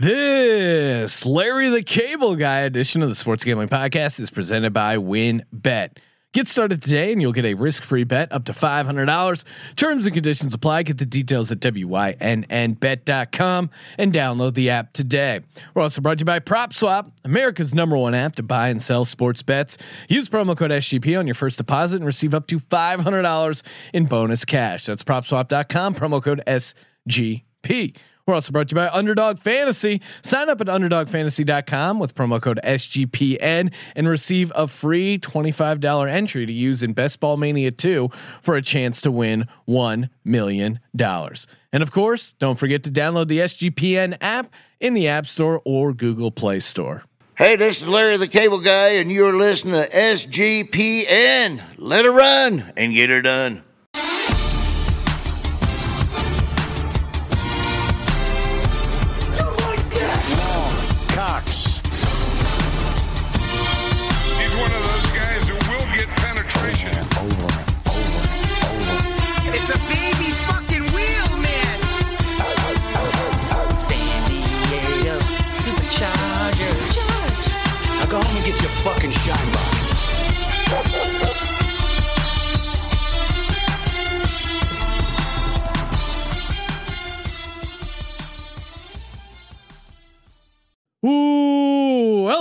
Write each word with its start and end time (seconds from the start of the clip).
This 0.00 1.26
Larry 1.26 1.70
the 1.70 1.82
Cable 1.82 2.36
Guy 2.36 2.60
edition 2.60 3.02
of 3.02 3.08
the 3.08 3.16
Sports 3.16 3.42
Gambling 3.42 3.66
Podcast 3.66 4.20
is 4.20 4.30
presented 4.30 4.72
by 4.72 4.96
WynnBet. 4.96 5.96
Get 6.32 6.46
started 6.46 6.80
today 6.80 7.10
and 7.10 7.20
you'll 7.20 7.32
get 7.32 7.44
a 7.44 7.54
risk-free 7.54 8.04
bet 8.04 8.30
up 8.30 8.44
to 8.44 8.52
$500. 8.52 9.44
Terms 9.74 10.06
and 10.06 10.14
conditions 10.14 10.54
apply. 10.54 10.84
Get 10.84 10.98
the 10.98 11.04
details 11.04 11.50
at 11.50 11.58
wynnbet.com 11.58 12.20
and 13.98 14.12
download 14.12 14.54
the 14.54 14.70
app 14.70 14.92
today. 14.92 15.40
We're 15.74 15.82
also 15.82 16.00
brought 16.00 16.18
to 16.18 16.22
you 16.22 16.26
by 16.26 16.38
PropSwap, 16.38 17.10
America's 17.24 17.74
number 17.74 17.96
one 17.96 18.14
app 18.14 18.36
to 18.36 18.44
buy 18.44 18.68
and 18.68 18.80
sell 18.80 19.04
sports 19.04 19.42
bets. 19.42 19.78
Use 20.08 20.28
promo 20.28 20.56
code 20.56 20.70
SGP 20.70 21.18
on 21.18 21.26
your 21.26 21.34
first 21.34 21.58
deposit 21.58 21.96
and 21.96 22.06
receive 22.06 22.34
up 22.34 22.46
to 22.46 22.60
$500 22.60 23.62
in 23.92 24.04
bonus 24.04 24.44
cash. 24.44 24.86
That's 24.86 25.02
PropSwap.com, 25.02 25.96
promo 25.96 26.22
code 26.22 26.40
SGP. 26.46 27.96
We're 28.28 28.34
also 28.34 28.52
brought 28.52 28.68
to 28.68 28.72
you 28.72 28.76
by 28.76 28.90
Underdog 28.90 29.38
Fantasy. 29.38 30.02
Sign 30.20 30.50
up 30.50 30.60
at 30.60 30.66
underdogfantasy.com 30.66 31.98
with 31.98 32.14
promo 32.14 32.42
code 32.42 32.60
SGPN 32.62 33.72
and 33.96 34.06
receive 34.06 34.52
a 34.54 34.68
free 34.68 35.18
$25 35.18 36.12
entry 36.12 36.44
to 36.44 36.52
use 36.52 36.82
in 36.82 36.92
Best 36.92 37.20
Ball 37.20 37.38
Mania 37.38 37.70
2 37.70 38.10
for 38.42 38.54
a 38.54 38.60
chance 38.60 39.00
to 39.00 39.10
win 39.10 39.46
$1 39.66 40.10
million. 40.26 40.78
And 41.00 41.82
of 41.82 41.90
course, 41.90 42.34
don't 42.34 42.58
forget 42.58 42.82
to 42.82 42.90
download 42.90 43.28
the 43.28 43.38
SGPN 43.38 44.18
app 44.20 44.52
in 44.78 44.92
the 44.92 45.08
App 45.08 45.24
Store 45.24 45.62
or 45.64 45.94
Google 45.94 46.30
Play 46.30 46.60
Store. 46.60 47.04
Hey, 47.34 47.56
this 47.56 47.80
is 47.80 47.86
Larry 47.86 48.18
the 48.18 48.28
Cable 48.28 48.60
Guy, 48.60 48.88
and 48.88 49.10
you're 49.10 49.34
listening 49.34 49.72
to 49.72 49.88
SGPN. 49.88 51.62
Let 51.78 52.04
it 52.04 52.10
run 52.10 52.74
and 52.76 52.92
get 52.92 53.10
it 53.10 53.22
done. 53.22 53.62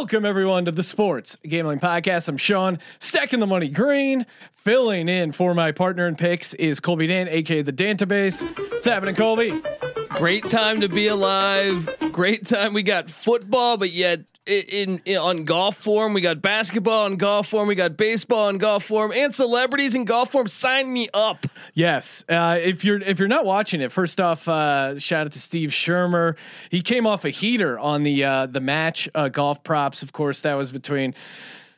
Welcome 0.08 0.24
everyone 0.24 0.64
to 0.64 0.72
the 0.72 0.84
Sports 0.84 1.38
Gambling 1.46 1.80
Podcast. 1.80 2.30
I'm 2.30 2.38
Sean, 2.38 2.80
stacking 3.00 3.42
the 3.42 3.46
money 3.46 3.68
green. 3.68 4.26
Filling 4.54 5.10
in 5.10 5.34
for 5.34 5.54
my 5.54 5.74
partner 5.74 6.08
in 6.08 6.16
picks 6.16 6.54
is 6.54 6.80
Colby 6.80 7.08
Dan, 7.08 7.28
aka 7.28 7.62
the 7.62 7.74
Dantabase. 7.74 8.42
What's 8.72 8.86
happening, 8.86 9.16
Colby? 9.16 9.62
Great 10.18 10.48
time 10.48 10.82
to 10.82 10.90
be 10.90 11.08
alive. 11.08 11.96
Great 12.12 12.48
time. 12.48 12.74
We 12.74 12.82
got 12.82 13.08
football, 13.08 13.78
but 13.78 13.92
yet 13.92 14.22
in, 14.48 15.00
in 15.06 15.18
on 15.18 15.44
golf 15.44 15.76
form, 15.76 16.14
we 16.14 16.22
got 16.22 16.42
basketball 16.42 17.06
on 17.06 17.18
golf 17.18 17.48
form, 17.50 17.68
we 17.68 17.76
got 17.76 17.98
baseball 17.98 18.48
on 18.48 18.58
golf 18.58 18.84
form, 18.84 19.12
and 19.12 19.34
celebrities 19.34 19.94
in 19.94 20.06
golf 20.06 20.32
form. 20.32 20.48
Sign 20.48 20.92
me 20.92 21.08
up. 21.14 21.46
Yes. 21.76 22.26
Uh, 22.28 22.58
if 22.60 22.84
you're 22.84 23.00
if 23.02 23.20
you're 23.20 23.28
not 23.28 23.46
watching 23.46 23.80
it, 23.80 23.92
first 23.92 24.20
off, 24.20 24.48
uh, 24.48 24.98
shout 24.98 25.28
out 25.28 25.34
to 25.34 25.40
Steve 25.40 25.70
Shermer. 25.70 26.36
He 26.72 26.82
came 26.82 27.06
off 27.06 27.24
a 27.24 27.30
heater 27.30 27.78
on 27.78 28.02
the 28.02 28.24
uh, 28.24 28.46
the 28.48 28.62
match 28.62 29.08
uh, 29.14 29.30
golf 29.30 29.64
props. 29.64 30.02
Of 30.02 30.14
course, 30.14 30.42
that 30.42 30.56
was 30.56 30.72
between. 30.72 31.14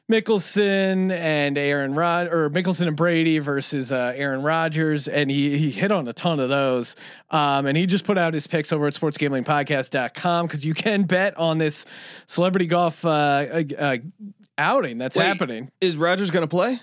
Mickelson 0.10 1.12
and 1.12 1.58
Aaron 1.58 1.94
Rod 1.94 2.28
or 2.28 2.50
Mickelson 2.50 2.88
and 2.88 2.96
Brady 2.96 3.40
versus 3.40 3.92
uh, 3.92 4.14
Aaron 4.16 4.42
Rodgers, 4.42 5.08
and 5.08 5.30
he 5.30 5.58
he 5.58 5.70
hit 5.70 5.92
on 5.92 6.08
a 6.08 6.14
ton 6.14 6.40
of 6.40 6.50
those. 6.50 6.96
Um, 7.30 7.68
and 7.68 7.78
he 7.78 7.86
just 7.86 8.06
put 8.06 8.18
out 8.18 8.34
his 8.34 8.48
picks 8.48 8.74
over 8.74 8.88
at 8.88 8.94
sportsgamblingpodcast.com 8.94 10.48
because 10.48 10.66
you 10.66 10.74
can 10.74 11.04
bet 11.04 11.38
on 11.38 11.60
this 11.60 11.86
celebrity 12.26 12.66
golf 12.66 13.06
uh, 13.06 13.10
uh, 13.10 13.64
uh, 13.78 13.98
outing 14.58 14.98
that's 14.98 15.16
Wait. 15.16 15.26
happening. 15.26 15.72
Is 15.80 15.96
Rodgers 15.96 16.32
going 16.32 16.44
to 16.44 16.48
play? 16.48 16.80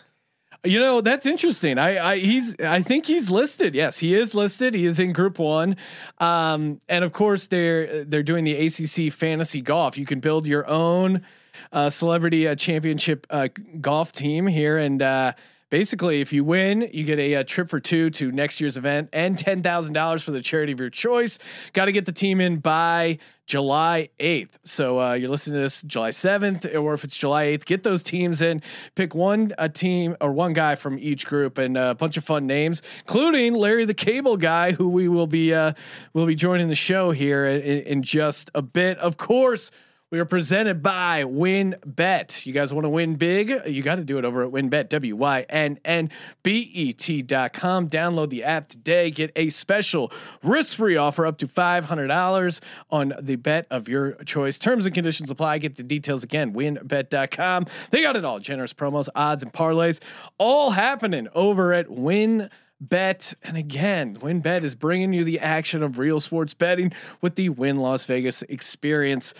You 0.64 0.78
know 0.78 1.00
that's 1.00 1.26
interesting. 1.26 1.78
I, 1.78 2.12
I 2.12 2.18
he's 2.18 2.58
I 2.60 2.82
think 2.82 3.06
he's 3.06 3.30
listed. 3.30 3.74
Yes, 3.74 3.98
he 3.98 4.14
is 4.14 4.34
listed. 4.34 4.74
He 4.74 4.86
is 4.86 4.98
in 4.98 5.12
Group 5.12 5.38
One, 5.38 5.76
um, 6.18 6.80
and 6.88 7.04
of 7.04 7.12
course 7.12 7.48
they're 7.48 8.04
they're 8.04 8.22
doing 8.22 8.44
the 8.44 8.66
ACC 8.66 9.12
Fantasy 9.12 9.60
Golf. 9.60 9.98
You 9.98 10.06
can 10.06 10.20
build 10.20 10.46
your 10.46 10.66
own 10.68 11.22
uh, 11.72 11.90
celebrity 11.90 12.48
uh, 12.48 12.54
championship 12.54 13.26
uh, 13.30 13.48
golf 13.80 14.12
team 14.12 14.46
here, 14.46 14.78
and 14.78 15.02
uh, 15.02 15.32
basically, 15.70 16.20
if 16.20 16.32
you 16.32 16.44
win, 16.44 16.88
you 16.92 17.04
get 17.04 17.18
a, 17.18 17.34
a 17.34 17.44
trip 17.44 17.68
for 17.68 17.80
two 17.80 18.10
to 18.10 18.32
next 18.32 18.60
year's 18.60 18.76
event 18.76 19.08
and 19.12 19.38
ten 19.38 19.62
thousand 19.62 19.94
dollars 19.94 20.22
for 20.22 20.30
the 20.30 20.40
charity 20.40 20.72
of 20.72 20.80
your 20.80 20.90
choice. 20.90 21.38
Got 21.72 21.86
to 21.86 21.92
get 21.92 22.06
the 22.06 22.12
team 22.12 22.40
in 22.40 22.58
by 22.58 23.18
July 23.46 24.08
8th. 24.18 24.58
So 24.64 25.00
uh, 25.00 25.12
you're 25.14 25.28
listening 25.28 25.54
to 25.54 25.60
this 25.60 25.82
July 25.82 26.10
7th, 26.10 26.74
or 26.74 26.94
if 26.94 27.04
it's 27.04 27.16
July 27.16 27.46
8th, 27.46 27.64
get 27.64 27.84
those 27.84 28.02
teams 28.02 28.40
in. 28.40 28.60
Pick 28.96 29.14
one 29.14 29.52
a 29.56 29.68
team 29.68 30.16
or 30.20 30.32
one 30.32 30.52
guy 30.52 30.74
from 30.74 30.98
each 30.98 31.26
group, 31.26 31.56
and 31.56 31.76
uh, 31.76 31.90
a 31.90 31.94
bunch 31.94 32.16
of 32.16 32.24
fun 32.24 32.46
names, 32.46 32.82
including 33.06 33.54
Larry 33.54 33.84
the 33.84 33.94
Cable 33.94 34.36
Guy, 34.36 34.72
who 34.72 34.88
we 34.88 35.08
will 35.08 35.28
be 35.28 35.54
uh, 35.54 35.72
will 36.12 36.26
be 36.26 36.34
joining 36.34 36.68
the 36.68 36.74
show 36.74 37.12
here 37.12 37.46
in, 37.46 37.82
in 37.82 38.02
just 38.02 38.50
a 38.54 38.62
bit. 38.62 38.98
Of 38.98 39.16
course. 39.16 39.70
We 40.12 40.20
are 40.20 40.24
presented 40.24 40.84
by 40.84 41.24
WynnBet. 41.24 42.46
You 42.46 42.52
guys 42.52 42.72
want 42.72 42.84
to 42.84 42.88
win 42.88 43.16
big? 43.16 43.52
You 43.66 43.82
got 43.82 43.96
to 43.96 44.04
do 44.04 44.18
it 44.18 44.24
over 44.24 44.44
at 44.44 44.52
WynnBet. 44.52 44.88
W 44.88 45.16
Y 45.16 45.44
N 45.48 45.80
N 45.84 46.10
B 46.44 46.70
E 46.72 46.92
T.com. 46.92 47.88
Download 47.88 48.30
the 48.30 48.44
app 48.44 48.68
today. 48.68 49.10
Get 49.10 49.32
a 49.34 49.48
special 49.48 50.12
risk 50.44 50.76
free 50.76 50.96
offer 50.96 51.26
up 51.26 51.38
to 51.38 51.48
$500 51.48 52.60
on 52.90 53.14
the 53.20 53.34
bet 53.34 53.66
of 53.72 53.88
your 53.88 54.12
choice. 54.22 54.60
Terms 54.60 54.86
and 54.86 54.94
conditions 54.94 55.28
apply. 55.28 55.58
Get 55.58 55.74
the 55.74 55.82
details 55.82 56.22
again. 56.22 56.54
WynnBet.com. 56.54 57.66
They 57.90 58.02
got 58.02 58.14
it 58.14 58.24
all 58.24 58.38
generous 58.38 58.72
promos, 58.72 59.08
odds, 59.16 59.42
and 59.42 59.52
parlays 59.52 59.98
all 60.38 60.70
happening 60.70 61.26
over 61.34 61.72
at 61.72 61.90
Win. 61.90 62.48
Bet 62.78 63.32
and 63.42 63.56
again, 63.56 64.16
WynnBet 64.16 64.62
is 64.62 64.74
bringing 64.74 65.14
you 65.14 65.24
the 65.24 65.40
action 65.40 65.82
of 65.82 65.98
real 65.98 66.20
sports 66.20 66.52
betting 66.52 66.92
with 67.22 67.34
the 67.34 67.48
Wynn 67.48 67.78
Las 67.78 68.04
Vegas 68.04 68.42
experience. 68.42 69.32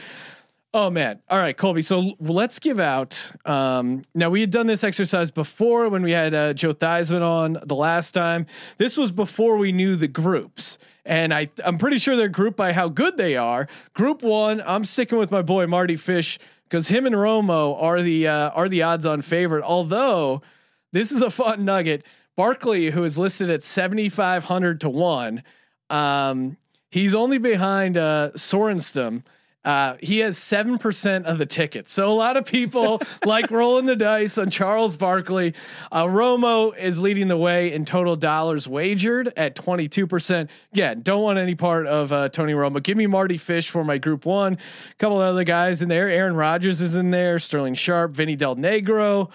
Oh 0.78 0.90
man. 0.90 1.20
All 1.30 1.38
right, 1.38 1.56
Colby. 1.56 1.80
So 1.80 2.12
let's 2.20 2.58
give 2.58 2.78
out. 2.78 3.32
Um, 3.46 4.02
now 4.14 4.28
we 4.28 4.42
had 4.42 4.50
done 4.50 4.66
this 4.66 4.84
exercise 4.84 5.30
before 5.30 5.88
when 5.88 6.02
we 6.02 6.12
had 6.12 6.34
uh, 6.34 6.52
Joe 6.52 6.74
Theismann 6.74 7.22
on 7.22 7.56
the 7.64 7.74
last 7.74 8.12
time. 8.12 8.44
This 8.76 8.98
was 8.98 9.10
before 9.10 9.56
we 9.56 9.72
knew 9.72 9.96
the 9.96 10.06
groups, 10.06 10.76
and 11.06 11.32
I 11.32 11.48
I'm 11.64 11.78
pretty 11.78 11.96
sure 11.96 12.14
they're 12.14 12.28
grouped 12.28 12.58
by 12.58 12.74
how 12.74 12.90
good 12.90 13.16
they 13.16 13.38
are. 13.38 13.68
Group 13.94 14.22
one, 14.22 14.62
I'm 14.66 14.84
sticking 14.84 15.16
with 15.16 15.30
my 15.30 15.40
boy 15.40 15.66
Mardy 15.66 15.96
Fish 15.96 16.38
because 16.64 16.88
him 16.88 17.06
and 17.06 17.14
Romo 17.14 17.82
are 17.82 18.02
the 18.02 18.28
uh, 18.28 18.50
are 18.50 18.68
the 18.68 18.82
odds-on 18.82 19.22
favorite. 19.22 19.64
Although 19.64 20.42
this 20.92 21.10
is 21.10 21.22
a 21.22 21.30
fun 21.30 21.64
nugget. 21.64 22.04
Barkley, 22.36 22.90
who 22.90 23.04
is 23.04 23.18
listed 23.18 23.48
at 23.48 23.62
7,500 23.62 24.82
to 24.82 24.90
one, 24.90 25.42
um, 25.88 26.58
he's 26.90 27.14
only 27.14 27.38
behind 27.38 27.96
uh, 27.96 28.32
Sorenstam. 28.34 29.22
Uh, 29.66 29.96
he 30.00 30.20
has 30.20 30.38
seven 30.38 30.78
percent 30.78 31.26
of 31.26 31.38
the 31.38 31.44
tickets, 31.44 31.92
so 31.92 32.08
a 32.08 32.14
lot 32.14 32.36
of 32.36 32.46
people 32.46 33.02
like 33.26 33.50
rolling 33.50 33.84
the 33.84 33.96
dice 33.96 34.38
on 34.38 34.48
Charles 34.48 34.96
Barkley. 34.96 35.54
Uh, 35.90 36.04
Romo 36.04 36.76
is 36.78 37.00
leading 37.00 37.26
the 37.26 37.36
way 37.36 37.72
in 37.72 37.84
total 37.84 38.14
dollars 38.14 38.68
wagered 38.68 39.32
at 39.36 39.56
twenty 39.56 39.88
two 39.88 40.06
percent. 40.06 40.50
Yeah, 40.72 40.94
don't 40.94 41.22
want 41.22 41.40
any 41.40 41.56
part 41.56 41.88
of 41.88 42.12
uh, 42.12 42.28
Tony 42.28 42.52
Romo. 42.52 42.80
Give 42.80 42.96
me 42.96 43.08
Mardy 43.08 43.38
Fish 43.38 43.68
for 43.68 43.82
my 43.82 43.98
Group 43.98 44.24
One. 44.24 44.52
A 44.54 44.94
couple 44.98 45.18
other 45.18 45.42
guys 45.42 45.82
in 45.82 45.88
there. 45.88 46.08
Aaron 46.08 46.36
Rodgers 46.36 46.80
is 46.80 46.94
in 46.94 47.10
there. 47.10 47.40
Sterling 47.40 47.74
Sharpe, 47.74 48.12
Vinny 48.12 48.36
Del 48.36 48.54
Negro, 48.54 49.30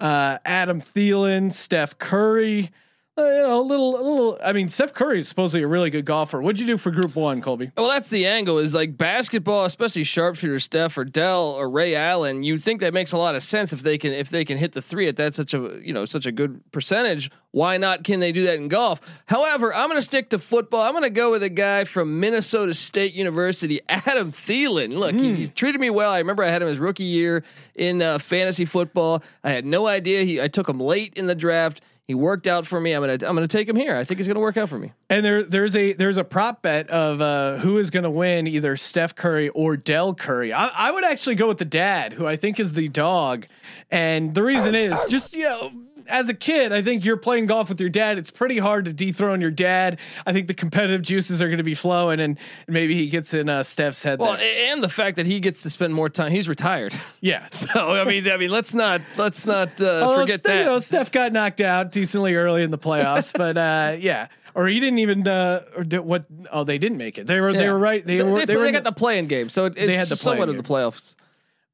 uh, 0.00 0.38
Adam 0.44 0.80
Thielen, 0.80 1.52
Steph 1.52 1.96
Curry. 1.96 2.72
Uh, 3.18 3.22
you 3.24 3.42
know, 3.42 3.60
a 3.60 3.62
little, 3.62 3.98
a 3.98 4.02
little. 4.02 4.38
I 4.44 4.52
mean, 4.52 4.68
Steph 4.68 4.92
Curry 4.92 5.20
is 5.20 5.28
supposedly 5.28 5.62
a 5.62 5.66
really 5.66 5.88
good 5.88 6.04
golfer. 6.04 6.42
What'd 6.42 6.60
you 6.60 6.66
do 6.66 6.76
for 6.76 6.90
Group 6.90 7.16
One, 7.16 7.40
Colby? 7.40 7.70
Well, 7.74 7.88
that's 7.88 8.10
the 8.10 8.26
angle. 8.26 8.58
Is 8.58 8.74
like 8.74 8.98
basketball, 8.98 9.64
especially 9.64 10.04
sharpshooter 10.04 10.58
Steph 10.58 10.98
or 10.98 11.04
Dell 11.04 11.52
or 11.52 11.70
Ray 11.70 11.94
Allen. 11.94 12.42
You 12.42 12.58
think 12.58 12.80
that 12.80 12.92
makes 12.92 13.12
a 13.12 13.18
lot 13.18 13.34
of 13.34 13.42
sense 13.42 13.72
if 13.72 13.82
they 13.82 13.96
can 13.96 14.12
if 14.12 14.28
they 14.28 14.44
can 14.44 14.58
hit 14.58 14.72
the 14.72 14.82
three 14.82 15.08
at 15.08 15.16
that 15.16 15.34
such 15.34 15.54
a 15.54 15.80
you 15.82 15.94
know 15.94 16.04
such 16.04 16.26
a 16.26 16.32
good 16.32 16.60
percentage. 16.72 17.30
Why 17.52 17.78
not? 17.78 18.04
Can 18.04 18.20
they 18.20 18.32
do 18.32 18.42
that 18.42 18.56
in 18.56 18.68
golf? 18.68 19.00
However, 19.24 19.72
I'm 19.74 19.88
going 19.88 19.96
to 19.96 20.02
stick 20.02 20.28
to 20.30 20.38
football. 20.38 20.82
I'm 20.82 20.92
going 20.92 21.02
to 21.04 21.08
go 21.08 21.30
with 21.30 21.42
a 21.42 21.48
guy 21.48 21.84
from 21.84 22.20
Minnesota 22.20 22.74
State 22.74 23.14
University, 23.14 23.80
Adam 23.88 24.30
Thielen. 24.30 24.92
Look, 24.92 25.14
he, 25.14 25.34
he's 25.34 25.50
treated 25.50 25.80
me 25.80 25.88
well. 25.88 26.12
I 26.12 26.18
remember 26.18 26.42
I 26.42 26.50
had 26.50 26.60
him 26.60 26.68
his 26.68 26.78
rookie 26.78 27.04
year 27.04 27.44
in 27.74 28.02
uh, 28.02 28.18
fantasy 28.18 28.66
football. 28.66 29.22
I 29.42 29.52
had 29.52 29.64
no 29.64 29.86
idea 29.86 30.22
he. 30.24 30.38
I 30.38 30.48
took 30.48 30.68
him 30.68 30.78
late 30.78 31.14
in 31.16 31.28
the 31.28 31.34
draft. 31.34 31.80
He 32.08 32.14
worked 32.14 32.46
out 32.46 32.66
for 32.66 32.80
me. 32.80 32.92
I'm 32.92 33.02
gonna 33.02 33.14
I'm 33.14 33.34
gonna 33.34 33.48
take 33.48 33.68
him 33.68 33.74
here. 33.74 33.96
I 33.96 34.04
think 34.04 34.18
he's 34.18 34.28
gonna 34.28 34.38
work 34.38 34.56
out 34.56 34.68
for 34.68 34.78
me. 34.78 34.92
And 35.10 35.24
there, 35.24 35.42
there's 35.42 35.74
a 35.74 35.92
there's 35.92 36.18
a 36.18 36.24
prop 36.24 36.62
bet 36.62 36.88
of 36.88 37.20
uh, 37.20 37.56
who 37.56 37.78
is 37.78 37.90
to 38.04 38.10
win, 38.10 38.46
either 38.46 38.76
Steph 38.76 39.16
Curry 39.16 39.48
or 39.48 39.76
Dell 39.76 40.14
Curry. 40.14 40.52
I, 40.52 40.68
I 40.68 40.90
would 40.92 41.04
actually 41.04 41.34
go 41.34 41.48
with 41.48 41.58
the 41.58 41.64
dad, 41.64 42.12
who 42.12 42.24
I 42.24 42.36
think 42.36 42.60
is 42.60 42.74
the 42.74 42.86
dog, 42.86 43.46
and 43.90 44.32
the 44.34 44.44
reason 44.44 44.76
is 44.76 44.94
just 45.08 45.34
you 45.34 45.44
know. 45.44 45.72
As 46.08 46.28
a 46.28 46.34
kid, 46.34 46.72
I 46.72 46.82
think 46.82 47.04
you're 47.04 47.16
playing 47.16 47.46
golf 47.46 47.68
with 47.68 47.80
your 47.80 47.90
dad. 47.90 48.18
It's 48.18 48.30
pretty 48.30 48.58
hard 48.58 48.84
to 48.86 48.92
dethrone 48.92 49.40
your 49.40 49.50
dad. 49.50 49.98
I 50.24 50.32
think 50.32 50.46
the 50.46 50.54
competitive 50.54 51.02
juices 51.02 51.42
are 51.42 51.48
going 51.48 51.58
to 51.58 51.64
be 51.64 51.74
flowing, 51.74 52.20
and 52.20 52.38
maybe 52.68 52.94
he 52.94 53.08
gets 53.08 53.34
in 53.34 53.48
uh, 53.48 53.62
Steph's 53.62 54.02
head. 54.02 54.20
Well, 54.20 54.36
there. 54.36 54.72
and 54.72 54.82
the 54.82 54.88
fact 54.88 55.16
that 55.16 55.26
he 55.26 55.40
gets 55.40 55.62
to 55.62 55.70
spend 55.70 55.94
more 55.94 56.08
time. 56.08 56.30
He's 56.30 56.48
retired. 56.48 56.94
yeah. 57.20 57.46
So 57.56 57.90
I 57.92 58.04
mean, 58.04 58.30
I 58.30 58.36
mean, 58.36 58.50
let's 58.50 58.74
not 58.74 59.00
let's 59.16 59.46
not 59.46 59.80
uh, 59.80 60.20
forget 60.20 60.42
that. 60.44 60.58
You 60.58 60.64
know, 60.66 60.78
Steph 60.78 61.10
got 61.10 61.32
knocked 61.32 61.60
out 61.60 61.90
decently 61.90 62.34
early 62.34 62.62
in 62.62 62.70
the 62.70 62.78
playoffs, 62.78 63.32
but 63.36 63.56
uh, 63.56 63.96
yeah, 63.98 64.28
or 64.54 64.66
he 64.66 64.78
didn't 64.78 64.98
even. 64.98 65.26
Uh, 65.26 65.64
or 65.76 65.84
did, 65.84 66.00
what? 66.00 66.26
Oh, 66.52 66.64
they 66.64 66.78
didn't 66.78 66.98
make 66.98 67.18
it. 67.18 67.26
They 67.26 67.40
were. 67.40 67.52
They 67.52 67.68
were 67.68 67.78
right. 67.78 68.04
They, 68.04 68.18
they, 68.18 68.22
were. 68.22 68.38
they, 68.38 68.44
They, 68.44 68.56
were. 68.56 68.70
got 68.70 68.84
the 68.84 68.92
playing 68.92 69.26
game, 69.26 69.48
so 69.48 69.64
it, 69.64 69.74
it's 69.76 69.98
had 69.98 70.08
the 70.08 70.16
somewhat 70.16 70.48
of 70.48 70.56
the 70.56 70.62
playoffs. 70.62 71.14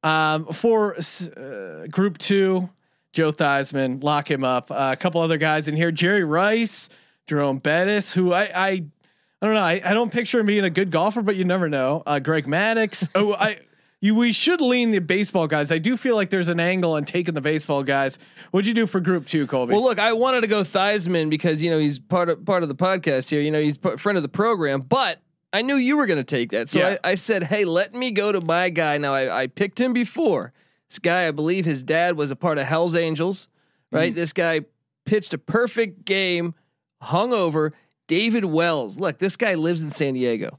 Um, 0.05 0.47
for 0.47 0.97
uh, 0.97 1.87
group 1.89 2.19
two, 2.19 2.69
Joe 3.13 3.33
Theismann, 3.33 4.03
lock 4.03 4.31
him 4.31 4.45
up. 4.45 4.71
Uh, 4.71 4.91
a 4.93 4.97
couple 4.97 5.21
other 5.21 5.39
guys 5.39 5.69
in 5.69 5.77
here: 5.77 5.91
Jerry 5.93 6.25
Rice, 6.25 6.89
Jerome 7.27 7.59
Bettis, 7.59 8.13
who 8.13 8.33
I 8.33 8.43
I, 8.45 8.69
I 8.69 9.47
don't 9.47 9.55
know. 9.55 9.61
I, 9.61 9.81
I 9.85 9.93
don't 9.93 10.11
picture 10.11 10.41
him 10.41 10.47
being 10.47 10.65
a 10.65 10.71
good 10.71 10.91
golfer, 10.91 11.23
but 11.23 11.37
you 11.37 11.45
never 11.45 11.69
know. 11.69 12.03
Uh, 12.07 12.19
Greg 12.19 12.47
Maddux. 12.47 13.11
oh, 13.15 13.35
I. 13.35 13.59
You, 14.05 14.17
we 14.17 14.33
should 14.33 14.61
lean 14.61 14.91
the 14.91 14.99
baseball 14.99 15.47
guys. 15.47 15.71
I 15.71 15.79
do 15.79 15.97
feel 15.97 16.17
like 16.17 16.29
there's 16.29 16.49
an 16.49 16.59
angle 16.59 16.95
on 16.95 17.05
taking 17.05 17.35
the 17.35 17.41
baseball 17.41 17.85
guys. 17.85 18.19
What'd 18.51 18.67
you 18.67 18.75
do 18.75 18.85
for 18.85 18.99
group 18.99 19.29
two, 19.29 19.47
Colby? 19.47 19.75
Well, 19.75 19.85
look, 19.85 20.01
I 20.01 20.13
wanted 20.13 20.41
to 20.41 20.49
go 20.49 20.63
Theismann 20.63 21.31
because 21.31 21.63
you 21.63 21.71
know 21.71 21.79
he's 21.79 22.01
part 22.01 22.29
of 22.29 22.45
part 22.45 22.65
of 22.65 22.69
the 22.69 22.75
podcast 22.75 23.31
here. 23.31 23.41
You 23.41 23.53
know 23.53 23.61
he's 23.61 23.79
a 23.85 23.97
friend 23.97 24.17
of 24.17 24.23
the 24.25 24.29
program, 24.29 24.81
but 24.81 25.21
I 25.53 25.63
knew 25.63 25.77
you 25.77 25.97
were 25.97 26.07
going 26.07 26.19
to 26.19 26.25
take 26.25 26.51
that, 26.51 26.69
so 26.69 26.81
Yeah. 26.81 26.97
I, 27.05 27.11
I 27.11 27.15
said, 27.15 27.45
"Hey, 27.45 27.65
let 27.65 27.95
me 27.95 28.11
go 28.11 28.33
to 28.33 28.41
my 28.41 28.71
guy." 28.71 28.99
Now 28.99 29.15
I, 29.15 29.43
I 29.43 29.47
picked 29.47 29.81
him 29.81 29.93
before. 29.93 30.53
This 30.93 30.99
guy, 30.99 31.27
I 31.27 31.31
believe, 31.31 31.65
his 31.65 31.83
dad 31.83 32.19
was 32.19 32.31
a 32.31 32.37
part 32.37 32.59
of 32.59 32.67
Hell's 32.67 32.95
Angels, 32.95 33.49
right? 33.91 34.15
This 34.15 34.35
guy 34.35 34.61
pitched 35.07 35.33
a 35.33 35.39
perfect 35.39 36.05
game, 36.05 36.55
hungover. 37.03 37.73
David 38.09 38.45
Wells. 38.45 38.99
Look, 38.99 39.19
this 39.19 39.37
guy 39.37 39.55
lives 39.55 39.81
in 39.81 39.89
San 39.89 40.13
Diego. 40.13 40.51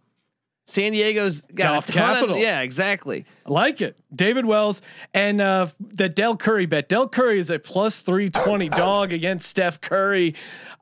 San 0.65 0.93
Diego's 0.93 1.43
got 1.53 1.73
Golf 1.73 1.89
a 1.89 1.91
ton 1.91 2.15
capital. 2.15 2.35
of 2.35 2.41
yeah, 2.41 2.61
exactly. 2.61 3.25
I 3.45 3.51
like 3.51 3.79
it. 3.79 3.95
David 4.15 4.47
Wells 4.47 4.81
and 5.13 5.39
uh, 5.39 5.67
the 5.79 6.09
Del 6.09 6.35
Curry 6.35 6.65
bet. 6.65 6.89
Del 6.89 7.07
Curry 7.07 7.37
is 7.37 7.51
a 7.51 7.59
plus 7.59 8.01
320 8.01 8.69
dog 8.69 9.13
against 9.13 9.47
Steph 9.47 9.81
Curry. 9.81 10.33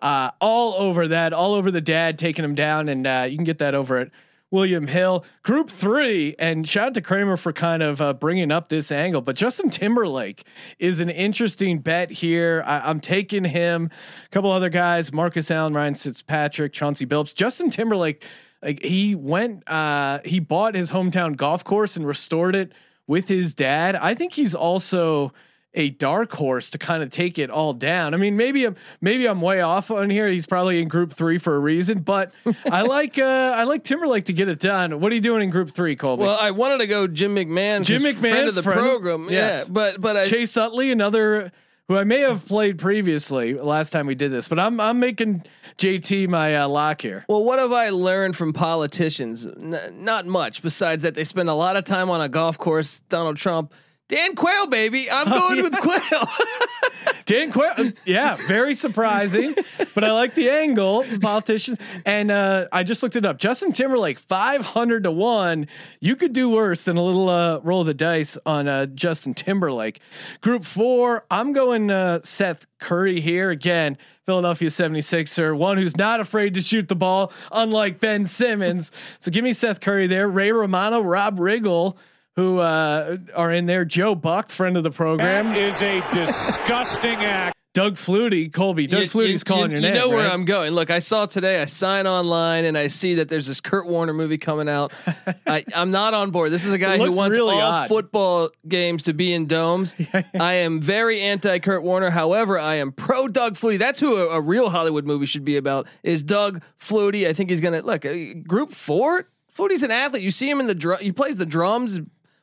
Uh, 0.01 0.31
all 0.39 0.75
over 0.75 1.09
that, 1.09 1.33
all 1.33 1.55
over 1.55 1.71
the 1.71 1.81
dad 1.81 2.17
taking 2.17 2.45
him 2.45 2.55
down. 2.55 2.87
And 2.87 3.05
uh, 3.05 3.27
you 3.29 3.35
can 3.35 3.43
get 3.43 3.57
that 3.57 3.75
over 3.75 3.97
at 3.97 4.11
William 4.51 4.85
Hill. 4.85 5.25
Group 5.43 5.69
three. 5.69 6.35
And 6.37 6.67
shout 6.67 6.87
out 6.87 6.93
to 6.95 7.01
Kramer 7.01 7.37
for 7.37 7.53
kind 7.53 7.81
of 7.81 8.01
uh, 8.01 8.13
bringing 8.13 8.51
up 8.51 8.67
this 8.67 8.91
angle. 8.91 9.21
But 9.21 9.35
Justin 9.35 9.69
Timberlake 9.69 10.45
is 10.77 10.99
an 10.99 11.09
interesting 11.09 11.79
bet 11.79 12.11
here. 12.11 12.63
I, 12.65 12.81
I'm 12.89 12.99
taking 12.99 13.43
him. 13.43 13.89
A 14.25 14.29
couple 14.29 14.51
other 14.51 14.69
guys 14.69 15.11
Marcus 15.11 15.49
Allen, 15.49 15.73
Ryan 15.73 15.95
Fitzpatrick, 15.95 16.73
Chauncey 16.73 17.05
Billups. 17.05 17.33
Justin 17.33 17.69
Timberlake 17.69 18.23
like 18.63 18.83
he 18.83 19.15
went 19.15 19.63
uh 19.67 20.19
he 20.25 20.39
bought 20.39 20.75
his 20.75 20.91
hometown 20.91 21.35
golf 21.35 21.63
course 21.63 21.97
and 21.97 22.05
restored 22.05 22.55
it 22.55 22.73
with 23.07 23.27
his 23.27 23.53
dad 23.53 23.95
i 23.95 24.13
think 24.13 24.33
he's 24.33 24.53
also 24.53 25.33
a 25.73 25.89
dark 25.91 26.33
horse 26.33 26.69
to 26.71 26.77
kind 26.77 27.01
of 27.01 27.09
take 27.09 27.39
it 27.39 27.49
all 27.49 27.71
down 27.73 28.13
i 28.13 28.17
mean 28.17 28.35
maybe 28.35 28.65
i'm 28.65 28.75
maybe 28.99 29.25
i'm 29.25 29.39
way 29.41 29.61
off 29.61 29.89
on 29.89 30.09
here 30.09 30.27
he's 30.27 30.45
probably 30.45 30.81
in 30.81 30.87
group 30.89 31.13
three 31.13 31.37
for 31.37 31.55
a 31.55 31.59
reason 31.59 31.99
but 31.99 32.33
i 32.69 32.81
like 32.97 33.17
uh 33.17 33.53
i 33.55 33.63
like 33.63 33.83
timberlake 33.83 34.25
to 34.25 34.33
get 34.33 34.49
it 34.49 34.59
done 34.59 34.99
what 34.99 35.11
are 35.11 35.15
you 35.15 35.21
doing 35.21 35.41
in 35.41 35.49
group 35.49 35.69
three 35.71 35.95
colby 35.95 36.23
Well, 36.23 36.37
I 36.39 36.51
wanted 36.51 36.79
to 36.79 36.87
go 36.87 37.07
Jim 37.07 37.35
McMahon, 37.35 37.85
Jim 37.85 38.01
McMahon, 38.01 38.19
friend 38.31 38.47
of 38.49 38.55
the 38.55 38.63
friend 38.63 38.79
program. 38.81 39.27
yes. 39.29 39.67
Yeah, 39.67 39.73
but 39.73 40.01
but 40.01 40.17
I, 40.17 40.25
chase 40.25 40.57
utley 40.57 40.91
another 40.91 41.51
who 41.87 41.95
i 41.97 42.03
may 42.03 42.19
have 42.19 42.45
played 42.45 42.77
previously 42.77 43.53
last 43.53 43.91
time 43.91 44.07
we 44.07 44.15
did 44.15 44.29
this 44.31 44.49
but 44.49 44.59
i'm 44.59 44.77
i'm 44.81 44.99
making 44.99 45.43
jt 45.77 46.27
my 46.27 46.55
uh, 46.57 46.67
lock 46.67 47.01
here 47.01 47.23
Well, 47.29 47.45
what 47.45 47.59
have 47.59 47.71
I 47.71 47.89
learned 47.91 48.35
from 48.35 48.51
politicians? 48.51 49.47
N- 49.47 49.79
not 49.99 50.25
much, 50.25 50.61
besides 50.61 51.03
that 51.03 51.15
they 51.15 51.23
spend 51.23 51.47
a 51.49 51.53
lot 51.53 51.77
of 51.77 51.85
time 51.85 52.09
on 52.09 52.19
a 52.19 52.27
golf 52.27 52.57
course. 52.57 52.99
Donald 53.07 53.37
Trump, 53.37 53.73
Dan 54.11 54.35
Quayle, 54.35 54.67
baby, 54.67 55.09
I'm 55.09 55.29
going 55.29 55.61
with 55.61 55.71
Quayle. 55.71 56.27
Dan 57.25 57.49
Quayle, 57.49 57.93
yeah, 58.03 58.35
very 58.45 58.73
surprising, 58.73 59.55
but 59.95 60.03
I 60.03 60.11
like 60.11 60.35
the 60.35 60.49
angle. 60.49 61.05
Politicians, 61.21 61.79
and 62.05 62.29
uh, 62.29 62.67
I 62.73 62.83
just 62.83 63.01
looked 63.03 63.15
it 63.15 63.25
up. 63.25 63.37
Justin 63.37 63.71
Timberlake, 63.71 64.19
five 64.19 64.65
hundred 64.65 65.03
to 65.03 65.11
one. 65.11 65.65
You 66.01 66.17
could 66.17 66.33
do 66.33 66.49
worse 66.49 66.83
than 66.83 66.97
a 66.97 67.01
little 67.01 67.29
uh, 67.29 67.61
roll 67.63 67.81
of 67.81 67.87
the 67.87 67.93
dice 67.93 68.37
on 68.45 68.67
uh, 68.67 68.87
Justin 68.87 69.33
Timberlake. 69.33 70.01
Group 70.41 70.65
four, 70.65 71.23
I'm 71.31 71.53
going 71.53 71.89
uh, 71.89 72.19
Seth 72.21 72.67
Curry 72.79 73.21
here 73.21 73.49
again. 73.49 73.97
Philadelphia 74.25 74.69
76er, 74.69 75.57
one 75.57 75.77
who's 75.77 75.97
not 75.97 76.19
afraid 76.19 76.53
to 76.53 76.61
shoot 76.61 76.87
the 76.87 76.95
ball, 76.95 77.33
unlike 77.51 77.99
Ben 77.99 78.25
Simmons. 78.25 78.91
So 79.19 79.31
give 79.31 79.43
me 79.43 79.51
Seth 79.51 79.79
Curry 79.79 80.07
there. 80.07 80.27
Ray 80.27 80.51
Romano, 80.51 81.01
Rob 81.01 81.39
Riggle, 81.39 81.97
who 82.35 82.59
uh, 82.59 83.17
are 83.35 83.51
in 83.51 83.65
there. 83.65 83.85
Joe 83.85 84.15
Buck, 84.15 84.49
friend 84.49 84.77
of 84.77 84.83
the 84.83 84.91
program. 84.91 85.55
is 85.55 85.75
a 85.81 86.01
disgusting 86.13 87.15
act. 87.23 87.55
Doug 87.73 87.95
Flutie, 87.95 88.51
Colby. 88.51 88.85
Doug 88.85 89.03
You- 89.03 89.07
Flutie's 89.07 89.29
you- 89.41 89.45
calling 89.45 89.71
you, 89.71 89.77
your 89.77 89.81
you 89.87 89.87
name. 89.87 89.95
You 89.95 89.99
know 90.01 90.09
where 90.09 90.25
right? 90.25 90.33
I'm 90.33 90.43
going. 90.43 90.73
Look, 90.73 90.91
I 90.91 90.99
saw 90.99 91.25
today. 91.25 91.61
I 91.61 91.65
sign 91.65 92.05
online 92.05 92.65
and 92.65 92.77
I 92.77 92.87
see 92.87 93.15
that 93.15 93.29
there's 93.29 93.47
this 93.47 93.61
Kurt 93.61 93.87
Warner 93.87 94.11
movie 94.13 94.37
coming 94.37 94.67
out. 94.67 94.91
I, 95.47 95.63
I'm 95.73 95.89
not 95.89 96.13
on 96.13 96.31
board. 96.31 96.51
This 96.51 96.65
is 96.65 96.73
a 96.73 96.77
guy 96.77 96.97
who 96.97 97.15
wants 97.15 97.37
really 97.37 97.55
all 97.55 97.61
odd. 97.61 97.87
football 97.87 98.49
games 98.67 99.03
to 99.03 99.13
be 99.13 99.31
in 99.31 99.45
domes. 99.45 99.95
I 100.37 100.55
am 100.55 100.81
very 100.81 101.21
anti 101.21 101.59
Kurt 101.59 101.83
Warner. 101.83 102.09
However, 102.09 102.59
I 102.59 102.75
am 102.75 102.91
pro 102.91 103.29
Doug 103.29 103.53
Flutie. 103.53 103.79
That's 103.79 104.01
who 104.01 104.17
a, 104.17 104.31
a 104.35 104.41
real 104.41 104.69
Hollywood 104.69 105.05
movie 105.05 105.25
should 105.25 105.45
be 105.45 105.55
about. 105.55 105.87
Is 106.03 106.25
Doug 106.25 106.61
Flutie? 106.77 107.25
I 107.25 107.31
think 107.31 107.49
he's 107.51 107.61
gonna 107.61 107.79
look. 107.81 108.05
Uh, 108.05 108.33
group 108.45 108.71
four. 108.71 109.29
Flutie's 109.57 109.83
an 109.83 109.91
athlete. 109.91 110.23
You 110.23 110.31
see 110.31 110.49
him 110.49 110.59
in 110.59 110.67
the 110.67 110.75
drum. 110.75 110.99
He 111.01 111.13
plays 111.13 111.37
the 111.37 111.45
drums. 111.45 111.99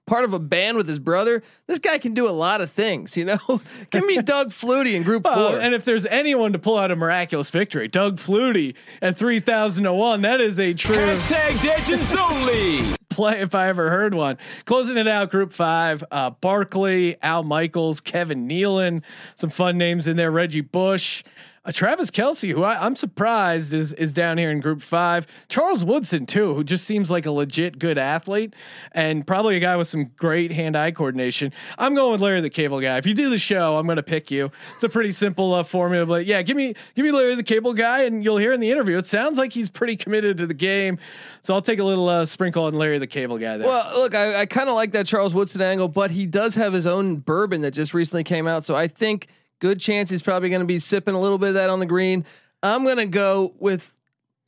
Part 0.09 0.25
of 0.25 0.33
a 0.33 0.39
band 0.39 0.77
with 0.79 0.89
his 0.89 0.99
brother. 0.99 1.43
This 1.67 1.79
guy 1.79 1.99
can 1.99 2.15
do 2.15 2.29
a 2.29 2.33
lot 2.33 2.61
of 2.61 2.71
things, 2.71 3.17
you 3.17 3.25
know. 3.27 3.39
Give 3.91 4.05
me 4.05 4.17
Doug 4.23 4.51
Flutie 4.51 4.95
in 4.95 5.03
Group 5.03 5.25
Well, 5.25 5.51
Four. 5.51 5.61
and 5.61 5.75
if 5.75 5.85
there's 5.85 6.07
anyone 6.07 6.53
to 6.55 6.59
pull 6.59 6.79
out 6.79 6.91
a 6.91 6.97
miraculous 6.97 7.51
victory, 7.51 7.89
Doug 7.89 8.17
Flutie 8.17 8.75
at 9.03 9.19
3,001, 9.19 10.23
that 10.23 10.41
is 10.41 10.59
a 10.59 10.73
true 10.75 10.97
Hashtag 10.97 11.63
Legends 11.63 12.17
only. 12.17 12.97
play 13.11 13.41
if 13.41 13.55
I 13.55 13.69
ever 13.69 13.91
heard 13.91 14.15
one. 14.15 14.39
Closing 14.65 14.97
it 14.97 15.09
out, 15.09 15.31
group 15.31 15.53
five, 15.53 16.03
uh, 16.11 16.31
Barkley, 16.31 17.17
Al 17.21 17.43
Michaels, 17.43 18.01
Kevin 18.01 18.49
Nealon, 18.49 19.03
some 19.37 19.51
fun 19.51 19.77
names 19.77 20.07
in 20.07 20.17
there, 20.17 20.31
Reggie 20.31 20.61
Bush. 20.61 21.23
Uh, 21.69 21.73
Travis 21.73 22.11
Kelce, 22.11 22.51
who 22.51 22.65
I, 22.65 22.85
I'm 22.85 22.97
surprised 22.97 23.75
is 23.75 23.93
is 23.93 24.11
down 24.13 24.39
here 24.39 24.51
in 24.51 24.61
Group 24.61 24.81
Five. 24.81 25.27
Charles 25.49 25.85
Woodson 25.85 26.25
too, 26.25 26.55
who 26.55 26.65
just 26.65 26.85
seems 26.85 27.11
like 27.11 27.27
a 27.27 27.31
legit 27.31 27.79
good 27.79 27.99
athlete 27.99 28.55
and 28.93 29.27
probably 29.27 29.57
a 29.57 29.61
guy 29.61 29.77
with 29.77 29.87
some 29.87 30.07
great 30.17 30.51
hand-eye 30.51 30.93
coordination. 30.93 31.53
I'm 31.77 31.95
going 31.95 32.13
with 32.13 32.23
Larry 32.23 32.41
the 32.41 32.49
Cable 32.49 32.81
Guy. 32.81 32.97
If 32.97 33.07
you 33.07 33.13
do 33.13 33.29
the 33.29 33.39
show, 33.39 33.77
I'm 33.77 33.87
going 33.87 33.97
to 33.97 34.03
pick 34.03 34.31
you. 34.31 34.51
It's 34.75 34.85
a 34.85 34.89
pretty 34.89 35.11
simple 35.11 35.53
uh, 35.53 35.63
formula, 35.63 36.07
but 36.07 36.25
yeah, 36.25 36.41
give 36.41 36.57
me 36.57 36.75
give 36.95 37.05
me 37.05 37.13
Larry 37.13 37.35
the 37.35 37.43
Cable 37.43 37.75
Guy, 37.75 38.05
and 38.05 38.25
you'll 38.25 38.39
hear 38.39 38.55
in 38.55 38.61
the 38.61 38.71
interview. 38.71 38.97
It 38.97 39.07
sounds 39.07 39.37
like 39.37 39.53
he's 39.53 39.69
pretty 39.69 39.97
committed 39.97 40.39
to 40.39 40.47
the 40.47 40.55
game. 40.55 40.99
So 41.43 41.53
I'll 41.53 41.63
take 41.63 41.81
a 41.81 41.85
little 41.85 42.09
uh, 42.09 42.25
sprinkle 42.25 42.65
on 42.65 42.73
Larry 42.73 42.99
the 42.99 43.07
Cable 43.07 43.37
Guy 43.37 43.59
there. 43.59 43.69
Well, 43.69 44.01
look, 44.01 44.15
I, 44.15 44.41
I 44.41 44.47
kind 44.47 44.71
of 44.71 44.75
like 44.75 44.93
that 44.93 45.05
Charles 45.05 45.35
Woodson 45.35 45.61
angle, 45.61 45.89
but 45.89 46.13
he 46.13 46.25
does 46.25 46.55
have 46.55 46.73
his 46.73 46.87
own 46.87 47.17
bourbon 47.17 47.61
that 47.61 47.73
just 47.73 47.93
recently 47.93 48.25
came 48.25 48.47
out. 48.47 48.65
So 48.65 48.75
I 48.75 48.89
think 48.89 49.29
good 49.61 49.81
chance 49.81 50.11
he's 50.11 50.23
probably 50.23 50.49
going 50.49 50.61
to 50.61 50.67
be 50.67 50.79
sipping 50.79 51.15
a 51.15 51.21
little 51.21 51.39
bit 51.39 51.49
of 51.49 51.55
that 51.55 51.71
on 51.71 51.81
the 51.81 51.87
green. 51.87 52.25
I'm 52.63 52.85
going 52.85 52.97
to 52.99 53.07
go 53.07 53.55
with. 53.59 53.95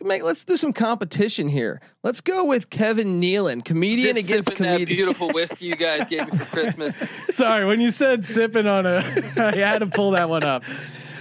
Make, 0.03 0.23
let's 0.23 0.45
do 0.45 0.57
some 0.57 0.73
competition 0.73 1.47
here. 1.47 1.83
Let's 2.03 2.23
go 2.23 2.47
with 2.47 2.71
Kevin 2.71 3.21
Nealon, 3.21 3.63
comedian 3.63 4.17
Just 4.17 4.27
against 4.31 4.49
sipping 4.49 4.65
that 4.65 4.73
comedian. 4.77 4.97
beautiful 4.97 5.29
whiskey 5.29 5.67
you 5.67 5.77
guys 5.77 6.07
gave 6.09 6.25
me 6.33 6.39
for 6.39 6.45
Christmas. 6.51 6.97
Sorry, 7.33 7.67
when 7.67 7.83
you 7.83 7.91
said 7.91 8.25
sipping 8.25 8.67
on 8.67 8.87
a, 8.87 8.97
I 9.37 9.57
had 9.57 9.81
to 9.81 9.87
pull 9.87 10.13
that 10.13 10.31
one 10.31 10.43
up. 10.43 10.63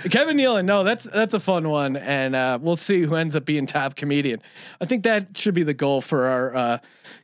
Kevin 0.10 0.38
Nealon, 0.38 0.65
no, 0.65 0.84
that's 0.84 1.06
that's 1.06 1.34
a 1.34 1.39
fun 1.39 1.68
one, 1.68 1.98
and 1.98 2.36
uh, 2.36 2.58
we'll 2.62 2.75
see 2.75 3.01
who 3.01 3.15
ends 3.15 3.36
up 3.36 3.46
being 3.46 3.65
top 3.65 3.96
comedian. 3.96 4.41
I 4.79 4.86
think 4.86 5.03
that 5.03 5.38
should 5.38 5.53
be 5.53 5.63
the 5.63 5.74
goal 5.74 6.01
for 6.01 6.27
our 6.27 6.56
uh, 6.56 6.77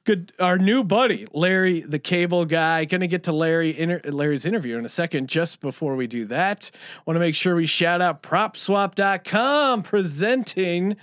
good, 0.04 0.34
our 0.40 0.58
new 0.58 0.84
buddy 0.84 1.28
Larry, 1.34 1.82
the 1.82 2.00
Cable 2.00 2.46
Guy. 2.46 2.86
Going 2.86 3.02
to 3.02 3.08
get 3.08 3.24
to 3.24 3.32
Larry 3.32 3.78
inter- 3.78 4.02
Larry's 4.06 4.46
interview 4.46 4.78
in 4.78 4.86
a 4.86 4.90
second. 4.90 5.30
Just 5.30 5.62
before 5.62 5.96
we 5.96 6.08
do 6.08 6.26
that, 6.26 6.70
want 7.06 7.16
to 7.16 7.20
make 7.20 7.36
sure 7.36 7.56
we 7.56 7.66
shout 7.66 8.02
out 8.02 8.22
PropSwap.com 8.24 9.84
presenting. 9.84 10.98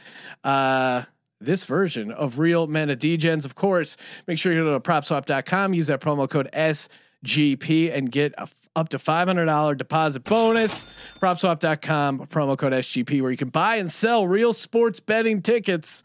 Uh, 0.44 1.04
this 1.40 1.64
version 1.64 2.12
of 2.12 2.38
Real 2.38 2.68
Men 2.68 2.88
of 2.88 3.00
Degens. 3.00 3.44
Of 3.44 3.56
course, 3.56 3.96
make 4.28 4.38
sure 4.38 4.52
you 4.52 4.62
go 4.62 4.72
to 4.72 4.80
propswap.com, 4.80 5.74
use 5.74 5.88
that 5.88 6.00
promo 6.00 6.30
code 6.30 6.48
SGP, 6.52 7.92
and 7.92 8.10
get 8.12 8.32
a, 8.38 8.48
up 8.74 8.88
to 8.90 8.98
$500 8.98 9.76
deposit 9.76 10.24
bonus. 10.24 10.86
PropSwap.com, 11.20 12.26
promo 12.26 12.56
code 12.56 12.72
SGP, 12.72 13.20
where 13.22 13.30
you 13.30 13.36
can 13.36 13.50
buy 13.50 13.76
and 13.76 13.90
sell 13.90 14.26
real 14.26 14.52
sports 14.52 15.00
betting 15.00 15.42
tickets. 15.42 16.04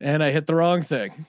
And 0.00 0.22
I 0.22 0.30
hit 0.30 0.46
the 0.46 0.54
wrong 0.54 0.82
thing. 0.82 1.26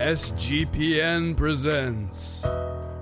SGPN 0.00 1.36
presents 1.36 2.46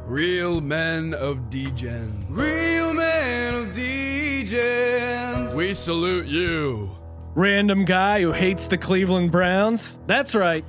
Real 0.04 0.60
Men 0.60 1.14
of 1.14 1.48
Degens. 1.48 2.24
Real 2.28 2.92
Men 2.92 3.54
of 3.54 3.66
Degens. 3.68 5.54
We 5.54 5.74
salute 5.74 6.26
you. 6.26 6.90
Random 7.36 7.84
guy 7.84 8.20
who 8.20 8.32
hates 8.32 8.66
the 8.66 8.76
Cleveland 8.76 9.30
Browns. 9.30 10.00
That's 10.08 10.34
right. 10.34 10.64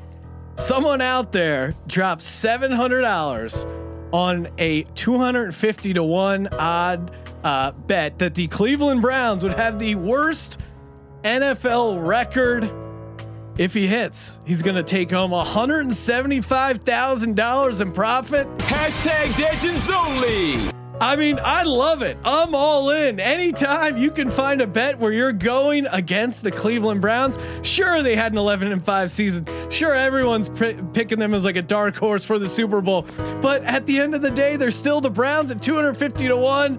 Someone 0.60 1.00
out 1.00 1.32
there 1.32 1.74
dropped 1.88 2.22
$700 2.22 4.12
on 4.12 4.50
a 4.58 4.84
250 4.84 5.94
to 5.94 6.04
1 6.04 6.48
odd 6.48 7.16
uh, 7.46 7.72
bet 7.72 8.20
that 8.20 8.36
the 8.36 8.48
Cleveland 8.48 9.02
Browns 9.02 9.42
would 9.42 9.54
have 9.54 9.80
the 9.80 9.96
worst 9.96 10.60
NFL 11.24 12.06
record 12.06 12.70
if 13.58 13.74
he 13.74 13.88
hits. 13.88 14.42
He's 14.46 14.62
going 14.62 14.76
to 14.76 14.84
take 14.84 15.12
home 15.12 15.32
$175,000 15.32 17.82
in 17.82 17.92
profit. 17.94 18.50
Hashtag 18.58 19.28
Degens 19.30 19.90
only. 19.90 20.79
I 21.02 21.16
mean, 21.16 21.40
I 21.42 21.64
love 21.64 22.02
it. 22.02 22.18
I'm 22.26 22.54
all 22.54 22.90
in. 22.90 23.20
Anytime 23.22 23.98
you 23.98 24.12
can 24.12 24.30
find 24.30 24.60
a 24.60 24.68
bet 24.68 25.00
where 25.00 25.14
you're 25.14 25.32
going 25.32 25.88
against 25.92 26.44
the 26.44 26.52
Cleveland 26.52 27.00
Browns. 27.00 27.38
Sure, 27.62 28.04
they 28.04 28.16
had 28.16 28.34
an 28.34 28.38
11 28.38 28.72
and 28.72 28.84
5 28.84 29.10
season. 29.10 29.48
Sure, 29.70 29.96
everyone's 29.96 30.50
p- 30.50 30.78
picking 30.94 31.18
them 31.18 31.34
as 31.34 31.46
like 31.46 31.56
a 31.56 31.62
dark 31.62 31.96
horse 31.96 32.26
for 32.26 32.38
the 32.38 32.50
Super 32.50 32.82
Bowl. 32.82 33.06
But 33.42 33.64
at 33.64 33.86
the 33.86 33.98
end 34.00 34.14
of 34.14 34.22
the 34.22 34.32
day, 34.32 34.58
they're 34.58 34.72
still 34.72 35.00
the 35.00 35.10
Browns 35.10 35.52
at 35.52 35.62
250 35.62 36.28
to 36.28 36.36
1. 36.36 36.78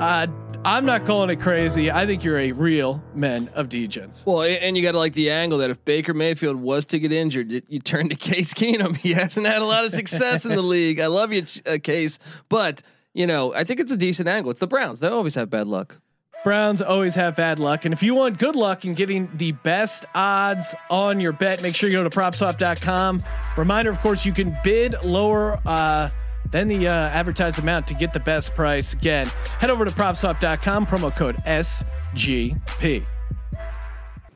Uh, 0.00 0.26
I'm 0.64 0.84
not 0.84 1.06
calling 1.06 1.30
it 1.30 1.40
crazy. 1.40 1.90
I 1.90 2.04
think 2.04 2.24
you're 2.24 2.38
a 2.38 2.52
real 2.52 3.02
man 3.14 3.48
of 3.54 3.68
degens. 3.70 4.26
Well, 4.26 4.42
and 4.42 4.76
you 4.76 4.82
got 4.82 4.92
to 4.92 4.98
like 4.98 5.14
the 5.14 5.30
angle 5.30 5.58
that 5.58 5.70
if 5.70 5.82
Baker 5.86 6.12
Mayfield 6.12 6.56
was 6.56 6.84
to 6.86 6.98
get 6.98 7.12
injured, 7.12 7.50
you 7.68 7.78
turn 7.80 8.10
to 8.10 8.16
Case 8.16 8.52
Keenum. 8.52 8.94
He 9.08 9.14
hasn't 9.14 9.46
had 9.46 9.62
a 9.62 9.64
lot 9.64 9.84
of 9.84 9.92
success 9.92 10.44
in 10.44 10.54
the 10.54 10.60
league. 10.76 11.00
I 11.00 11.06
love 11.06 11.32
you, 11.32 11.44
uh, 11.64 11.78
Case, 11.82 12.18
but 12.50 12.82
you 13.18 13.26
know 13.26 13.52
I 13.54 13.64
think 13.64 13.80
it's 13.80 13.92
a 13.92 13.96
decent 13.96 14.28
angle. 14.28 14.50
It's 14.50 14.60
the 14.60 14.66
Browns. 14.66 15.00
They 15.00 15.08
always 15.08 15.34
have 15.34 15.50
bad 15.50 15.66
luck. 15.66 15.98
Browns 16.44 16.80
always 16.80 17.14
have 17.16 17.34
bad 17.34 17.58
luck. 17.58 17.84
And 17.84 17.92
if 17.92 18.02
you 18.02 18.14
want 18.14 18.38
good 18.38 18.54
luck 18.54 18.84
in 18.84 18.94
getting 18.94 19.28
the 19.36 19.52
best 19.52 20.06
odds 20.14 20.74
on 20.88 21.18
your 21.18 21.32
bet, 21.32 21.62
make 21.62 21.74
sure 21.74 21.90
you 21.90 21.96
go 21.96 22.04
to 22.04 22.10
propswap.com. 22.10 23.20
Reminder, 23.56 23.90
of 23.90 24.00
course, 24.00 24.24
you 24.24 24.32
can 24.32 24.56
bid 24.62 24.94
lower 25.02 25.60
uh, 25.66 26.10
than 26.52 26.68
the 26.68 26.86
uh, 26.86 26.92
advertised 26.92 27.58
amount 27.58 27.86
to 27.88 27.94
get 27.94 28.12
the 28.12 28.20
best 28.20 28.54
price. 28.54 28.92
Again, 28.92 29.26
head 29.58 29.70
over 29.70 29.84
to 29.84 29.90
propswap.com, 29.90 30.86
promo 30.86 31.14
code 31.14 31.36
SGP. 31.38 33.04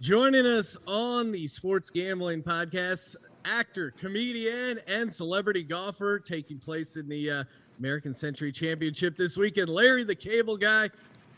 Joining 0.00 0.46
us 0.46 0.76
on 0.88 1.30
the 1.30 1.46
Sports 1.46 1.88
Gambling 1.88 2.42
Podcast, 2.42 3.14
actor, 3.44 3.92
comedian, 3.92 4.80
and 4.88 5.12
celebrity 5.12 5.62
golfer 5.62 6.18
taking 6.18 6.58
place 6.58 6.96
in 6.96 7.08
the 7.08 7.30
uh, 7.30 7.44
American 7.78 8.14
Century 8.14 8.52
Championship 8.52 9.16
this 9.16 9.36
weekend. 9.36 9.68
Larry, 9.68 10.04
the 10.04 10.14
cable 10.14 10.56
guy. 10.56 10.90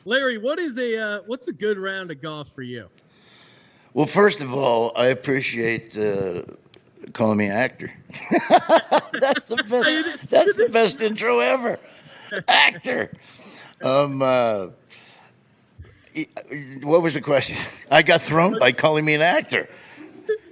Larry, 0.05 0.39
what 0.39 0.59
is 0.59 0.79
a 0.79 0.99
uh, 0.99 1.21
what's 1.27 1.49
a 1.49 1.53
good 1.53 1.79
round 1.79 2.11
of 2.11 2.21
golf 2.21 2.53
for 2.55 2.63
you? 2.63 2.89
Well, 3.95 4.07
first 4.07 4.41
of 4.41 4.53
all, 4.53 4.93
I 4.97 5.07
appreciate 5.07 5.97
uh, 5.97 6.43
calling 7.13 7.39
me 7.39 7.47
an 7.47 7.53
actor. 7.53 7.93
that's 8.49 9.47
the 9.47 9.65
best. 9.69 10.29
That's 10.29 10.57
the 10.57 10.69
best 10.69 11.01
intro 11.01 11.39
ever. 11.41 11.79
Actor. 12.49 13.13
Um. 13.83 14.21
Uh, 14.21 14.69
what 16.83 17.03
was 17.03 17.15
the 17.15 17.21
question? 17.21 17.57
I 17.91 18.03
got 18.03 18.21
thrown 18.21 18.59
by 18.59 18.73
calling 18.73 19.05
me 19.05 19.15
an 19.15 19.23
actor. 19.23 19.69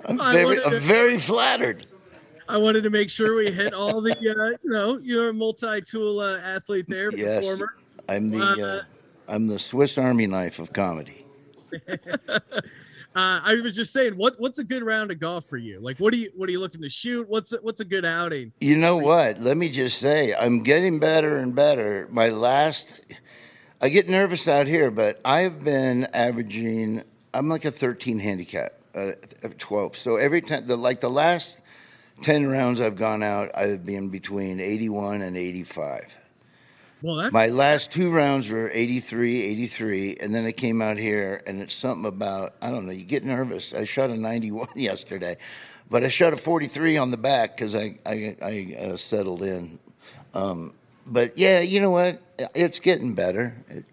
I'm 0.04 0.18
very, 0.18 0.62
I'm 0.62 0.78
very 0.78 1.18
flattered. 1.18 1.86
I 2.48 2.58
wanted 2.58 2.82
to 2.84 2.90
make 2.90 3.10
sure 3.10 3.36
we 3.36 3.50
hit 3.50 3.72
all 3.72 4.00
the, 4.00 4.12
uh, 4.12 4.58
you 4.62 4.70
know, 4.70 4.98
you're 4.98 5.30
a 5.30 5.32
multi-tool 5.32 6.20
uh, 6.20 6.38
athlete 6.38 6.86
there, 6.88 7.10
yes, 7.10 7.40
performer. 7.40 7.74
I'm 8.08 8.30
the, 8.30 8.42
uh, 8.42 8.82
I'm 9.32 9.46
the 9.46 9.58
Swiss 9.58 9.96
Army 9.96 10.26
knife 10.26 10.58
of 10.58 10.72
comedy. 10.72 11.26
uh, 11.88 11.98
I 13.14 13.60
was 13.62 13.74
just 13.74 13.92
saying, 13.92 14.14
what 14.14 14.38
what's 14.38 14.58
a 14.58 14.64
good 14.64 14.82
round 14.82 15.10
of 15.10 15.20
golf 15.20 15.46
for 15.46 15.56
you? 15.56 15.80
Like, 15.80 15.98
what 15.98 16.12
are 16.12 16.16
you 16.16 16.30
what 16.36 16.48
are 16.48 16.52
you 16.52 16.60
looking 16.60 16.82
to 16.82 16.88
shoot? 16.88 17.28
What's 17.28 17.52
a, 17.52 17.58
what's 17.58 17.80
a 17.80 17.84
good 17.84 18.04
outing? 18.04 18.52
You 18.60 18.76
know 18.76 18.96
what? 18.96 19.38
Let 19.38 19.56
me 19.56 19.70
just 19.70 19.98
say, 19.98 20.34
I'm 20.34 20.58
getting 20.58 20.98
better 20.98 21.36
and 21.36 21.54
better. 21.54 22.08
My 22.10 22.28
last, 22.28 22.92
I 23.80 23.88
get 23.88 24.08
nervous 24.08 24.46
out 24.48 24.66
here, 24.66 24.90
but 24.90 25.20
I've 25.24 25.64
been 25.64 26.04
averaging. 26.12 27.04
I'm 27.34 27.48
like 27.48 27.64
a 27.64 27.70
13 27.70 28.18
handicap, 28.18 28.74
uh, 28.94 29.12
12. 29.58 29.96
So 29.96 30.16
every 30.16 30.42
time, 30.42 30.66
the 30.66 30.76
like 30.76 31.00
the 31.00 31.08
last 31.08 31.56
10 32.22 32.48
rounds 32.48 32.80
I've 32.80 32.96
gone 32.96 33.22
out, 33.22 33.50
I've 33.54 33.84
been 33.84 34.08
between 34.08 34.60
81 34.60 35.22
and 35.22 35.36
85. 35.36 36.18
Well, 37.02 37.30
My 37.32 37.48
last 37.48 37.90
two 37.90 38.12
rounds 38.12 38.48
were 38.48 38.70
83, 38.72 39.42
83, 39.42 40.16
and 40.20 40.32
then 40.32 40.46
I 40.46 40.52
came 40.52 40.80
out 40.80 40.98
here, 40.98 41.42
and 41.46 41.60
it's 41.60 41.74
something 41.74 42.06
about, 42.06 42.54
I 42.62 42.70
don't 42.70 42.86
know, 42.86 42.92
you 42.92 43.04
get 43.04 43.24
nervous. 43.24 43.74
I 43.74 43.84
shot 43.84 44.10
a 44.10 44.16
91 44.16 44.68
yesterday, 44.76 45.36
but 45.90 46.04
I 46.04 46.08
shot 46.08 46.32
a 46.32 46.36
43 46.36 46.96
on 46.96 47.10
the 47.10 47.16
back 47.16 47.56
because 47.56 47.74
I, 47.74 47.98
I, 48.06 48.36
I 48.40 48.76
uh, 48.78 48.96
settled 48.96 49.42
in. 49.42 49.80
Um, 50.32 50.74
but 51.04 51.36
yeah, 51.36 51.58
you 51.60 51.80
know 51.80 51.90
what? 51.90 52.22
It's 52.54 52.78
getting 52.78 53.14
better. 53.14 53.56
It, 53.68 53.84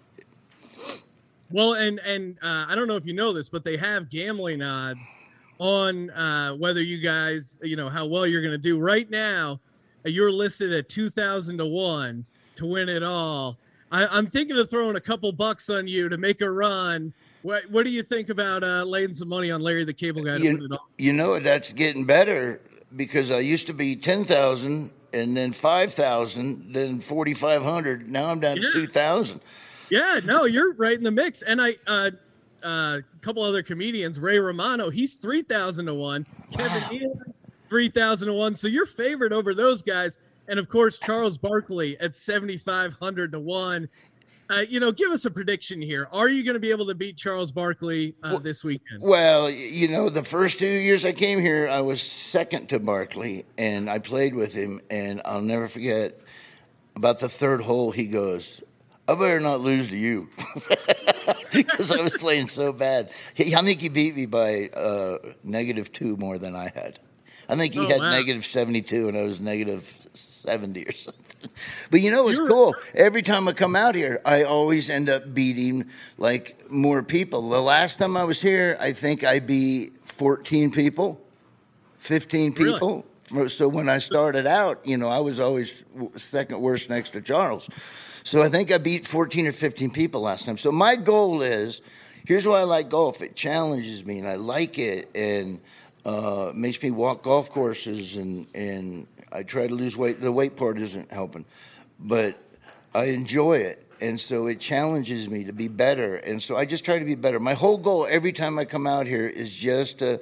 well, 1.51 1.73
and 1.73 1.99
and 1.99 2.37
uh, 2.43 2.67
I 2.67 2.75
don't 2.75 2.87
know 2.87 2.95
if 2.95 3.05
you 3.05 3.13
know 3.13 3.33
this, 3.33 3.49
but 3.49 3.63
they 3.63 3.75
have 3.77 4.11
gambling 4.11 4.61
odds 4.61 5.01
on 5.69 6.09
uh, 6.11 6.55
whether 6.55 6.81
you 6.81 6.97
guys, 6.99 7.59
you 7.61 7.75
know, 7.75 7.89
how 7.89 8.05
well 8.05 8.25
you're 8.25 8.41
going 8.41 8.53
to 8.53 8.57
do. 8.57 8.79
Right 8.79 9.09
now, 9.09 9.59
you're 10.05 10.31
listed 10.31 10.73
at 10.73 10.89
two 10.89 11.09
thousand 11.09 11.57
to 11.59 11.65
one 11.65 12.25
to 12.55 12.65
win 12.65 12.89
it 12.89 13.03
all. 13.03 13.57
I, 13.91 14.07
I'm 14.07 14.27
thinking 14.27 14.57
of 14.57 14.69
throwing 14.69 14.95
a 14.95 15.01
couple 15.01 15.31
bucks 15.31 15.69
on 15.69 15.87
you 15.87 16.09
to 16.09 16.17
make 16.17 16.41
a 16.41 16.49
run. 16.49 17.13
What 17.41 17.69
What 17.69 17.83
do 17.83 17.89
you 17.89 18.03
think 18.03 18.29
about 18.29 18.63
uh, 18.63 18.83
laying 18.83 19.13
some 19.13 19.27
money 19.29 19.51
on 19.51 19.61
Larry 19.61 19.83
the 19.83 19.93
Cable 19.93 20.23
Guy 20.23 20.37
to 20.37 20.43
win 20.43 20.57
you, 20.59 20.65
it 20.65 20.71
all? 20.71 20.89
you 20.97 21.13
know, 21.13 21.39
that's 21.39 21.71
getting 21.71 22.05
better 22.05 22.61
because 22.95 23.29
I 23.29 23.39
used 23.39 23.67
to 23.67 23.73
be 23.73 23.95
10,000 23.95 24.91
and 25.13 25.37
then 25.37 25.51
5,000, 25.53 26.73
then 26.73 26.99
4,500. 26.99 28.09
Now 28.09 28.29
I'm 28.29 28.39
down 28.39 28.57
Yeah. 28.57 28.69
to 28.71 28.81
2,000. 28.81 29.41
Yeah, 29.89 30.19
no, 30.23 30.45
you're 30.45 30.73
right 30.73 30.97
in 30.97 31.03
the 31.03 31.11
mix. 31.11 31.41
And 31.41 31.61
I, 31.61 31.75
uh, 31.87 32.11
uh, 32.63 32.99
a 32.99 33.03
couple 33.21 33.43
other 33.43 33.63
comedians, 33.63 34.19
Ray 34.19 34.39
Romano, 34.39 34.89
he's 34.89 35.15
three 35.15 35.41
thousand 35.41 35.87
to 35.87 35.93
one. 35.93 36.25
Kevin 36.51 36.81
Nealon, 36.83 37.33
three 37.69 37.89
thousand 37.89 38.27
to 38.27 38.33
one. 38.33 38.55
So 38.55 38.67
you're 38.67 38.85
favored 38.85 39.33
over 39.33 39.53
those 39.53 39.81
guys. 39.81 40.17
And 40.47 40.59
of 40.59 40.67
course, 40.67 40.99
Charles 40.99 41.37
Barkley 41.37 41.99
at 41.99 42.15
seventy 42.15 42.57
five 42.57 42.93
hundred 42.93 43.31
to 43.33 43.39
one. 43.39 43.89
Uh, 44.49 44.61
you 44.67 44.79
know, 44.79 44.91
give 44.91 45.11
us 45.11 45.25
a 45.25 45.29
prediction 45.29 45.79
here. 45.79 46.07
Are 46.11 46.27
you 46.27 46.43
going 46.43 46.55
to 46.55 46.59
be 46.59 46.71
able 46.71 46.87
to 46.87 46.95
beat 46.95 47.15
Charles 47.15 47.51
Barkley 47.51 48.15
uh, 48.23 48.39
this 48.39 48.63
weekend? 48.63 48.99
Well, 48.99 49.47
you 49.47 49.87
know, 49.87 50.09
the 50.09 50.23
first 50.23 50.57
two 50.57 50.65
years 50.65 51.05
I 51.05 51.11
came 51.11 51.39
here, 51.39 51.69
I 51.69 51.81
was 51.81 52.01
second 52.01 52.67
to 52.69 52.79
Barkley, 52.79 53.45
and 53.59 53.87
I 53.87 53.99
played 53.99 54.33
with 54.33 54.51
him. 54.51 54.81
And 54.89 55.21
I'll 55.23 55.41
never 55.41 55.67
forget 55.67 56.19
about 56.95 57.19
the 57.19 57.29
third 57.29 57.61
hole, 57.61 57.91
he 57.91 58.07
goes, 58.07 58.61
I 59.07 59.15
better 59.15 59.39
not 59.39 59.61
lose 59.61 59.87
to 59.87 59.95
you 59.95 60.29
because 61.51 61.91
I 61.91 62.01
was 62.01 62.13
playing 62.13 62.47
so 62.47 62.71
bad. 62.73 63.09
He, 63.33 63.55
I 63.55 63.61
think 63.61 63.81
he 63.81 63.89
beat 63.89 64.15
me 64.15 64.25
by 64.25 64.69
uh, 64.69 65.17
negative 65.43 65.91
two 65.91 66.15
more 66.17 66.37
than 66.37 66.55
I 66.55 66.71
had. 66.73 66.99
I 67.47 67.55
think 67.55 67.73
he 67.73 67.79
Oh, 67.79 67.87
had 67.87 67.99
wow. 67.99 68.11
negative 68.11 68.45
72 68.45 69.07
and 69.07 69.17
I 69.17 69.23
was 69.23 69.39
negative 69.39 69.91
70 70.13 70.85
or 70.85 70.91
something. 70.91 71.49
But 71.89 72.01
you 72.01 72.11
know, 72.11 72.27
it's 72.27 72.37
You're- 72.37 72.49
cool. 72.49 72.75
Every 72.93 73.21
time 73.23 73.47
I 73.47 73.53
come 73.53 73.75
out 73.75 73.95
here, 73.95 74.21
I 74.25 74.43
always 74.43 74.89
end 74.89 75.09
up 75.09 75.33
beating 75.33 75.85
like 76.17 76.69
more 76.69 77.01
people. 77.01 77.49
The 77.49 77.61
last 77.61 77.97
time 77.97 78.15
I 78.17 78.23
was 78.23 78.39
here, 78.41 78.77
I 78.79 78.91
think 78.91 79.23
I 79.23 79.39
beat 79.39 79.93
14 80.05 80.69
people, 80.71 81.19
15 81.97 82.53
Really? 82.53 82.73
people. 82.73 83.05
So 83.47 83.67
when 83.67 83.89
I 83.89 83.99
started 83.99 84.47
out, 84.47 84.85
you 84.85 84.97
know, 84.97 85.07
I 85.07 85.19
was 85.19 85.39
always 85.39 85.83
second 86.15 86.61
worst 86.61 86.89
next 86.89 87.11
to 87.11 87.21
Charles. 87.21 87.69
So 88.29 88.43
I 88.43 88.49
think 88.49 88.71
I 88.71 88.77
beat 88.77 89.07
14 89.07 89.47
or 89.47 89.51
15 89.51 89.89
people 89.89 90.21
last 90.21 90.45
time. 90.45 90.59
So 90.59 90.71
my 90.71 90.95
goal 90.95 91.41
is 91.41 91.81
here's 92.27 92.45
why 92.45 92.59
I 92.59 92.63
like 92.63 92.87
golf 92.87 93.23
it 93.23 93.35
challenges 93.35 94.05
me 94.05 94.19
and 94.19 94.27
I 94.27 94.35
like 94.35 94.77
it 94.77 95.09
and 95.15 95.59
uh, 96.05 96.51
makes 96.53 96.79
me 96.79 96.91
walk 96.91 97.23
golf 97.23 97.49
courses 97.49 98.17
and, 98.17 98.45
and 98.53 99.07
I 99.31 99.41
try 99.41 99.65
to 99.65 99.73
lose 99.73 99.97
weight. 99.97 100.21
The 100.21 100.31
weight 100.31 100.57
part 100.57 100.77
isn't 100.77 101.11
helping, 101.11 101.43
but 101.99 102.37
I 102.93 103.05
enjoy 103.05 103.61
it. 103.61 103.83
And 103.99 104.21
so 104.21 104.45
it 104.45 104.59
challenges 104.59 105.27
me 105.27 105.45
to 105.45 105.51
be 105.51 105.67
better. 105.67 106.17
And 106.17 106.39
so 106.39 106.55
I 106.55 106.65
just 106.65 106.85
try 106.85 106.99
to 106.99 107.05
be 107.05 107.15
better. 107.15 107.39
My 107.39 107.55
whole 107.55 107.79
goal 107.79 108.05
every 108.07 108.31
time 108.31 108.59
I 108.59 108.65
come 108.65 108.85
out 108.85 109.07
here 109.07 109.25
is 109.25 109.51
just 109.51 109.97
to 109.99 110.21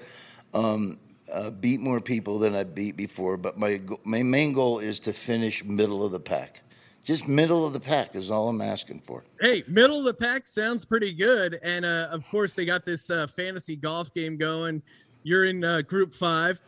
um, 0.54 0.98
uh, 1.30 1.50
beat 1.50 1.82
more 1.82 2.00
people 2.00 2.40
than 2.40 2.56
I 2.56 2.64
beat 2.64 2.96
before, 2.96 3.36
but 3.36 3.60
my 3.60 3.82
my 4.06 4.24
main 4.24 4.54
goal 4.54 4.80
is 4.80 4.98
to 5.00 5.12
finish 5.12 5.66
middle 5.66 6.06
of 6.06 6.14
the 6.14 6.22
pack. 6.22 6.62
Just 7.08 7.26
middle 7.26 7.66
of 7.66 7.72
the 7.72 7.80
pack 7.80 8.16
is 8.18 8.30
all 8.30 8.50
I'm 8.50 8.60
asking 8.60 9.00
for. 9.00 9.24
Hey, 9.40 9.64
middle 9.66 9.98
of 10.00 10.04
the 10.04 10.14
pack 10.14 10.46
sounds 10.46 10.84
pretty 10.84 11.14
good. 11.14 11.58
And 11.64 11.86
uh, 11.86 12.10
of 12.12 12.28
course, 12.30 12.54
they 12.54 12.66
got 12.66 12.84
this 12.86 13.10
uh, 13.10 13.28
fantasy 13.28 13.78
golf 13.78 14.14
game 14.14 14.36
going. 14.36 14.82
You're 15.24 15.46
in 15.46 15.64
uh, 15.64 15.84
group 15.84 16.14
five 16.14 16.60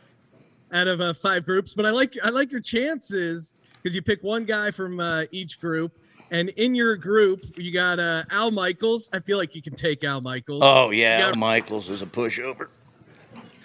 out 0.72 0.88
of 0.88 1.02
uh, 1.02 1.14
five 1.14 1.44
groups, 1.46 1.74
but 1.74 1.86
I 1.86 1.90
like 1.90 2.16
I 2.24 2.30
like 2.30 2.54
your 2.54 2.62
chances 2.62 3.54
because 3.84 3.94
you 3.94 4.02
pick 4.02 4.24
one 4.24 4.46
guy 4.46 4.72
from 4.72 5.02
uh, 5.02 5.24
each 5.32 5.60
group. 5.60 5.92
And 6.32 6.48
in 6.50 6.74
your 6.74 6.96
group, 6.96 7.44
you 7.58 7.74
got 7.74 8.00
uh, 8.00 8.24
Al 8.30 8.50
Michaels. 8.52 9.10
I 9.12 9.20
feel 9.20 9.38
like 9.38 9.56
you 9.56 9.62
can 9.62 9.76
take 9.76 10.06
Al 10.06 10.22
Michaels. 10.22 10.62
Oh 10.64 10.92
yeah, 10.92 11.20
got- 11.32 11.38
Michaels 11.38 11.90
is 11.90 12.02
a 12.02 12.06
pushover. 12.06 12.68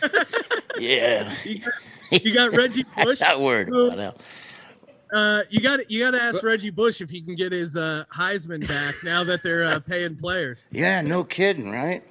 yeah, 0.78 1.35
You 1.45 1.61
got, 1.61 2.25
you 2.25 2.35
got 2.35 2.52
Reggie 2.52 2.85
Bush. 3.04 3.21
that 3.21 3.40
word. 3.40 3.69
who-. 3.69 3.90
Uh, 5.14 5.42
you 5.49 5.61
got 5.61 5.88
you 5.88 6.00
got 6.00 6.11
to 6.11 6.21
ask 6.21 6.42
Reggie 6.42 6.71
Bush 6.71 7.00
if 7.00 7.09
he 7.09 7.23
can 7.23 7.37
get 7.37 7.52
his 7.52 7.76
uh, 7.76 8.04
Heisman 8.12 8.66
back 8.66 8.97
now 9.04 9.23
that 9.23 9.44
they're 9.44 9.64
uh, 9.64 9.78
paying 9.87 10.16
players. 10.16 10.68
Yeah, 10.73 11.00
no 11.02 11.23
kidding, 11.23 11.71
right? 11.71 12.02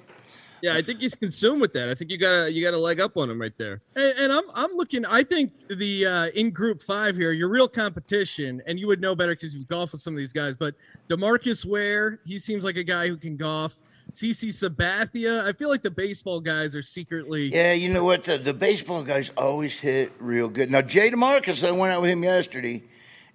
Yeah, 0.62 0.74
I 0.74 0.80
think 0.80 1.00
he's 1.00 1.14
consumed 1.14 1.60
with 1.60 1.74
that. 1.74 1.90
I 1.90 1.94
think 1.94 2.10
you 2.10 2.16
got 2.16 2.44
to 2.44 2.50
you 2.50 2.64
got 2.64 2.70
to 2.70 2.78
leg 2.78 2.98
up 2.98 3.18
on 3.18 3.28
him 3.28 3.38
right 3.38 3.52
there. 3.58 3.82
And, 3.94 4.18
and 4.18 4.32
I'm 4.32 4.44
I'm 4.54 4.72
looking. 4.72 5.04
I 5.04 5.22
think 5.22 5.52
the 5.68 6.06
uh, 6.06 6.26
in 6.28 6.50
Group 6.50 6.80
Five 6.80 7.16
here, 7.16 7.32
your 7.32 7.48
real 7.48 7.68
competition, 7.68 8.62
and 8.66 8.80
you 8.80 8.86
would 8.86 9.02
know 9.02 9.14
better 9.14 9.34
because 9.34 9.54
you've 9.54 9.68
golfed 9.68 9.92
with 9.92 10.00
some 10.00 10.14
of 10.14 10.18
these 10.18 10.32
guys. 10.32 10.54
But 10.54 10.74
Demarcus 11.10 11.66
Ware, 11.66 12.20
he 12.24 12.38
seems 12.38 12.64
like 12.64 12.76
a 12.76 12.84
guy 12.84 13.08
who 13.08 13.18
can 13.18 13.36
golf. 13.36 13.76
CC 14.14 14.50
Sabathia, 14.50 15.44
I 15.44 15.52
feel 15.52 15.68
like 15.68 15.82
the 15.82 15.90
baseball 15.90 16.40
guys 16.40 16.76
are 16.76 16.82
secretly. 16.82 17.50
Yeah, 17.52 17.72
you 17.72 17.92
know 17.92 18.04
what? 18.04 18.24
The, 18.24 18.38
the 18.38 18.54
baseball 18.54 19.02
guys 19.02 19.32
always 19.36 19.74
hit 19.74 20.12
real 20.20 20.48
good. 20.48 20.70
Now, 20.70 20.82
Jay 20.82 21.10
DeMarcus, 21.10 21.66
I 21.66 21.72
went 21.72 21.92
out 21.92 22.00
with 22.00 22.10
him 22.10 22.22
yesterday, 22.22 22.84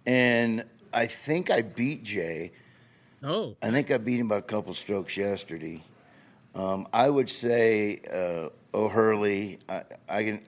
and 0.06 0.64
I 0.94 1.06
think 1.06 1.52
I 1.52 1.62
beat 1.62 2.04
Jay. 2.04 2.54
Oh, 3.22 3.58
I 3.62 3.72
think 3.72 3.92
I 3.92 3.98
beat 3.98 4.22
him 4.22 4.30
by 4.30 4.38
a 4.38 4.42
couple 4.42 4.74
strokes 4.74 5.18
yesterday. 5.18 5.84
Um, 6.56 6.88
I 6.94 7.10
would 7.10 7.30
say 7.30 8.00
uh, 8.12 8.50
O'Hurley. 8.74 9.60
I, 9.68 9.84
I 10.08 10.24
can. 10.24 10.42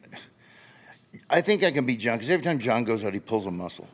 I 1.30 1.42
think 1.42 1.64
I 1.64 1.72
can 1.72 1.86
beat 1.86 2.00
John 2.00 2.18
because 2.18 2.30
every 2.30 2.46
time 2.46 2.58
John 2.58 2.86
goes 2.86 3.04
out, 3.04 3.14
he 3.14 3.20
pulls 3.20 3.46
a 3.46 3.52
muscle. 3.52 3.88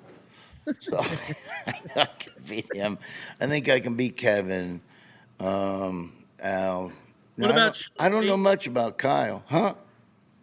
So 0.80 1.00
I 1.96 2.06
can 2.20 2.34
beat 2.48 2.72
him. 2.76 3.00
I 3.42 3.48
think 3.48 3.70
I 3.70 3.80
can 3.80 3.96
beat 3.96 4.18
Kevin. 4.18 4.82
Um, 5.40 6.14
Al. 6.42 6.84
What 6.84 6.94
Now, 7.38 7.48
I 7.48 7.50
about 7.52 7.74
don't- 7.74 8.06
I 8.06 8.10
don't 8.10 8.26
know 8.28 8.38
much 8.38 8.68
about 8.68 8.98
Kyle, 8.98 9.44
huh? 9.48 9.76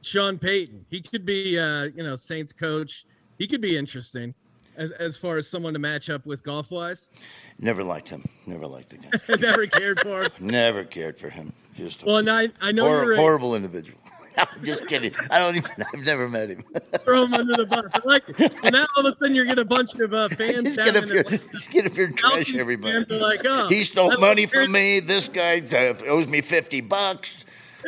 Sean 0.03 0.39
Payton. 0.39 0.85
He 0.91 1.01
could 1.01 1.25
be, 1.25 1.59
uh, 1.59 1.85
you 1.97 2.03
know, 2.03 2.15
Saints 2.17 2.53
coach. 2.53 3.05
He 3.39 3.47
could 3.47 3.61
be 3.61 3.77
interesting 3.77 4.35
as 4.77 4.91
as 4.93 5.17
far 5.17 5.39
as 5.39 5.49
someone 5.49 5.73
to 5.73 5.79
match 5.79 6.11
up 6.11 6.25
with 6.27 6.43
golf 6.43 6.71
wise. 6.71 7.11
Never 7.59 7.83
liked 7.83 8.09
him. 8.09 8.25
Never 8.47 8.67
liked 8.67 8.91
the 8.91 8.99
guy. 8.99 9.11
Never 9.41 9.67
cared 9.67 10.01
for 10.01 10.25
him. 10.25 10.31
Never 10.39 10.85
cared 10.85 11.19
for 11.19 11.31
him. 11.31 11.53
Just 11.75 12.05
Well, 12.05 12.19
and 12.19 12.31
I 12.31 12.49
I 12.61 12.71
know 12.71 12.85
hor- 12.85 13.03
you're 13.05 13.15
a, 13.15 13.17
horrible 13.17 13.55
individual. 13.57 13.99
I'm 14.39 14.65
just 14.65 14.87
kidding. 14.87 15.15
I 15.31 15.39
don't 15.39 15.57
even. 15.57 15.71
I've 15.93 16.05
never 16.05 16.29
met 16.29 16.51
him. 16.51 16.63
throw 17.05 17.25
him 17.25 17.35
under 17.35 17.57
the 17.57 17.67
bus. 17.67 17.85
I 17.93 18.01
like 18.05 18.29
it. 18.29 18.55
Well, 18.63 18.73
now 18.73 18.87
all 18.97 19.07
of 19.07 19.15
a 19.15 19.19
sudden 19.19 19.35
you're 19.35 19.45
getting 19.45 19.63
a 19.63 19.65
bunch 19.65 19.95
of 19.95 20.13
uh, 20.13 20.29
fans 20.31 20.63
just 20.63 20.77
get 20.77 20.97
up 20.97 21.05
in 21.05 21.09
here. 21.11 21.21
Atlanta. 21.21 21.49
Just 21.53 21.71
get 21.71 21.87
up 21.87 21.93
here 21.93 22.07
and 22.07 22.17
trash 22.17 22.55
everybody. 22.55 23.05
like, 23.17 23.41
oh, 23.45 23.69
He 23.69 23.85
stole 23.85 24.17
money 24.19 24.47
from 24.47 24.73
me. 24.73 25.01
This 25.01 25.29
guy 25.29 25.61
uh, 25.73 25.95
owes 26.09 26.27
me 26.27 26.41
fifty 26.41 26.81
bucks. 26.81 27.45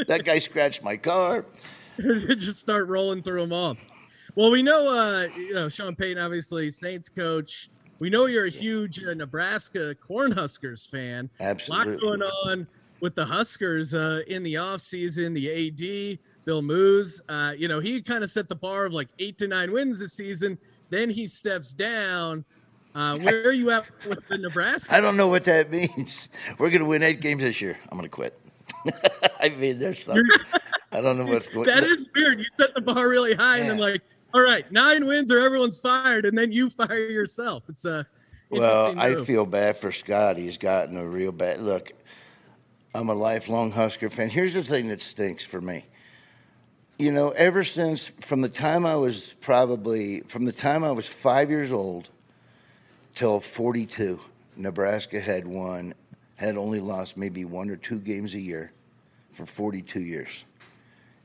That 0.09 0.25
guy 0.25 0.39
scratched 0.39 0.83
my 0.83 0.97
car. 0.97 1.45
just 1.99 2.61
start 2.61 2.89
rolling 2.89 3.23
through 3.23 3.41
them 3.41 3.53
all. 3.53 3.77
Well, 4.35 4.51
we 4.51 4.63
know, 4.63 4.87
uh, 4.89 5.29
you 5.35 5.55
know, 5.55 5.71
Sean 5.71 5.97
Payton, 5.97 6.23
obviously 6.23 6.71
Saints 6.71 7.09
coach. 7.09 7.71
We 7.99 8.11
know 8.11 8.27
you're 8.27 8.45
a 8.45 8.51
huge 8.51 9.03
uh, 9.03 9.15
Nebraska 9.15 9.95
Cornhuskers 9.95 10.87
fan. 10.87 11.31
Absolutely. 11.41 11.95
lot 11.95 12.01
going 12.01 12.23
on 12.23 12.67
with 13.01 13.15
the 13.15 13.25
Huskers 13.25 13.95
uh, 13.95 14.21
in 14.27 14.43
the 14.43 14.55
offseason. 14.55 15.35
The 15.35 15.69
AD, 15.69 16.19
Bill 16.47 16.63
Moos, 16.63 17.21
uh, 17.29 17.53
you 17.59 17.67
know, 17.67 17.81
he 17.81 18.01
kind 18.01 18.23
of 18.23 18.31
set 18.31 18.49
the 18.49 18.55
bar 18.55 18.87
of 18.87 18.93
like 18.93 19.09
eight 19.19 19.37
to 19.39 19.49
nine 19.49 19.73
wins 19.73 19.99
this 19.99 20.13
season. 20.15 20.57
Then 20.89 21.11
he 21.11 21.27
steps 21.27 21.75
down. 21.75 22.45
Uh, 22.95 23.19
where 23.19 23.49
are 23.49 23.53
you 23.53 23.71
at 23.73 23.85
with 24.09 24.27
the 24.29 24.39
Nebraska? 24.39 24.95
I 24.95 25.01
don't 25.01 25.17
know 25.17 25.27
what 25.27 25.45
that 25.45 25.71
means. 25.71 26.29
We're 26.59 26.71
gonna 26.71 26.87
win 26.87 27.03
eight 27.03 27.21
games 27.21 27.43
this 27.43 27.61
year. 27.61 27.77
I'm 27.91 27.99
gonna 27.99 28.09
quit. 28.09 28.41
I 29.41 29.51
mean, 29.51 29.79
there's 29.79 30.05
something. 30.05 30.25
I 30.93 31.01
don't 31.01 31.19
know 31.19 31.27
what's 31.27 31.49
going. 31.49 31.69
On. 31.69 31.75
That 31.75 31.85
is 31.85 32.07
weird. 32.15 32.39
You 32.39 32.47
set 32.57 32.75
the 32.75 32.81
bar 32.81 33.09
really 33.09 33.35
high, 33.35 33.59
and 33.59 33.69
then 33.69 33.79
like, 33.79 34.01
all 34.33 34.41
right, 34.41 34.71
nine 34.71 35.05
wins 35.05 35.33
or 35.33 35.41
everyone's 35.41 35.81
fired, 35.81 36.25
and 36.25 36.39
then 36.39 36.53
you 36.53 36.71
fire 36.71 37.11
yourself. 37.11 37.65
It's 37.69 37.85
a 37.85 38.07
Well, 38.51 38.99
I 38.99 39.17
feel 39.17 39.47
bad 39.47 39.77
for 39.77 39.91
Scott. 39.91 40.39
He's 40.39 40.59
gotten 40.59 40.97
a 40.97 41.07
real 41.07 41.33
bad 41.33 41.61
look. 41.61 41.93
I'm 42.95 43.09
a 43.11 43.15
lifelong 43.15 43.73
Husker 43.73 44.09
fan. 44.09 44.31
Here's 44.31 44.55
the 44.55 44.63
thing 44.63 44.89
that 44.89 45.03
stinks 45.03 45.45
for 45.45 45.61
me. 45.61 45.85
You 46.99 47.13
know, 47.13 47.29
ever 47.29 47.63
since 47.63 48.11
from 48.23 48.41
the 48.41 48.49
time 48.49 48.87
I 48.87 48.97
was 48.97 49.35
probably 49.43 50.21
from 50.21 50.47
the 50.47 50.53
time 50.53 50.83
I 50.83 50.93
was 50.93 51.07
five 51.07 51.51
years 51.51 51.71
old 51.71 52.09
till 53.15 53.39
42, 53.39 54.19
Nebraska 54.57 55.21
had 55.21 55.47
won, 55.47 55.93
had 56.37 56.57
only 56.57 56.81
lost 56.81 57.19
maybe 57.19 57.45
one 57.45 57.69
or 57.69 57.77
two 57.77 57.99
games 57.99 58.35
a 58.35 58.41
year 58.41 58.73
for 59.33 59.45
42 59.45 60.01
years, 60.01 60.45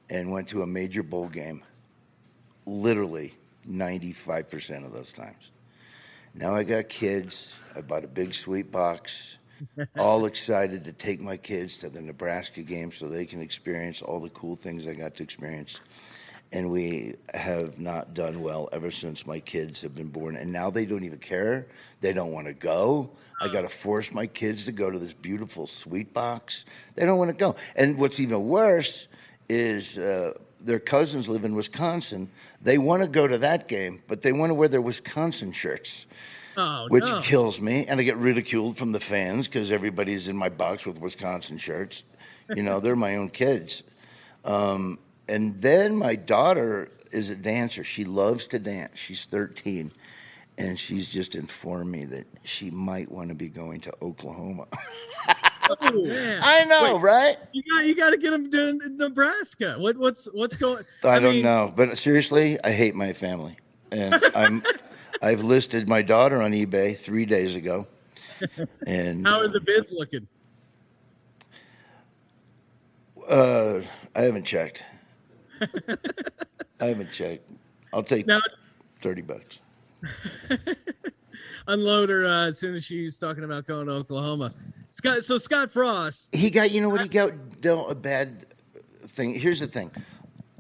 and 0.09 0.29
went 0.29 0.49
to 0.49 0.61
a 0.61 0.67
major 0.67 1.03
bowl 1.03 1.29
game. 1.29 1.63
Literally 2.65 3.33
95% 3.65 4.85
of 4.85 4.91
those 4.91 5.13
times. 5.13 5.51
Now 6.33 6.53
I 6.53 6.63
got 6.63 6.89
kids. 6.89 7.53
I 7.73 7.79
bought 7.79 8.03
a 8.03 8.09
big 8.09 8.33
suite 8.33 8.73
box. 8.73 9.37
all 9.97 10.25
excited 10.25 10.83
to 10.85 10.91
take 10.91 11.21
my 11.21 11.37
kids 11.37 11.77
to 11.77 11.89
the 11.89 12.01
Nebraska 12.01 12.61
game 12.61 12.91
so 12.91 13.07
they 13.07 13.25
can 13.25 13.41
experience 13.41 14.01
all 14.01 14.19
the 14.19 14.29
cool 14.29 14.55
things 14.55 14.87
I 14.87 14.93
got 14.93 15.15
to 15.15 15.23
experience. 15.23 15.79
And 16.53 16.69
we 16.69 17.15
have 17.33 17.79
not 17.79 18.13
done 18.13 18.41
well 18.41 18.67
ever 18.73 18.91
since 18.91 19.25
my 19.25 19.39
kids 19.39 19.81
have 19.81 19.95
been 19.95 20.09
born. 20.09 20.35
And 20.35 20.51
now 20.51 20.69
they 20.69 20.85
don't 20.85 21.05
even 21.05 21.19
care. 21.19 21.67
They 22.01 22.11
don't 22.11 22.31
want 22.31 22.47
to 22.47 22.53
go. 22.53 23.11
I 23.41 23.47
got 23.47 23.61
to 23.61 23.69
force 23.69 24.11
my 24.11 24.27
kids 24.27 24.65
to 24.65 24.73
go 24.73 24.89
to 24.91 24.99
this 24.99 25.13
beautiful 25.13 25.65
suite 25.65 26.13
box. 26.13 26.65
They 26.95 27.05
don't 27.05 27.17
want 27.17 27.31
to 27.31 27.37
go. 27.37 27.55
And 27.75 27.97
what's 27.97 28.19
even 28.19 28.47
worse 28.47 29.07
is 29.47 29.97
uh, 29.97 30.33
their 30.59 30.79
cousins 30.79 31.29
live 31.29 31.45
in 31.45 31.55
Wisconsin. 31.55 32.29
They 32.61 32.77
want 32.77 33.01
to 33.03 33.07
go 33.07 33.27
to 33.27 33.37
that 33.37 33.69
game, 33.69 34.03
but 34.09 34.21
they 34.21 34.33
want 34.33 34.49
to 34.49 34.53
wear 34.53 34.67
their 34.67 34.81
Wisconsin 34.81 35.53
shirts 35.53 36.05
oh, 36.57 36.87
which 36.89 37.09
no. 37.09 37.21
kills 37.21 37.59
me. 37.59 37.85
And 37.85 37.99
I 37.99 38.03
get 38.03 38.17
ridiculed 38.17 38.77
from 38.77 38.91
the 38.91 38.99
fans 38.99 39.47
because 39.47 39.71
everybody's 39.71 40.27
in 40.27 40.35
my 40.35 40.49
box 40.49 40.85
with 40.85 40.99
Wisconsin 40.99 41.57
shirts. 41.57 42.03
You 42.53 42.63
know, 42.63 42.79
they're 42.79 42.95
my 42.95 43.15
own 43.15 43.29
kids. 43.29 43.83
Um, 44.43 44.99
and 45.29 45.61
then 45.61 45.95
my 45.95 46.15
daughter 46.15 46.89
is 47.11 47.29
a 47.29 47.35
dancer. 47.35 47.83
She 47.83 48.03
loves 48.03 48.47
to 48.47 48.59
dance. 48.59 48.97
She's 48.97 49.25
13. 49.25 49.91
And 50.57 50.79
she's 50.79 51.07
just 51.07 51.35
informed 51.35 51.91
me 51.91 52.05
that 52.05 52.27
she 52.43 52.69
might 52.69 53.09
want 53.09 53.29
to 53.29 53.35
be 53.35 53.47
going 53.47 53.79
to 53.81 53.93
Oklahoma. 54.01 54.67
Oh, 55.69 55.91
man. 56.05 56.39
I 56.43 56.65
know, 56.65 56.95
Wait, 56.95 57.01
right? 57.01 57.37
You 57.53 57.63
got 57.73 57.85
you 57.85 57.95
got 57.95 58.09
to 58.11 58.17
get 58.17 58.31
them 58.31 58.51
to 58.51 58.89
Nebraska. 58.89 59.75
What 59.79 59.97
what's 59.97 60.25
what's 60.25 60.57
going? 60.57 60.83
I, 61.03 61.19
don't 61.19 61.35
mean, 61.35 61.43
know, 61.43 61.73
but 61.75 61.97
seriously, 61.97 62.59
I 62.63 62.71
hate 62.71 62.95
my 62.95 63.13
family, 63.13 63.57
and 63.91 64.21
I'm 64.35 64.61
I've 65.21 65.43
listed 65.43 65.87
my 65.87 66.01
daughter 66.01 66.41
on 66.41 66.51
eBay 66.51 66.97
three 66.97 67.25
days 67.25 67.55
ago, 67.55 67.87
and 68.87 69.25
How 69.25 69.39
are 69.39 69.47
the 69.47 69.59
bids 69.59 69.91
looking? 69.91 70.27
Uh, 73.29 73.81
I 74.15 74.21
haven't 74.21 74.45
checked. 74.45 74.83
I 76.79 76.85
haven't 76.85 77.11
checked. 77.11 77.49
I'll 77.93 78.03
take 78.03 78.25
Now 78.25 78.41
thirty 79.01 79.21
bucks. 79.21 79.59
unload 81.67 82.09
her 82.09 82.25
uh, 82.25 82.47
as 82.47 82.57
soon 82.57 82.75
as 82.75 82.83
she's 82.83 83.17
talking 83.17 83.43
about 83.43 83.67
going 83.67 83.87
to 83.87 83.93
Oklahoma. 83.93 84.53
Scott, 84.89 85.23
so 85.23 85.37
Scott 85.37 85.71
Frost. 85.71 86.33
He 86.35 86.49
got, 86.49 86.71
you 86.71 86.81
know 86.81 86.89
what? 86.89 87.01
He 87.01 87.09
got 87.09 87.61
dealt 87.61 87.91
a 87.91 87.95
bad 87.95 88.45
thing. 89.07 89.33
Here's 89.35 89.59
the 89.59 89.67
thing. 89.67 89.91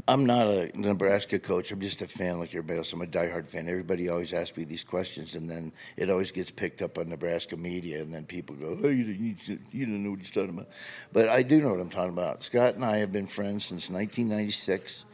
I'm 0.07 0.25
not 0.25 0.47
a 0.47 0.71
Nebraska 0.73 1.37
coach. 1.37 1.71
I'm 1.71 1.79
just 1.79 2.01
a 2.01 2.07
fan 2.07 2.39
like 2.39 2.49
everybody 2.49 2.77
else. 2.79 2.93
I'm 2.93 3.01
a 3.01 3.05
diehard 3.05 3.49
fan. 3.49 3.67
Everybody 3.67 4.09
always 4.09 4.33
asks 4.33 4.57
me 4.57 4.63
these 4.63 4.83
questions, 4.83 5.35
and 5.35 5.49
then 5.49 5.71
it 5.97 6.09
always 6.09 6.31
gets 6.31 6.49
picked 6.49 6.81
up 6.81 6.97
on 6.97 7.09
Nebraska 7.09 7.55
media, 7.55 8.01
and 8.01 8.13
then 8.13 8.25
people 8.25 8.55
go, 8.55 8.77
"Oh, 8.83 8.87
you, 8.87 9.05
you, 9.05 9.59
you 9.71 9.85
don't 9.85 10.03
know 10.03 10.11
what 10.11 10.19
he's 10.19 10.31
talking 10.31 10.49
about." 10.49 10.69
But 11.13 11.29
I 11.29 11.43
do 11.43 11.61
know 11.61 11.69
what 11.69 11.79
I'm 11.79 11.89
talking 11.89 12.13
about. 12.13 12.43
Scott 12.43 12.75
and 12.75 12.85
I 12.85 12.97
have 12.97 13.11
been 13.11 13.27
friends 13.27 13.65
since 13.65 13.89
1996. 13.89 15.05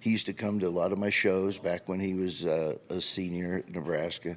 He 0.00 0.10
used 0.10 0.26
to 0.26 0.34
come 0.34 0.60
to 0.60 0.66
a 0.66 0.68
lot 0.68 0.92
of 0.92 0.98
my 0.98 1.10
shows 1.10 1.58
back 1.58 1.88
when 1.88 2.00
he 2.00 2.14
was 2.14 2.44
uh, 2.44 2.74
a 2.90 3.00
senior 3.00 3.58
at 3.58 3.74
Nebraska. 3.74 4.36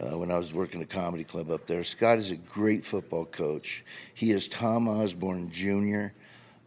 Uh, 0.00 0.18
when 0.18 0.30
I 0.30 0.36
was 0.36 0.52
working 0.52 0.82
a 0.82 0.86
comedy 0.86 1.22
club 1.22 1.50
up 1.50 1.66
there, 1.66 1.84
Scott 1.84 2.18
is 2.18 2.30
a 2.30 2.36
great 2.36 2.84
football 2.84 3.26
coach. 3.26 3.84
He 4.14 4.32
is 4.32 4.48
Tom 4.48 4.88
Osborne 4.88 5.50
Jr., 5.50 6.06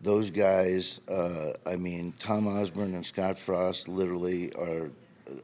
those 0.01 0.29
guys, 0.29 0.99
uh, 1.09 1.53
I 1.65 1.75
mean, 1.75 2.13
Tom 2.19 2.47
Osborne 2.47 2.93
and 2.93 3.05
Scott 3.05 3.39
Frost 3.39 3.87
literally 3.87 4.53
are 4.53 4.91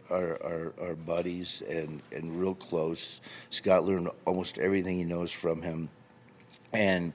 are, 0.10 0.34
are, 0.44 0.74
are 0.82 0.96
buddies 0.96 1.62
and, 1.70 2.02
and 2.12 2.40
real 2.40 2.56
close. 2.56 3.22
Scott 3.50 3.84
learned 3.84 4.10
almost 4.26 4.58
everything 4.58 4.98
he 4.98 5.04
knows 5.04 5.32
from 5.32 5.62
him. 5.62 5.90
And 6.72 7.14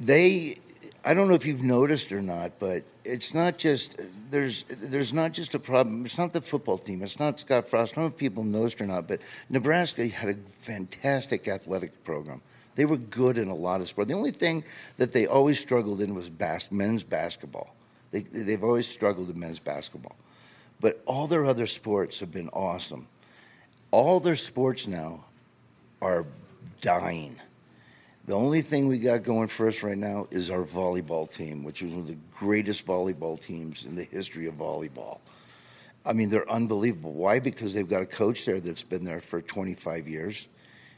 they, 0.00 0.56
I 1.04 1.14
don't 1.14 1.28
know 1.28 1.34
if 1.34 1.46
you've 1.46 1.62
noticed 1.62 2.12
or 2.12 2.20
not, 2.20 2.58
but 2.58 2.84
it's 3.04 3.34
not 3.34 3.58
just 3.58 4.00
there's 4.30 4.64
there's 4.68 5.12
not 5.12 5.32
just 5.32 5.54
a 5.54 5.58
problem. 5.58 6.04
It's 6.04 6.18
not 6.18 6.32
the 6.32 6.40
football 6.40 6.78
team. 6.78 7.02
It's 7.02 7.18
not 7.18 7.40
Scott 7.40 7.68
Frost. 7.68 7.94
I 7.94 7.96
don't 7.96 8.04
know 8.04 8.08
if 8.08 8.16
people 8.16 8.44
noticed 8.44 8.80
or 8.80 8.86
not, 8.86 9.06
but 9.06 9.20
Nebraska 9.48 10.06
had 10.08 10.30
a 10.30 10.34
fantastic 10.34 11.48
athletic 11.48 12.02
program. 12.04 12.42
They 12.76 12.84
were 12.84 12.98
good 12.98 13.38
in 13.38 13.48
a 13.48 13.54
lot 13.54 13.80
of 13.80 13.88
sports. 13.88 14.08
The 14.08 14.14
only 14.14 14.30
thing 14.30 14.62
that 14.98 15.12
they 15.12 15.26
always 15.26 15.58
struggled 15.58 16.00
in 16.00 16.14
was 16.14 16.30
bas- 16.30 16.70
men's 16.70 17.02
basketball. 17.02 17.74
They, 18.12 18.20
they've 18.20 18.62
always 18.62 18.86
struggled 18.86 19.30
in 19.30 19.38
men's 19.38 19.58
basketball. 19.58 20.16
But 20.80 21.02
all 21.06 21.26
their 21.26 21.46
other 21.46 21.66
sports 21.66 22.20
have 22.20 22.30
been 22.30 22.50
awesome. 22.50 23.08
All 23.90 24.20
their 24.20 24.36
sports 24.36 24.86
now 24.86 25.24
are 26.02 26.26
dying. 26.80 27.40
The 28.26 28.34
only 28.34 28.60
thing 28.60 28.88
we 28.88 28.98
got 28.98 29.22
going 29.22 29.48
for 29.48 29.68
us 29.68 29.82
right 29.82 29.96
now 29.96 30.26
is 30.30 30.50
our 30.50 30.64
volleyball 30.64 31.30
team, 31.30 31.64
which 31.64 31.82
is 31.82 31.92
one 31.92 32.00
of 32.00 32.06
the 32.08 32.18
greatest 32.34 32.84
volleyball 32.84 33.40
teams 33.40 33.84
in 33.84 33.94
the 33.94 34.02
history 34.04 34.46
of 34.46 34.54
volleyball. 34.54 35.20
I 36.04 36.12
mean, 36.12 36.28
they're 36.28 36.50
unbelievable. 36.50 37.12
Why? 37.12 37.38
Because 37.40 37.72
they've 37.72 37.88
got 37.88 38.02
a 38.02 38.06
coach 38.06 38.44
there 38.44 38.60
that's 38.60 38.82
been 38.82 39.04
there 39.04 39.20
for 39.20 39.40
25 39.40 40.08
years, 40.08 40.46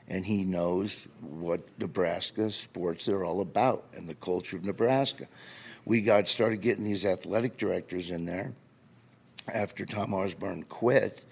and 0.08 0.24
he 0.24 0.44
knows 0.44 1.06
what 1.20 1.60
Nebraska 1.78 2.50
sports 2.50 3.08
are 3.08 3.24
all 3.24 3.40
about 3.40 3.84
and 3.94 4.08
the 4.08 4.14
culture 4.14 4.56
of 4.56 4.64
Nebraska. 4.64 5.28
We 5.84 6.00
got 6.00 6.28
started 6.28 6.60
getting 6.60 6.84
these 6.84 7.04
athletic 7.04 7.56
directors 7.56 8.10
in 8.10 8.24
there 8.24 8.52
after 9.52 9.86
Tom 9.86 10.14
Osborne 10.14 10.64
quit 10.64 11.24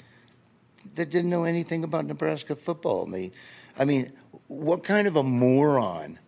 that 0.95 1.11
didn't 1.11 1.31
know 1.31 1.45
anything 1.45 1.85
about 1.85 2.07
Nebraska 2.07 2.55
football. 2.55 3.05
And 3.05 3.15
they, 3.15 3.33
I 3.79 3.85
mean, 3.85 4.13
what 4.49 4.85
kind 4.85 5.09
of 5.09 5.17
a 5.17 5.23
moron 5.23 6.19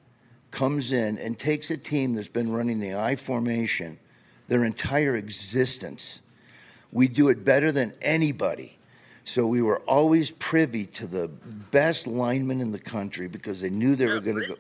comes 0.51 0.93
in 0.93 1.19
and 1.19 1.39
takes 1.39 1.71
a 1.71 1.77
team 1.77 2.15
that's 2.15 2.29
been 2.29 2.51
running 2.51 2.81
the 2.81 2.95
I 2.95 3.17
formation 3.17 3.99
their 4.49 4.65
entire 4.65 5.17
existence? 5.17 6.21
We 6.91 7.09
do 7.09 7.29
it 7.29 7.45
better 7.45 7.71
than 7.71 7.93
anybody. 8.01 8.78
So 9.29 9.47
we 9.47 9.61
were 9.61 9.81
always 9.81 10.31
privy 10.31 10.87
to 10.87 11.07
the 11.07 11.29
best 11.71 12.07
linemen 12.07 12.62
in 12.62 12.73
the 12.73 12.79
country 12.79 13.29
because 13.29 13.61
they 13.61 13.69
knew 13.69 13.95
they 13.95 14.07
were 14.07 14.21
going 14.21 14.41
to 14.41 14.47
go. 14.47 14.55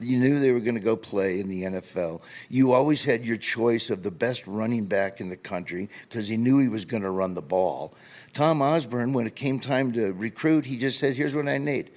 You 0.00 0.18
knew 0.18 0.38
they 0.38 0.52
were 0.52 0.60
going 0.60 0.76
to 0.76 0.80
go 0.80 0.96
play 0.96 1.40
in 1.40 1.48
the 1.48 1.62
NFL. 1.62 2.22
You 2.48 2.72
always 2.72 3.02
had 3.02 3.24
your 3.24 3.36
choice 3.36 3.90
of 3.90 4.04
the 4.04 4.12
best 4.12 4.46
running 4.46 4.86
back 4.86 5.20
in 5.20 5.30
the 5.30 5.36
country 5.36 5.88
because 6.08 6.28
he 6.28 6.36
knew 6.36 6.58
he 6.60 6.68
was 6.68 6.84
going 6.84 7.02
to 7.02 7.10
run 7.10 7.34
the 7.34 7.42
ball. 7.42 7.92
Tom 8.34 8.62
Osborne, 8.62 9.12
when 9.12 9.26
it 9.26 9.34
came 9.34 9.58
time 9.58 9.92
to 9.94 10.12
recruit, 10.12 10.66
he 10.66 10.78
just 10.78 11.00
said, 11.00 11.16
"Here's 11.16 11.34
what 11.34 11.48
I 11.48 11.58
need: 11.58 11.90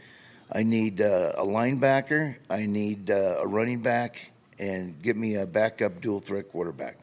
I 0.51 0.63
need 0.63 1.01
uh, 1.01 1.34
a 1.38 1.45
linebacker, 1.45 2.38
I 2.49 2.65
need 2.65 3.12
uh, 3.12 3.41
a 3.41 3.47
running 3.47 3.82
back, 3.82 4.32
and 4.58 4.99
get 5.03 5.17
me 5.17 5.36
a 5.36 5.45
backup 5.45 6.01
dual 6.01 6.19
threat 6.19 6.49
quarterback." 6.49 6.97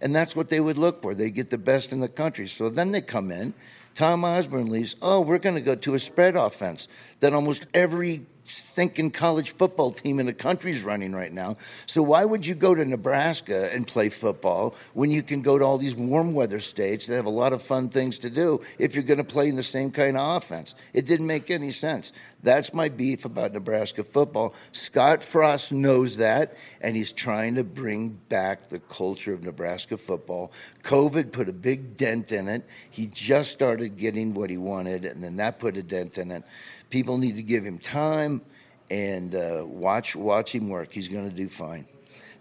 And 0.00 0.14
that's 0.14 0.34
what 0.34 0.48
they 0.48 0.60
would 0.60 0.78
look 0.78 1.00
for. 1.02 1.14
They 1.14 1.30
get 1.30 1.50
the 1.50 1.58
best 1.58 1.92
in 1.92 2.00
the 2.00 2.08
country. 2.08 2.48
So 2.48 2.68
then 2.68 2.90
they 2.90 3.00
come 3.00 3.30
in. 3.30 3.54
Tom 3.94 4.24
Osborne 4.24 4.66
leaves. 4.66 4.96
Oh, 5.02 5.20
we're 5.20 5.38
going 5.38 5.56
to 5.56 5.60
go 5.60 5.74
to 5.74 5.94
a 5.94 5.98
spread 5.98 6.36
offense 6.36 6.88
that 7.20 7.32
almost 7.32 7.66
every 7.74 8.26
thinking 8.44 9.10
college 9.10 9.52
football 9.52 9.92
team 9.92 10.18
in 10.18 10.26
the 10.26 10.32
country's 10.32 10.82
running 10.82 11.12
right 11.12 11.32
now. 11.32 11.56
So 11.86 12.02
why 12.02 12.24
would 12.24 12.46
you 12.46 12.54
go 12.54 12.74
to 12.74 12.84
Nebraska 12.84 13.72
and 13.72 13.86
play 13.86 14.08
football 14.08 14.74
when 14.94 15.10
you 15.10 15.22
can 15.22 15.42
go 15.42 15.58
to 15.58 15.64
all 15.64 15.78
these 15.78 15.94
warm 15.94 16.34
weather 16.34 16.60
states 16.60 17.06
that 17.06 17.16
have 17.16 17.26
a 17.26 17.30
lot 17.30 17.52
of 17.52 17.62
fun 17.62 17.88
things 17.88 18.18
to 18.18 18.30
do 18.30 18.60
if 18.78 18.94
you're 18.94 19.04
going 19.04 19.18
to 19.18 19.24
play 19.24 19.48
in 19.48 19.56
the 19.56 19.62
same 19.62 19.90
kind 19.90 20.16
of 20.16 20.36
offense? 20.36 20.74
It 20.92 21.06
didn't 21.06 21.26
make 21.26 21.50
any 21.50 21.70
sense. 21.70 22.12
That's 22.42 22.74
my 22.74 22.88
beef 22.88 23.24
about 23.24 23.52
Nebraska 23.52 24.04
football. 24.04 24.54
Scott 24.72 25.22
Frost 25.22 25.72
knows 25.72 26.16
that, 26.16 26.56
and 26.80 26.96
he's 26.96 27.12
trying 27.12 27.54
to 27.56 27.64
bring 27.64 28.08
back 28.28 28.68
the 28.68 28.80
culture 28.80 29.32
of 29.32 29.42
Nebraska 29.42 29.96
football. 29.96 30.52
COVID 30.82 31.32
put 31.32 31.48
a 31.48 31.52
big 31.52 31.96
dent 31.96 32.32
in 32.32 32.48
it. 32.48 32.66
He 32.90 33.06
just 33.06 33.52
started 33.52 33.81
getting 33.88 34.34
what 34.34 34.50
he 34.50 34.56
wanted, 34.56 35.04
and 35.04 35.22
then 35.22 35.36
that 35.36 35.58
put 35.58 35.76
a 35.76 35.82
dent 35.82 36.18
in 36.18 36.30
it. 36.30 36.42
People 36.90 37.18
need 37.18 37.36
to 37.36 37.42
give 37.42 37.64
him 37.64 37.78
time 37.78 38.42
and 38.90 39.34
uh, 39.34 39.64
watch 39.66 40.14
watch 40.14 40.54
him 40.54 40.68
work. 40.68 40.92
He's 40.92 41.08
going 41.08 41.28
to 41.28 41.34
do 41.34 41.48
fine. 41.48 41.86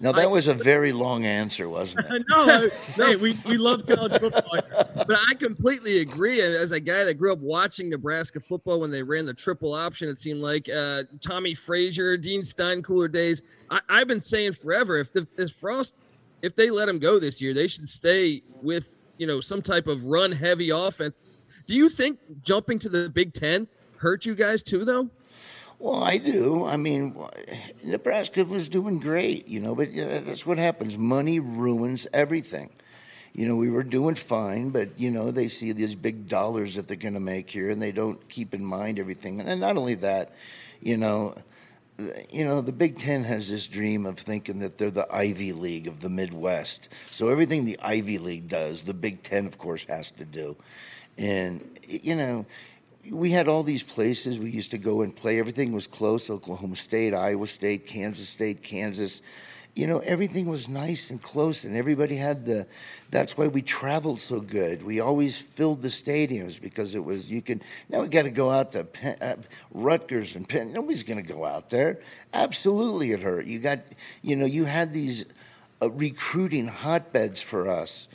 Now 0.02 0.12
that 0.14 0.32
was 0.32 0.48
a 0.48 0.54
very 0.72 0.92
long 0.92 1.26
answer, 1.26 1.70
wasn't 1.70 2.06
it? 2.10 2.26
no, 2.30 2.70
hey, 2.96 3.16
we, 3.16 3.38
we 3.46 3.58
love 3.58 3.86
college 3.86 4.20
football, 4.20 4.60
but 4.96 5.12
I 5.30 5.36
completely 5.36 6.00
agree. 6.00 6.42
As 6.42 6.72
a 6.72 6.80
guy 6.80 7.04
that 7.04 7.14
grew 7.16 7.32
up 7.32 7.40
watching 7.40 7.90
Nebraska 7.90 8.40
football 8.40 8.80
when 8.80 8.90
they 8.90 9.04
ran 9.04 9.26
the 9.26 9.34
triple 9.34 9.74
option, 9.74 10.10
it 10.10 10.20
seemed 10.20 10.42
like 10.42 10.68
uh, 10.70 11.04
Tommie 11.22 11.54
Frazier, 11.54 12.18
Dean 12.18 12.42
Steinkuhler 12.42 13.12
days. 13.12 13.44
I, 13.70 13.80
I've 13.88 14.08
been 14.08 14.22
saying 14.22 14.54
forever, 14.54 14.98
if 14.98 15.14
the 15.14 15.28
if 15.38 15.52
Frost, 15.54 15.96
if 16.42 16.56
they 16.56 16.72
let 16.72 16.90
him 16.90 16.98
go 16.98 17.20
this 17.20 17.40
year, 17.40 17.54
they 17.54 17.68
should 17.68 17.88
stay 17.88 18.42
with 18.62 18.96
you 19.18 19.28
know 19.28 19.40
some 19.40 19.62
type 19.62 19.86
of 19.86 20.04
run 20.06 20.32
heavy 20.32 20.72
offense. 20.72 21.16
Do 21.72 21.78
you 21.78 21.88
think 21.88 22.20
jumping 22.44 22.80
to 22.80 22.90
the 22.90 23.08
Big 23.08 23.34
Ten 23.34 23.66
hurt 23.96 24.26
you 24.26 24.36
guys 24.36 24.62
too, 24.62 24.84
though? 24.84 25.10
Well, 25.80 26.04
I 26.04 26.18
do. 26.18 26.66
I 26.66 26.76
mean, 26.76 27.16
Nebraska 27.82 28.44
was 28.44 28.68
doing 28.68 29.00
great, 29.00 29.48
you 29.48 29.62
know, 29.62 29.74
but 29.74 29.88
that's 29.96 30.46
what 30.46 30.58
happens. 30.58 30.98
Money 30.98 31.40
ruins 31.40 32.08
everything. 32.12 32.72
You 33.32 33.48
know, 33.48 33.56
we 33.56 33.70
were 33.70 33.84
doing 33.84 34.16
fine, 34.16 34.72
but 34.72 35.00
you 35.00 35.12
know, 35.12 35.32
they 35.32 35.48
see 35.48 35.72
these 35.72 35.96
big 35.96 36.28
dollars 36.28 36.76
that 36.76 36.90
they're 36.90 36.98
going 36.98 37.14
to 37.14 37.22
make 37.22 37.50
here, 37.50 37.70
and 37.70 37.82
they 37.82 37.94
don't 37.94 38.28
keep 38.28 38.54
in 38.54 38.66
mind 38.66 39.00
everything. 39.00 39.40
And 39.40 39.62
not 39.62 39.78
only 39.78 39.96
that, 39.96 40.36
you 40.82 40.98
know, 40.98 41.36
you 42.30 42.44
know, 42.44 42.60
the 42.60 42.74
Big 42.74 43.00
Ten 43.00 43.24
has 43.24 43.48
this 43.48 43.66
dream 43.66 44.06
of 44.06 44.20
thinking 44.20 44.60
that 44.60 44.78
they're 44.78 44.92
the 44.92 45.08
Ivy 45.10 45.54
League 45.54 45.88
of 45.88 46.02
the 46.02 46.10
Midwest. 46.10 46.90
So 47.12 47.30
everything 47.30 47.64
the 47.64 47.80
Ivy 47.80 48.18
League 48.18 48.50
does, 48.50 48.82
the 48.82 48.94
Big 48.94 49.24
Ten, 49.24 49.46
of 49.46 49.58
course, 49.58 49.86
has 49.86 50.12
to 50.12 50.26
do. 50.26 50.58
And 51.18 51.80
you 51.88 52.16
know, 52.16 52.46
we 53.10 53.32
had 53.32 53.48
all 53.48 53.64
these 53.64 53.84
places 53.84 54.38
we 54.40 54.52
used 54.52 54.72
to 54.72 54.78
go 54.78 55.02
and 55.02 55.16
play. 55.16 55.40
Everything 55.40 55.72
was 55.72 55.88
close 55.88 56.30
Oklahoma 56.30 56.76
State, 56.76 57.14
Iowa 57.14 57.48
State, 57.48 57.88
Kansas 57.88 58.30
State, 58.30 58.62
Kansas. 58.64 59.22
You 59.74 59.88
know, 59.88 60.00
everything 60.00 60.48
was 60.48 60.68
nice 60.68 61.10
and 61.10 61.22
close, 61.22 61.64
and 61.64 61.78
everybody 61.78 62.16
had 62.18 62.46
the. 62.46 62.68
That's 63.10 63.38
why 63.38 63.48
we 63.48 63.62
traveled 63.62 64.20
so 64.20 64.42
good. 64.42 64.84
We 64.84 65.00
always 65.00 65.40
filled 65.40 65.82
the 65.82 65.88
stadiums 65.88 66.62
because 66.62 66.94
it 66.94 67.04
was 67.04 67.32
you 67.32 67.42
can. 67.42 67.62
Now 67.88 68.02
we 68.02 68.10
got 68.10 68.24
to 68.24 68.32
go 68.32 68.50
out 68.50 68.74
to 68.74 68.84
Penn, 68.84 69.18
uh, 69.22 69.36
Rutgers 69.74 70.36
and 70.36 70.48
Penn. 70.48 70.74
Nobody's 70.74 71.04
going 71.04 71.24
to 71.26 71.34
go 71.34 71.46
out 71.46 71.70
there. 71.70 72.00
Absolutely, 72.34 73.14
it 73.14 73.22
hurt. 73.22 73.46
You 73.46 73.60
got, 73.60 73.80
you 74.22 74.36
know, 74.36 74.46
you 74.46 74.66
had 74.66 74.94
these 74.94 75.26
uh, 75.82 75.90
recruiting 75.90 76.68
hotbeds 76.68 77.42
for 77.42 77.70
us 77.70 78.10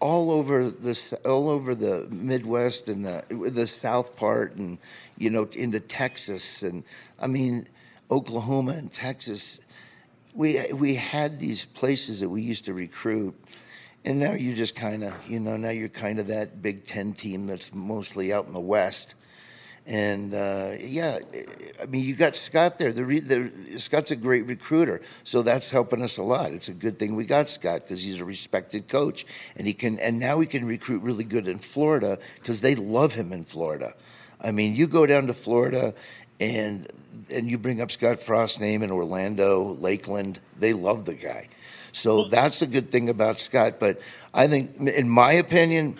all 0.00 0.30
over 0.30 0.70
the 0.70 1.18
all 1.24 1.48
over 1.48 1.74
the 1.74 2.06
Midwest 2.10 2.88
and 2.88 3.04
the 3.04 3.22
the 3.30 3.66
South 3.66 4.16
part, 4.16 4.56
and 4.56 4.78
you 5.16 5.30
know 5.30 5.48
into 5.52 5.80
Texas, 5.80 6.62
and 6.62 6.84
I 7.18 7.26
mean 7.26 7.68
Oklahoma 8.10 8.72
and 8.72 8.92
Texas. 8.92 9.58
We 10.34 10.60
we 10.72 10.94
had 10.96 11.38
these 11.38 11.64
places 11.64 12.20
that 12.20 12.28
we 12.28 12.42
used 12.42 12.66
to 12.66 12.74
recruit, 12.74 13.34
and 14.04 14.18
now 14.18 14.32
you're 14.32 14.56
just 14.56 14.76
kind 14.76 15.02
of 15.02 15.14
you 15.28 15.40
know 15.40 15.56
now 15.56 15.70
you're 15.70 15.88
kind 15.88 16.18
of 16.18 16.26
that 16.26 16.60
Big 16.60 16.86
Ten 16.86 17.14
team 17.14 17.46
that's 17.46 17.72
mostly 17.72 18.32
out 18.32 18.46
in 18.46 18.52
the 18.52 18.60
West. 18.60 19.14
And 19.86 20.34
uh, 20.34 20.72
yeah, 20.80 21.20
I 21.80 21.86
mean, 21.86 22.02
you 22.02 22.16
got 22.16 22.34
Scott 22.34 22.76
there. 22.76 22.92
The, 22.92 23.04
re- 23.04 23.20
the 23.20 23.78
Scott's 23.78 24.10
a 24.10 24.16
great 24.16 24.44
recruiter, 24.46 25.00
so 25.22 25.42
that's 25.42 25.70
helping 25.70 26.02
us 26.02 26.16
a 26.16 26.24
lot. 26.24 26.50
It's 26.50 26.68
a 26.68 26.72
good 26.72 26.98
thing 26.98 27.14
we 27.14 27.24
got 27.24 27.48
Scott 27.48 27.82
because 27.82 28.02
he's 28.02 28.20
a 28.20 28.24
respected 28.24 28.88
coach, 28.88 29.24
and 29.56 29.64
he 29.64 29.74
can. 29.74 30.00
And 30.00 30.18
now 30.18 30.40
he 30.40 30.46
can 30.48 30.64
recruit 30.66 31.02
really 31.02 31.22
good 31.22 31.46
in 31.46 31.60
Florida 31.60 32.18
because 32.34 32.62
they 32.62 32.74
love 32.74 33.14
him 33.14 33.32
in 33.32 33.44
Florida. 33.44 33.94
I 34.40 34.50
mean, 34.50 34.74
you 34.74 34.88
go 34.88 35.06
down 35.06 35.28
to 35.28 35.34
Florida, 35.34 35.94
and 36.40 36.88
and 37.30 37.48
you 37.48 37.56
bring 37.56 37.80
up 37.80 37.92
Scott 37.92 38.20
Frost's 38.20 38.58
name 38.58 38.82
in 38.82 38.90
Orlando, 38.90 39.76
Lakeland. 39.78 40.40
They 40.58 40.72
love 40.72 41.04
the 41.04 41.14
guy, 41.14 41.48
so 41.92 42.24
that's 42.24 42.58
the 42.58 42.66
good 42.66 42.90
thing 42.90 43.08
about 43.08 43.38
Scott. 43.38 43.78
But 43.78 44.00
I 44.34 44.48
think, 44.48 44.76
in 44.80 45.08
my 45.08 45.30
opinion 45.30 45.96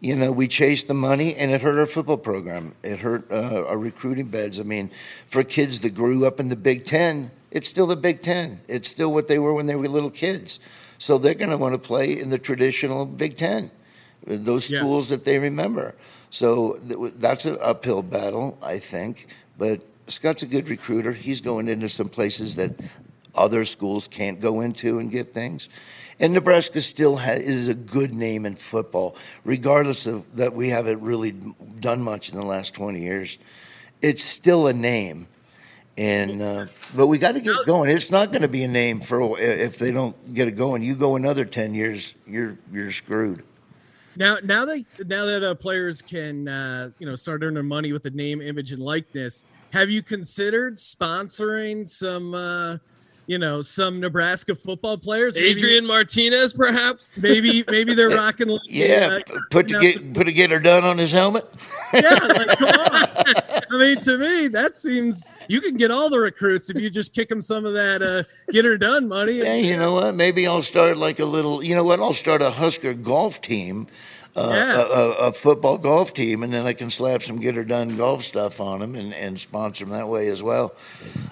you 0.00 0.14
know, 0.14 0.30
we 0.30 0.46
chased 0.48 0.86
the 0.88 0.94
money 0.94 1.34
and 1.34 1.50
it 1.50 1.62
hurt 1.62 1.78
our 1.78 1.86
football 1.86 2.18
program. 2.18 2.74
It 2.82 3.00
hurt 3.00 3.30
uh, 3.30 3.64
our 3.66 3.78
recruiting 3.78 4.26
beds. 4.26 4.60
I 4.60 4.62
mean, 4.62 4.90
for 5.26 5.42
kids 5.42 5.80
that 5.80 5.94
grew 5.94 6.24
up 6.26 6.38
in 6.38 6.48
the 6.48 6.56
Big 6.56 6.84
Ten, 6.84 7.30
it's 7.50 7.68
still 7.68 7.86
the 7.86 7.96
Big 7.96 8.22
Ten. 8.22 8.60
It's 8.68 8.88
still 8.88 9.12
what 9.12 9.26
they 9.28 9.38
were 9.38 9.52
when 9.54 9.66
they 9.66 9.74
were 9.74 9.88
little 9.88 10.10
kids. 10.10 10.60
So 10.98 11.18
they're 11.18 11.34
going 11.34 11.50
to 11.50 11.56
want 11.56 11.74
to 11.74 11.78
play 11.78 12.18
in 12.18 12.30
the 12.30 12.38
traditional 12.38 13.06
Big 13.06 13.36
Ten, 13.36 13.70
those 14.26 14.70
Yeah. 14.70 14.80
schools 14.80 15.08
that 15.08 15.24
they 15.24 15.38
remember. 15.38 15.94
So 16.30 16.78
that's 16.82 17.44
an 17.44 17.56
uphill 17.60 18.02
battle, 18.02 18.58
I 18.62 18.78
think. 18.78 19.26
But 19.56 19.80
Scott's 20.06 20.42
a 20.42 20.46
good 20.46 20.68
recruiter. 20.68 21.12
He's 21.12 21.40
going 21.40 21.68
into 21.68 21.88
some 21.88 22.08
places 22.08 22.54
that 22.56 22.72
other 23.34 23.64
schools 23.64 24.08
can't 24.08 24.40
go 24.40 24.60
into 24.60 24.98
and 24.98 25.10
get 25.10 25.32
things. 25.32 25.68
And 26.20 26.32
Nebraska 26.32 26.80
still 26.80 27.16
has, 27.16 27.40
is 27.40 27.68
a 27.68 27.74
good 27.74 28.12
name 28.12 28.44
in 28.44 28.56
football, 28.56 29.16
regardless 29.44 30.06
of 30.06 30.24
that 30.36 30.52
we 30.52 30.70
haven't 30.70 31.00
really 31.00 31.32
done 31.32 32.02
much 32.02 32.30
in 32.32 32.38
the 32.38 32.44
last 32.44 32.74
20 32.74 33.00
years. 33.00 33.38
It's 34.02 34.24
still 34.24 34.66
a 34.66 34.72
name. 34.72 35.28
And 35.96 36.40
uh, 36.40 36.66
but 36.94 37.08
we 37.08 37.18
got 37.18 37.32
to 37.32 37.40
get 37.40 37.56
going. 37.66 37.90
It's 37.90 38.08
not 38.08 38.30
going 38.30 38.42
to 38.42 38.48
be 38.48 38.62
a 38.62 38.68
name 38.68 39.00
for 39.00 39.36
if 39.40 39.78
they 39.78 39.90
don't 39.90 40.32
get 40.32 40.46
it 40.46 40.52
going. 40.52 40.80
You 40.84 40.94
go 40.94 41.16
another 41.16 41.44
ten 41.44 41.74
years, 41.74 42.14
you're 42.24 42.56
you're 42.72 42.92
screwed. 42.92 43.42
Now, 44.18 44.38
now 44.44 44.64
that 44.64 44.84
now 45.06 45.24
that 45.24 45.42
uh, 45.42 45.56
players 45.56 46.00
can 46.00 46.46
uh, 46.46 46.90
you 47.00 47.06
know 47.06 47.16
start 47.16 47.42
earning 47.42 47.66
money 47.66 47.92
with 47.92 48.04
the 48.04 48.10
name, 48.10 48.40
image, 48.40 48.70
and 48.70 48.80
likeness, 48.80 49.44
have 49.72 49.90
you 49.90 50.02
considered 50.02 50.76
sponsoring 50.76 51.86
some 51.86 52.32
uh, 52.32 52.78
you 53.28 53.38
know 53.38 53.62
some 53.62 54.00
Nebraska 54.00 54.56
football 54.56 54.98
players? 54.98 55.36
Maybe- 55.36 55.48
Adrian 55.50 55.86
Martinez, 55.86 56.52
perhaps. 56.52 57.12
Maybe 57.16 57.62
maybe 57.68 57.94
they're 57.94 58.08
rocking. 58.16 58.48
like, 58.48 58.62
Yeah, 58.64 59.20
uh, 59.32 59.38
put 59.50 59.68
to 59.68 59.78
get 59.78 60.12
put 60.14 60.26
a 60.26 60.32
get 60.32 60.50
her 60.50 60.58
done 60.58 60.82
on 60.84 60.98
his 60.98 61.12
helmet. 61.12 61.46
yeah, 61.94 62.14
like, 62.14 62.58
come 62.58 62.68
on. 62.68 63.08
I 63.70 63.76
mean, 63.78 64.00
to 64.04 64.16
me, 64.16 64.48
that 64.48 64.74
seems 64.74 65.28
you 65.46 65.60
can 65.60 65.76
get 65.76 65.90
all 65.90 66.08
the 66.08 66.18
recruits 66.18 66.70
if 66.70 66.78
you 66.78 66.88
just 66.88 67.12
kick 67.14 67.28
them 67.28 67.42
some 67.42 67.66
of 67.66 67.74
that 67.74 68.00
uh, 68.02 68.22
get 68.50 68.64
her 68.64 68.78
done 68.78 69.06
money. 69.06 69.34
Yeah, 69.34 69.54
you 69.56 69.76
know 69.76 69.92
what? 69.92 70.14
Maybe 70.14 70.46
I'll 70.46 70.62
start 70.62 70.96
like 70.96 71.20
a 71.20 71.26
little. 71.26 71.62
You 71.62 71.74
know 71.74 71.84
what? 71.84 72.00
I'll 72.00 72.14
start 72.14 72.40
a 72.40 72.50
Husker 72.50 72.94
golf 72.94 73.42
team, 73.42 73.86
uh, 74.38 74.50
Yeah. 74.52 74.76
a, 74.80 74.82
a, 74.84 75.10
a 75.28 75.32
football 75.32 75.78
golf 75.78 76.14
team, 76.14 76.42
and 76.42 76.52
then 76.52 76.66
I 76.66 76.72
can 76.72 76.90
slap 76.90 77.22
some 77.22 77.38
get 77.40 77.54
her 77.56 77.64
done 77.64 77.96
golf 77.96 78.24
stuff 78.24 78.60
on 78.60 78.80
them 78.80 78.94
and, 78.94 79.12
and 79.14 79.38
sponsor 79.38 79.84
them 79.84 79.92
that 79.94 80.08
way 80.08 80.28
as 80.28 80.42
well. 80.42 80.74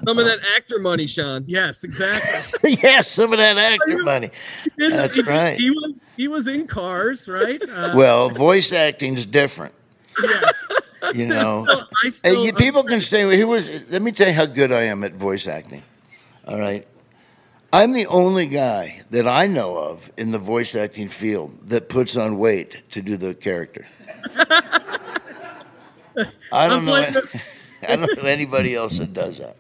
Some 0.06 0.18
of 0.18 0.24
that 0.26 0.40
actor 0.56 0.78
money, 0.78 1.06
Sean. 1.06 1.44
Yes, 1.46 1.84
exactly. 1.84 2.76
yes, 2.82 3.10
some 3.10 3.32
of 3.32 3.38
that 3.38 3.56
actor 3.56 3.98
money. 4.04 4.30
That's 4.76 5.22
right. 5.26 5.56
He 5.58 5.70
was 5.70 5.92
he 6.16 6.28
was 6.28 6.48
in 6.48 6.66
cars, 6.66 7.28
right? 7.28 7.62
Uh, 7.62 7.92
Well, 7.94 8.30
voice 8.30 8.72
acting 8.72 9.14
is 9.14 9.26
different. 9.26 9.74
yeah. 10.22 10.40
You 11.14 11.26
know, 11.26 11.64
Hey, 12.02 12.10
still, 12.10 12.44
you, 12.46 12.52
people 12.54 12.82
can 12.82 13.00
say, 13.00 13.22
"Who 13.38 13.46
was?" 13.48 13.70
Let 13.90 14.02
me 14.02 14.10
tell 14.12 14.26
you 14.28 14.34
how 14.34 14.46
good 14.46 14.72
I 14.72 14.82
am 14.84 15.04
at 15.04 15.12
voice 15.12 15.46
acting. 15.46 15.82
All 16.48 16.58
right, 16.58 16.86
I'm 17.76 17.92
the 17.92 18.06
only 18.06 18.46
guy 18.46 19.02
that 19.10 19.28
I 19.28 19.46
know 19.46 19.76
of 19.76 20.10
in 20.16 20.30
the 20.30 20.38
voice 20.38 20.74
acting 20.74 21.08
field 21.08 21.68
that 21.68 21.90
puts 21.90 22.16
on 22.16 22.38
weight 22.38 22.82
to 22.92 23.02
do 23.02 23.18
the 23.18 23.34
character. 23.34 23.86
I 26.50 26.68
don't 26.68 26.86
know. 26.86 26.94
I 27.86 27.96
don't 27.96 28.16
know 28.16 28.26
anybody 28.26 28.74
else 28.74 28.96
that 28.96 29.12
does 29.12 29.36
that. 29.38 29.56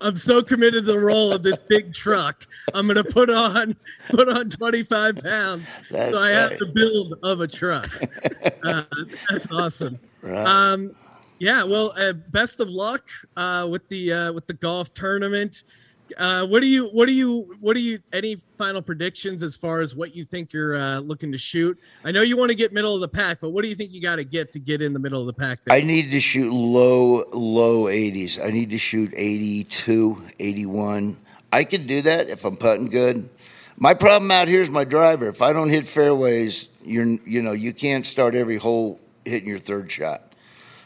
I'm 0.00 0.16
so 0.16 0.42
committed 0.42 0.86
to 0.86 0.92
the 0.92 1.00
role 1.00 1.32
of 1.32 1.42
this 1.42 1.56
big 1.68 1.92
truck. 1.92 2.46
I'm 2.72 2.86
gonna 2.86 3.02
put 3.02 3.30
on 3.30 3.74
put 4.10 4.28
on 4.28 4.48
25 4.48 5.16
pounds, 5.16 5.66
That's 5.90 6.14
so 6.14 6.22
I 6.22 6.30
have 6.30 6.50
right. 6.50 6.58
the 6.60 6.66
build 6.66 7.14
of 7.24 7.40
a 7.40 7.48
truck. 7.48 7.90
Uh, 8.62 8.84
that's 9.30 9.50
awesome. 9.50 9.98
Right. 10.20 10.44
Um, 10.44 10.94
yeah. 11.38 11.64
Well, 11.64 11.94
uh, 11.96 12.12
best 12.12 12.60
of 12.60 12.68
luck 12.68 13.08
uh, 13.36 13.66
with 13.70 13.88
the 13.88 14.12
uh, 14.12 14.32
with 14.34 14.46
the 14.46 14.52
golf 14.52 14.92
tournament. 14.92 15.64
Uh, 16.16 16.46
what 16.46 16.60
do 16.60 16.66
you 16.66 16.88
what 16.88 17.06
do 17.06 17.12
you 17.12 17.56
what 17.60 17.74
do 17.74 17.80
you 17.80 18.00
any 18.12 18.40
final 18.58 18.82
predictions 18.82 19.42
as 19.42 19.56
far 19.56 19.80
as 19.80 19.94
what 19.94 20.14
you 20.14 20.24
think 20.24 20.52
you're 20.52 20.76
uh, 20.76 20.98
looking 20.98 21.32
to 21.32 21.38
shoot? 21.38 21.78
I 22.04 22.12
know 22.12 22.22
you 22.22 22.36
want 22.36 22.50
to 22.50 22.54
get 22.54 22.72
middle 22.72 22.94
of 22.94 23.00
the 23.00 23.08
pack, 23.08 23.38
but 23.40 23.50
what 23.50 23.62
do 23.62 23.68
you 23.68 23.74
think 23.74 23.92
you 23.92 24.00
got 24.00 24.16
to 24.16 24.24
get 24.24 24.52
to 24.52 24.58
get 24.58 24.82
in 24.82 24.92
the 24.92 24.98
middle 24.98 25.20
of 25.20 25.26
the 25.26 25.32
pack? 25.32 25.60
There? 25.64 25.76
I 25.76 25.80
need 25.80 26.10
to 26.10 26.20
shoot 26.20 26.52
low, 26.52 27.24
low 27.32 27.84
80s. 27.84 28.44
I 28.44 28.50
need 28.50 28.70
to 28.70 28.78
shoot 28.78 29.12
82, 29.14 30.22
81. 30.38 31.16
I 31.52 31.64
can 31.64 31.86
do 31.86 32.02
that 32.02 32.28
if 32.28 32.44
I'm 32.44 32.56
putting 32.56 32.86
good. 32.86 33.28
My 33.76 33.94
problem 33.94 34.30
out 34.30 34.48
here 34.48 34.60
is 34.60 34.70
my 34.70 34.84
driver. 34.84 35.28
If 35.28 35.42
I 35.42 35.52
don't 35.52 35.70
hit 35.70 35.86
fairways, 35.86 36.68
you're 36.84 37.06
you 37.26 37.42
know 37.42 37.52
you 37.52 37.72
can't 37.72 38.06
start 38.06 38.34
every 38.34 38.56
hole 38.56 39.00
hitting 39.24 39.48
your 39.48 39.58
third 39.58 39.90
shot. 39.90 40.34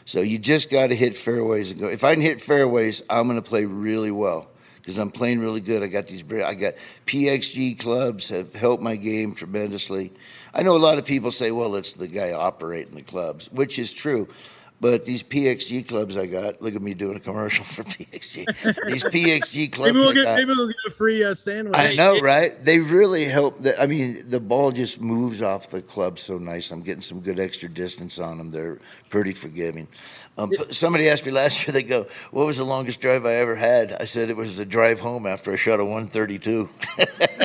So 0.05 0.21
you 0.21 0.37
just 0.37 0.69
got 0.69 0.87
to 0.87 0.95
hit 0.95 1.15
fairways 1.15 1.71
and 1.71 1.79
go. 1.79 1.87
If 1.87 2.03
I 2.03 2.13
can 2.13 2.21
hit 2.21 2.39
fairways, 2.39 3.01
I'm 3.09 3.27
going 3.27 3.41
to 3.41 3.47
play 3.47 3.65
really 3.65 4.11
well 4.11 4.49
because 4.85 4.99
I'm 4.99 5.09
playing 5.09 5.39
really 5.39 5.61
good. 5.61 5.81
I 5.81 5.87
got 5.87 6.05
these. 6.05 6.23
I 6.31 6.53
got 6.53 6.75
PXG 7.07 7.79
clubs 7.79 8.29
have 8.29 8.53
helped 8.53 8.83
my 8.83 8.95
game 8.95 9.33
tremendously. 9.33 10.13
I 10.53 10.61
know 10.61 10.75
a 10.75 10.77
lot 10.77 10.99
of 10.99 11.05
people 11.05 11.31
say, 11.31 11.49
"Well, 11.49 11.75
it's 11.75 11.93
the 11.93 12.07
guy 12.07 12.33
operating 12.33 12.93
the 12.93 13.01
clubs," 13.01 13.51
which 13.51 13.79
is 13.79 13.91
true. 13.91 14.27
But 14.85 15.03
these 15.03 15.23
PXG 15.23 15.87
clubs 15.87 16.15
I 16.15 16.27
got, 16.27 16.61
look 16.61 16.75
at 16.75 16.81
me 16.83 16.93
doing 16.93 17.15
a 17.17 17.19
commercial 17.19 17.65
for 17.65 17.81
PXG. 17.81 18.85
These 18.85 19.03
PXG 19.05 19.71
clubs 19.71 19.91
maybe 19.91 19.99
we'll 19.99 20.09
I 20.09 20.13
get 20.13 20.23
got, 20.25 20.37
maybe 20.37 20.51
we'll 20.55 20.67
get 20.67 20.75
a 20.85 20.91
free 20.91 21.23
uh, 21.23 21.33
sandwich. 21.33 21.75
I 21.75 21.95
know, 21.95 22.19
right? 22.19 22.63
They 22.63 22.77
really 22.77 23.25
help. 23.25 23.59
The, 23.63 23.81
I 23.81 23.87
mean, 23.87 24.29
the 24.29 24.39
ball 24.39 24.71
just 24.71 25.01
moves 25.01 25.41
off 25.41 25.71
the 25.71 25.81
club 25.81 26.19
so 26.19 26.37
nice. 26.37 26.69
I'm 26.69 26.83
getting 26.83 27.01
some 27.01 27.21
good 27.21 27.39
extra 27.39 27.67
distance 27.67 28.19
on 28.19 28.37
them. 28.37 28.51
They're 28.51 28.77
pretty 29.09 29.31
forgiving. 29.31 29.87
Um, 30.37 30.51
Somebody 30.69 31.09
asked 31.09 31.25
me 31.25 31.31
last 31.31 31.65
year. 31.65 31.73
They 31.73 31.81
go, 31.81 32.05
"What 32.29 32.45
was 32.45 32.57
the 32.57 32.63
longest 32.63 33.01
drive 33.01 33.25
I 33.25 33.33
ever 33.37 33.55
had?" 33.55 33.91
I 33.99 34.05
said 34.05 34.29
it 34.29 34.37
was 34.37 34.55
the 34.55 34.65
drive 34.65 34.99
home 34.99 35.25
after 35.25 35.51
I 35.51 35.55
shot 35.55 35.79
a 35.79 35.83
132. 35.83 36.69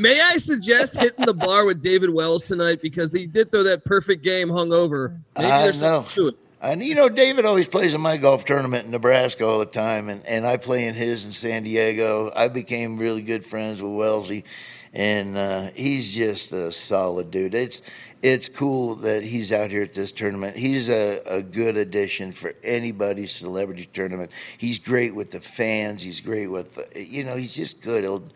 May, 0.00 0.18
I 0.18 0.38
suggest 0.38 0.98
hitting 0.98 1.26
the 1.26 1.34
bar 1.34 1.66
with 1.66 1.82
David 1.82 2.08
Wells 2.08 2.46
tonight 2.48 2.80
because 2.80 3.12
he 3.12 3.26
did 3.26 3.50
throw 3.50 3.62
that 3.64 3.84
perfect 3.84 4.24
game 4.24 4.48
hungover. 4.48 5.20
Maybe 5.36 5.50
I 5.50 5.62
there's 5.64 5.82
know. 5.82 6.06
something 6.06 6.14
to 6.14 6.28
it. 6.28 6.34
And 6.62 6.82
you 6.82 6.94
know, 6.94 7.10
David 7.10 7.44
always 7.44 7.66
plays 7.66 7.94
in 7.94 8.00
my 8.00 8.16
golf 8.16 8.46
tournament 8.46 8.86
in 8.86 8.92
Nebraska 8.92 9.46
all 9.46 9.58
the 9.58 9.66
time, 9.66 10.08
and, 10.08 10.24
and 10.24 10.46
I 10.46 10.56
play 10.56 10.86
in 10.86 10.94
his 10.94 11.24
in 11.26 11.32
San 11.32 11.64
Diego. 11.64 12.32
I 12.34 12.48
became 12.48 12.96
really 12.96 13.20
good 13.20 13.44
friends 13.44 13.82
with 13.82 13.92
Wellesley, 13.92 14.46
and 14.94 15.36
uh, 15.36 15.70
he's 15.74 16.14
just 16.14 16.50
a 16.52 16.72
solid 16.72 17.30
dude. 17.30 17.54
It's 17.54 17.82
it's 18.22 18.48
cool 18.48 18.96
that 18.96 19.22
he's 19.22 19.52
out 19.52 19.70
here 19.70 19.82
at 19.82 19.94
this 19.94 20.12
tournament. 20.12 20.56
He's 20.56 20.90
a, 20.90 21.22
a 21.26 21.42
good 21.42 21.78
addition 21.78 22.32
for 22.32 22.54
anybody's 22.62 23.32
celebrity 23.32 23.88
tournament. 23.92 24.30
He's 24.56 24.78
great 24.78 25.14
with 25.14 25.30
the 25.30 25.40
fans. 25.40 26.02
He's 26.02 26.20
great 26.20 26.48
with 26.48 26.78
you 26.94 27.24
know. 27.24 27.36
He's 27.36 27.54
just 27.54 27.80
good. 27.80 28.04
He'll 28.04 28.28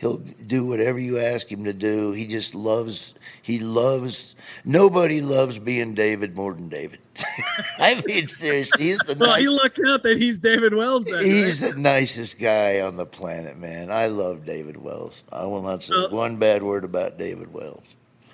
he'll 0.00 0.16
do 0.16 0.64
whatever 0.64 0.98
you 0.98 1.18
ask 1.18 1.50
him 1.50 1.64
to 1.64 1.72
do. 1.74 2.12
He 2.12 2.26
just 2.26 2.54
loves. 2.54 3.14
He 3.42 3.58
loves. 3.58 4.34
Nobody 4.64 5.20
loves 5.20 5.58
being 5.58 5.94
David 5.94 6.34
more 6.34 6.54
than 6.54 6.68
David. 6.70 7.00
I 7.78 8.02
mean, 8.06 8.26
seriously, 8.26 8.84
he's 8.84 8.98
the 9.00 9.14
Well, 9.20 9.30
nice, 9.30 9.42
you 9.42 9.52
lucked 9.52 9.80
out 9.86 10.02
that 10.02 10.16
he's 10.16 10.40
David 10.40 10.74
Wells. 10.74 11.04
Then, 11.04 11.24
he's 11.24 11.62
right? 11.62 11.74
the 11.74 11.80
nicest 11.80 12.38
guy 12.38 12.80
on 12.80 12.96
the 12.96 13.06
planet, 13.06 13.58
man. 13.58 13.92
I 13.92 14.06
love 14.06 14.46
David 14.46 14.78
Wells. 14.78 15.22
I 15.30 15.44
will 15.44 15.62
not 15.62 15.82
say 15.82 15.94
Uh, 15.94 16.08
one 16.08 16.38
bad 16.38 16.62
word 16.62 16.84
about 16.84 17.18
David 17.18 17.52
Wells. 17.52 17.82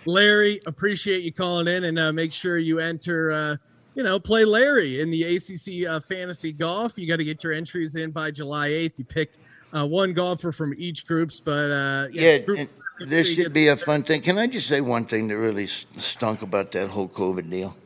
Larry, 0.07 0.61
appreciate 0.66 1.22
you 1.24 1.33
calling 1.33 1.66
in 1.66 1.85
and 1.85 1.98
uh, 1.98 2.12
make 2.12 2.33
sure 2.33 2.59
you 2.59 2.79
enter. 2.79 3.33
Uh, 3.33 3.57
you 3.96 4.02
know, 4.05 4.20
play 4.20 4.44
Larry 4.44 5.00
in 5.00 5.11
the 5.11 5.37
ACC 5.37 5.88
uh, 5.88 5.98
fantasy 5.98 6.52
golf. 6.52 6.96
You 6.96 7.09
got 7.09 7.16
to 7.16 7.24
get 7.24 7.42
your 7.42 7.55
entries 7.55 7.96
in 7.96 8.12
by 8.12 8.31
July 8.31 8.68
eighth. 8.68 8.98
You 8.98 9.05
pick 9.07 9.33
uh, 9.72 9.87
one 9.87 10.12
golfer 10.12 10.52
from 10.52 10.74
each 10.79 11.07
groups, 11.07 11.40
but 11.40 11.70
uh, 11.70 12.09
Yeah, 12.12 12.38
and 12.57 12.68
this 13.00 13.29
should 13.35 13.52
be 13.52 13.68
a 13.68 13.76
fun 13.76 14.02
thing. 14.02 14.22
Can 14.22 14.38
I 14.38 14.46
just 14.46 14.68
say 14.68 14.81
one 14.81 15.05
thing 15.05 15.29
that 15.29 15.37
really 15.37 15.66
stunk 15.66 16.42
about 16.42 16.72
that 16.72 16.88
whole 16.90 17.09
COVID 17.09 17.50
deal? 17.50 17.76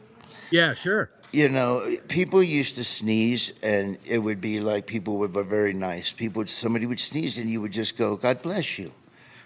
yeah, 0.51 0.75
sure. 0.75 1.11
You 1.33 1.49
know, 1.49 1.97
people 2.09 2.43
used 2.43 2.75
to 2.75 2.83
sneeze, 2.83 3.53
and 3.63 3.99
it 4.05 4.19
would 4.19 4.41
be 4.41 4.59
like 4.59 4.87
people 4.87 5.17
would 5.19 5.33
be 5.33 5.43
very 5.43 5.73
nice. 5.73 6.11
People, 6.11 6.41
would, 6.41 6.49
somebody 6.49 6.87
would 6.87 6.99
sneeze, 6.99 7.39
and 7.39 7.49
you 7.49 7.61
would 7.61 7.71
just 7.71 7.97
go, 7.97 8.17
"God 8.17 8.43
bless 8.43 8.77
you," 8.79 8.91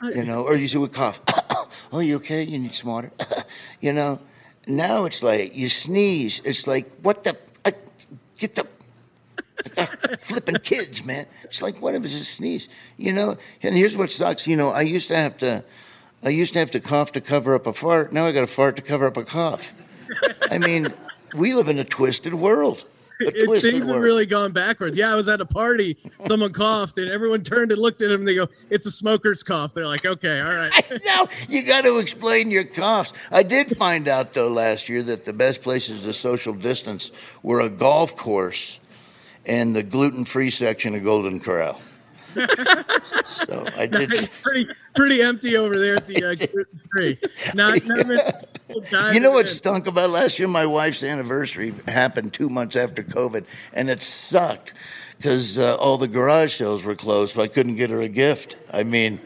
you 0.02 0.24
know, 0.24 0.44
or 0.44 0.56
you 0.56 0.80
would 0.80 0.92
cough. 0.94 1.20
oh, 1.92 2.00
you 2.00 2.16
okay? 2.16 2.42
You 2.42 2.58
need 2.58 2.74
some 2.74 2.88
water. 2.88 3.10
you 3.82 3.92
know, 3.92 4.18
now 4.66 5.04
it's 5.04 5.22
like 5.22 5.54
you 5.54 5.68
sneeze. 5.68 6.40
It's 6.42 6.66
like 6.66 6.90
what 7.02 7.22
the 7.24 7.36
I, 7.66 7.74
get 8.38 8.54
the 8.54 8.66
flipping 10.20 10.56
kids, 10.56 11.04
man. 11.04 11.26
It's 11.42 11.62
like 11.62 11.80
what 11.80 11.94
if 11.94 12.04
it's 12.04 12.14
a 12.14 12.24
sneeze, 12.24 12.68
you 12.96 13.12
know? 13.12 13.36
And 13.62 13.76
here's 13.76 13.96
what 13.96 14.10
sucks. 14.10 14.46
You 14.46 14.56
know, 14.56 14.70
I 14.70 14.82
used 14.82 15.08
to 15.08 15.16
have 15.16 15.38
to, 15.38 15.64
I 16.22 16.30
used 16.30 16.52
to 16.54 16.58
have 16.58 16.70
to 16.72 16.80
cough 16.80 17.12
to 17.12 17.20
cover 17.20 17.54
up 17.54 17.66
a 17.66 17.72
fart. 17.72 18.12
Now 18.12 18.26
I 18.26 18.32
got 18.32 18.44
a 18.44 18.48
fart 18.48 18.76
to 18.76 18.82
cover 18.82 19.06
up 19.06 19.16
a 19.16 19.24
cough. 19.24 19.74
I 20.50 20.58
mean, 20.58 20.92
we 21.34 21.54
live 21.54 21.68
in 21.68 21.78
a 21.78 21.84
twisted 21.84 22.34
world. 22.34 22.84
A 23.20 23.28
It, 23.28 23.44
twisted 23.44 23.72
things 23.74 23.86
have 23.86 24.00
really 24.00 24.26
gone 24.26 24.52
backwards. 24.52 24.98
Yeah, 24.98 25.12
I 25.12 25.14
was 25.14 25.28
at 25.28 25.40
a 25.40 25.46
party. 25.46 25.96
Someone 26.26 26.52
coughed, 26.64 26.98
and 26.98 27.08
everyone 27.08 27.42
turned 27.44 27.70
and 27.70 27.80
looked 27.80 28.02
at 28.02 28.10
him. 28.10 28.20
And 28.22 28.28
they 28.28 28.34
go, 28.34 28.48
"It's 28.70 28.86
a 28.86 28.90
smoker's 28.90 29.42
cough." 29.42 29.72
They're 29.72 29.86
like, 29.86 30.04
"Okay, 30.04 30.40
all 30.40 30.52
right." 30.52 31.02
now 31.04 31.28
you 31.48 31.64
got 31.64 31.84
to 31.84 31.98
explain 31.98 32.50
your 32.50 32.64
coughs. 32.64 33.12
I 33.30 33.44
did 33.44 33.76
find 33.76 34.08
out 34.08 34.34
though 34.34 34.48
last 34.48 34.88
year 34.88 35.02
that 35.04 35.24
the 35.24 35.32
best 35.32 35.62
places 35.62 36.02
to 36.02 36.12
social 36.12 36.54
distance 36.54 37.12
were 37.42 37.60
a 37.60 37.68
golf 37.68 38.16
course 38.16 38.80
and 39.46 39.74
the 39.74 39.82
gluten-free 39.82 40.50
section 40.50 40.94
of 40.94 41.04
Golden 41.04 41.40
Corral. 41.40 41.80
so 42.34 43.66
I 43.76 43.86
did. 43.86 44.28
pretty 44.42 44.68
pretty 44.96 45.22
empty 45.22 45.56
over 45.56 45.78
there 45.78 45.96
at 45.96 46.06
the 46.06 46.24
uh, 46.24 46.34
gluten 46.34 46.80
free. 46.90 47.18
Not 47.54 47.80
not 48.92 49.14
You 49.14 49.20
know 49.20 49.30
what 49.30 49.48
stunk 49.48 49.86
about 49.86 50.10
last 50.10 50.38
year? 50.38 50.48
My 50.48 50.66
wife's 50.66 51.04
anniversary 51.04 51.74
happened 51.86 52.32
two 52.32 52.48
months 52.48 52.74
after 52.74 53.02
COVID, 53.04 53.44
and 53.72 53.88
it 53.88 54.02
sucked 54.02 54.74
because 55.16 55.58
uh, 55.58 55.76
all 55.76 55.96
the 55.96 56.08
garage 56.08 56.56
sales 56.56 56.82
were 56.82 56.96
closed, 56.96 57.34
so 57.36 57.42
I 57.42 57.48
couldn't 57.48 57.76
get 57.76 57.90
her 57.90 58.00
a 58.00 58.08
gift. 58.08 58.56
I 58.72 58.82
mean, 58.82 59.20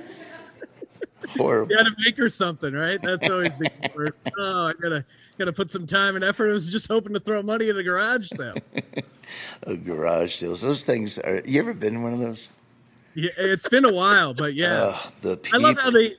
horrible. 1.30 1.70
You 1.70 1.78
got 1.78 1.84
to 1.84 1.96
make 2.04 2.16
her 2.18 2.28
something, 2.28 2.74
right? 2.74 3.00
That's 3.02 3.28
always 3.28 3.52
the 3.58 3.70
worst. 3.94 4.28
Oh, 4.38 4.66
I 4.66 4.72
gotta 4.80 5.04
gotta 5.38 5.52
put 5.52 5.70
some 5.70 5.86
time 5.86 6.16
and 6.16 6.24
effort. 6.24 6.50
I 6.50 6.52
was 6.52 6.70
just 6.70 6.88
hoping 6.88 7.14
to 7.14 7.20
throw 7.20 7.42
money 7.42 7.70
at 7.70 7.76
a 7.76 7.82
garage 7.82 8.28
sale. 8.28 8.54
a 9.62 9.76
garage 9.76 10.36
sales. 10.36 10.60
Those 10.60 10.82
things 10.82 11.18
are. 11.18 11.42
You 11.44 11.60
ever 11.60 11.74
been 11.74 11.96
in 11.96 12.02
one 12.02 12.12
of 12.12 12.18
those? 12.18 12.48
Yeah, 13.14 13.30
it's 13.36 13.68
been 13.68 13.84
a 13.84 13.92
while, 13.92 14.34
but 14.34 14.54
yeah, 14.54 14.92
Ugh, 14.94 15.12
the 15.22 15.50
I 15.52 15.56
love 15.56 15.76
how 15.78 15.90
they. 15.90 16.16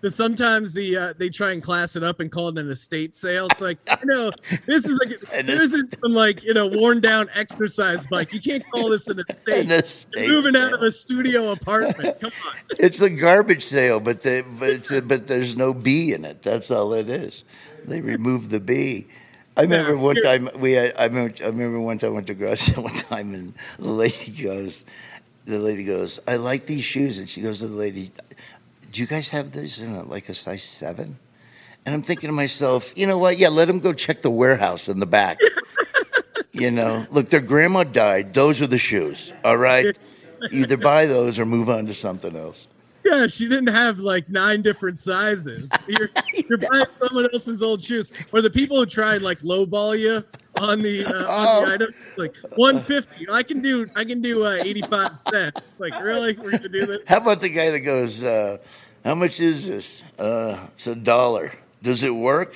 The, 0.00 0.10
sometimes 0.10 0.72
the 0.72 0.96
uh, 0.96 1.14
they 1.16 1.28
try 1.28 1.52
and 1.52 1.62
class 1.62 1.94
it 1.94 2.02
up 2.02 2.18
and 2.18 2.32
call 2.32 2.48
it 2.48 2.58
an 2.58 2.68
estate 2.68 3.14
sale. 3.14 3.46
It's 3.52 3.60
like 3.60 3.78
I 3.88 4.00
know 4.02 4.32
this 4.66 4.84
is 4.84 4.98
like 4.98 5.20
this 5.46 5.60
isn't 5.60 5.96
some 6.00 6.12
like 6.12 6.42
you 6.42 6.52
know 6.52 6.66
worn 6.66 7.00
down 7.00 7.30
exercise 7.34 8.04
bike. 8.08 8.32
You 8.32 8.40
can't 8.40 8.64
call 8.72 8.90
this 8.90 9.06
an 9.06 9.22
estate. 9.30 9.66
An 9.66 9.70
estate 9.70 10.26
You're 10.26 10.42
moving 10.42 10.56
out 10.56 10.72
of 10.72 10.82
a 10.82 10.92
studio 10.92 11.52
apartment. 11.52 12.18
Come 12.18 12.32
on. 12.48 12.54
It's 12.80 13.00
a 13.00 13.10
garbage 13.10 13.64
sale, 13.66 14.00
but 14.00 14.22
the 14.22 14.44
but 14.58 14.70
it's 14.70 14.90
a, 14.90 15.00
but 15.00 15.28
there's 15.28 15.56
no 15.56 15.72
bee 15.72 16.12
in 16.12 16.24
it. 16.24 16.42
That's 16.42 16.72
all 16.72 16.92
it 16.94 17.08
is. 17.08 17.44
They 17.86 18.00
removed 18.00 18.50
the 18.50 18.60
bee. 18.60 19.06
I 19.56 19.62
remember 19.62 19.96
one 19.96 20.16
time 20.16 20.48
we 20.56 20.72
had, 20.72 20.94
I 20.96 21.04
remember 21.04 21.34
I 21.42 21.48
remember 21.48 21.80
one 21.80 21.98
time 21.98 22.10
I 22.10 22.14
went 22.14 22.26
to 22.28 22.34
garage 22.34 22.68
one 22.76 22.94
time 22.94 23.34
and 23.34 23.54
the 23.78 23.90
lady 23.90 24.30
goes, 24.30 24.84
the 25.44 25.58
lady 25.58 25.84
goes, 25.84 26.20
I 26.26 26.36
like 26.36 26.66
these 26.66 26.84
shoes, 26.84 27.18
and 27.18 27.28
she 27.28 27.40
goes 27.40 27.58
to 27.58 27.68
the 27.68 27.74
lady, 27.74 28.10
Do 28.92 29.00
you 29.00 29.06
guys 29.06 29.28
have 29.30 29.52
these 29.52 29.78
in 29.78 29.94
a, 29.94 30.02
like 30.04 30.28
a 30.28 30.34
size 30.34 30.62
seven? 30.62 31.18
And 31.84 31.94
I'm 31.94 32.02
thinking 32.02 32.28
to 32.28 32.32
myself, 32.32 32.92
you 32.96 33.06
know 33.06 33.18
what? 33.18 33.38
Yeah, 33.38 33.48
let 33.48 33.66
them 33.66 33.80
go 33.80 33.92
check 33.92 34.22
the 34.22 34.30
warehouse 34.30 34.88
in 34.88 35.00
the 35.00 35.06
back. 35.06 35.38
you 36.52 36.70
know, 36.70 37.04
look, 37.10 37.28
their 37.28 37.40
grandma 37.40 37.82
died. 37.82 38.34
Those 38.34 38.62
are 38.62 38.68
the 38.68 38.78
shoes. 38.78 39.32
All 39.44 39.56
right, 39.56 39.98
either 40.50 40.76
buy 40.76 41.06
those 41.06 41.38
or 41.38 41.44
move 41.44 41.68
on 41.68 41.86
to 41.86 41.94
something 41.94 42.36
else. 42.36 42.68
Yeah, 43.12 43.26
she 43.26 43.46
didn't 43.48 43.66
have 43.68 43.98
like 43.98 44.28
nine 44.30 44.62
different 44.62 44.96
sizes. 44.98 45.70
You're, 45.86 46.08
you're 46.48 46.56
buying 46.58 46.86
someone 46.94 47.28
else's 47.32 47.62
old 47.62 47.84
shoes, 47.84 48.10
or 48.32 48.40
the 48.40 48.48
people 48.50 48.78
who 48.78 48.86
tried 48.86 49.20
like 49.20 49.38
lowball 49.40 49.98
you 49.98 50.24
on 50.58 50.80
the 50.80 51.04
uh, 51.04 51.18
on 51.18 51.24
Oh. 51.28 51.66
the 51.66 51.72
item, 51.74 51.94
like 52.16 52.34
150. 52.56 53.28
I 53.30 53.42
can 53.42 53.60
do 53.60 53.86
I 53.94 54.04
can 54.04 54.22
do 54.22 54.46
uh, 54.46 54.52
85 54.62 55.18
cents. 55.18 55.60
Like 55.78 56.00
really, 56.02 56.32
we're 56.38 56.52
gonna 56.52 56.68
do 56.70 56.86
this? 56.86 56.98
How 57.06 57.18
about 57.18 57.40
the 57.40 57.50
guy 57.50 57.70
that 57.70 57.80
goes, 57.80 58.24
uh, 58.24 58.56
"How 59.04 59.14
much 59.14 59.40
is 59.40 59.66
this? 59.66 60.02
Uh, 60.18 60.58
it's 60.72 60.86
a 60.86 60.94
dollar. 60.94 61.52
Does 61.82 62.02
it 62.04 62.14
work? 62.14 62.54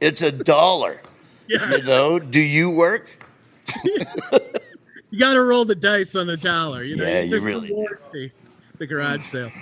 It's 0.00 0.22
a 0.22 0.32
dollar. 0.32 1.00
Yeah, 1.46 1.72
You 1.76 1.82
know? 1.82 2.18
Do 2.18 2.40
you 2.40 2.70
work? 2.70 3.22
you 3.84 5.18
got 5.18 5.34
to 5.34 5.42
roll 5.42 5.66
the 5.66 5.74
dice 5.74 6.14
on 6.14 6.30
a 6.30 6.38
dollar. 6.38 6.82
You 6.84 6.96
know, 6.96 7.06
Yeah, 7.06 7.20
you 7.20 7.30
There's 7.30 7.42
really 7.44 7.68
The 8.78 8.86
garage 8.86 9.24
sale. 9.24 9.52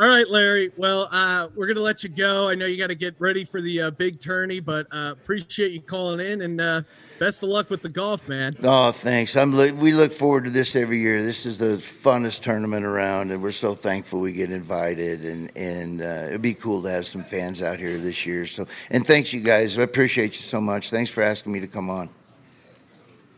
All 0.00 0.08
right, 0.08 0.28
Larry. 0.28 0.72
Well, 0.76 1.08
uh, 1.12 1.48
we're 1.54 1.66
gonna 1.66 1.80
let 1.80 2.02
you 2.02 2.08
go. 2.08 2.48
I 2.48 2.54
know 2.54 2.66
you 2.66 2.76
got 2.76 2.88
to 2.88 2.94
get 2.94 3.14
ready 3.18 3.44
for 3.44 3.60
the 3.60 3.82
uh, 3.82 3.90
big 3.90 4.18
tourney, 4.18 4.58
but 4.58 4.86
uh, 4.90 5.12
appreciate 5.12 5.72
you 5.72 5.80
calling 5.80 6.20
in 6.26 6.42
and 6.42 6.60
uh, 6.60 6.82
best 7.18 7.42
of 7.42 7.48
luck 7.50 7.70
with 7.70 7.82
the 7.82 7.88
golf, 7.88 8.26
man. 8.28 8.56
Oh, 8.62 8.92
thanks. 8.92 9.36
I'm. 9.36 9.54
Look, 9.54 9.78
we 9.78 9.92
look 9.92 10.12
forward 10.12 10.44
to 10.44 10.50
this 10.50 10.74
every 10.74 11.00
year. 11.00 11.22
This 11.22 11.46
is 11.46 11.58
the 11.58 11.76
funnest 11.76 12.40
tournament 12.40 12.84
around, 12.86 13.30
and 13.30 13.42
we're 13.42 13.52
so 13.52 13.74
thankful 13.74 14.20
we 14.20 14.32
get 14.32 14.50
invited. 14.50 15.24
And 15.24 15.56
and 15.56 16.02
uh, 16.02 16.26
it'd 16.28 16.42
be 16.42 16.54
cool 16.54 16.82
to 16.82 16.90
have 16.90 17.06
some 17.06 17.24
fans 17.24 17.62
out 17.62 17.78
here 17.78 17.98
this 17.98 18.26
year. 18.26 18.46
So, 18.46 18.66
and 18.90 19.06
thanks 19.06 19.32
you 19.32 19.40
guys. 19.40 19.78
I 19.78 19.82
appreciate 19.82 20.36
you 20.36 20.42
so 20.42 20.60
much. 20.60 20.90
Thanks 20.90 21.10
for 21.10 21.22
asking 21.22 21.52
me 21.52 21.60
to 21.60 21.68
come 21.68 21.88
on. 21.88 22.08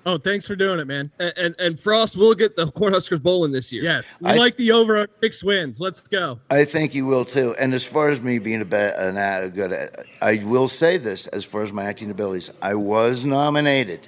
Oh, 0.04 0.18
thanks 0.18 0.46
for 0.46 0.56
doing 0.56 0.80
it, 0.80 0.86
man. 0.86 1.12
And, 1.18 1.32
and 1.36 1.54
and 1.58 1.80
Frost 1.80 2.16
will 2.16 2.34
get 2.34 2.56
the 2.56 2.66
Cornhuskers 2.66 3.22
bowling 3.22 3.52
this 3.52 3.72
year. 3.72 3.84
Yes, 3.84 4.20
we 4.20 4.30
I- 4.30 4.34
like 4.34 4.56
the 4.56 4.72
over 4.72 4.98
on 4.98 5.06
six 5.20 5.44
wins. 5.44 5.80
Let's 5.80 6.00
go. 6.00 6.40
I 6.50 6.64
think 6.64 6.94
you 6.94 7.06
will 7.06 7.24
too. 7.24 7.54
And 7.58 7.72
as 7.72 7.84
far 7.84 8.08
as 8.08 8.20
me 8.20 8.38
being 8.38 8.62
a, 8.62 8.64
ba- 8.64 8.94
an, 9.00 9.16
a 9.16 9.48
good, 9.48 9.90
I 10.20 10.42
will 10.44 10.68
say 10.68 10.96
this: 10.96 11.28
as 11.28 11.44
far 11.44 11.62
as 11.62 11.72
my 11.72 11.84
acting 11.84 12.10
abilities, 12.10 12.50
I 12.60 12.74
was 12.74 13.24
nominated 13.24 14.00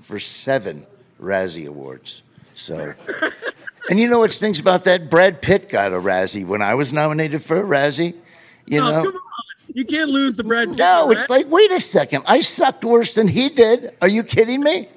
for 0.00 0.18
seven 0.18 0.86
Razzie 1.20 1.66
Awards. 1.66 2.22
So, 2.54 2.94
and 3.90 4.00
you 4.00 4.08
know 4.08 4.20
what 4.20 4.32
stinks 4.32 4.60
about 4.60 4.84
that? 4.84 5.10
Brad 5.10 5.42
Pitt 5.42 5.68
got 5.68 5.92
a 5.92 5.96
Razzie 5.96 6.46
when 6.46 6.62
I 6.62 6.74
was 6.74 6.92
nominated 6.92 7.42
for 7.42 7.58
a 7.58 7.64
Razzie. 7.64 8.14
You 8.66 8.80
oh, 8.80 8.90
know. 8.90 9.02
come 9.04 9.14
on. 9.14 9.20
You 9.74 9.84
can't 9.84 10.08
lose 10.08 10.36
the 10.36 10.44
Brad 10.44 10.68
Pitt. 10.68 10.78
No, 10.78 11.10
it's 11.10 11.22
right? 11.22 11.30
like, 11.30 11.50
wait 11.50 11.70
a 11.72 11.80
second. 11.80 12.24
I 12.26 12.40
sucked 12.40 12.84
worse 12.84 13.12
than 13.12 13.28
he 13.28 13.48
did. 13.48 13.94
Are 14.00 14.08
you 14.08 14.22
kidding 14.22 14.62
me? 14.62 14.88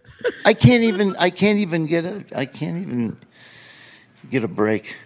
I 0.44 0.54
can't 0.54 0.84
even. 0.84 1.16
I 1.16 1.30
can't 1.30 1.58
even 1.58 1.86
get 1.86 2.04
a. 2.04 2.24
I 2.34 2.46
can't 2.46 2.78
even 2.78 3.16
get 4.30 4.44
a 4.44 4.48
break. 4.48 4.96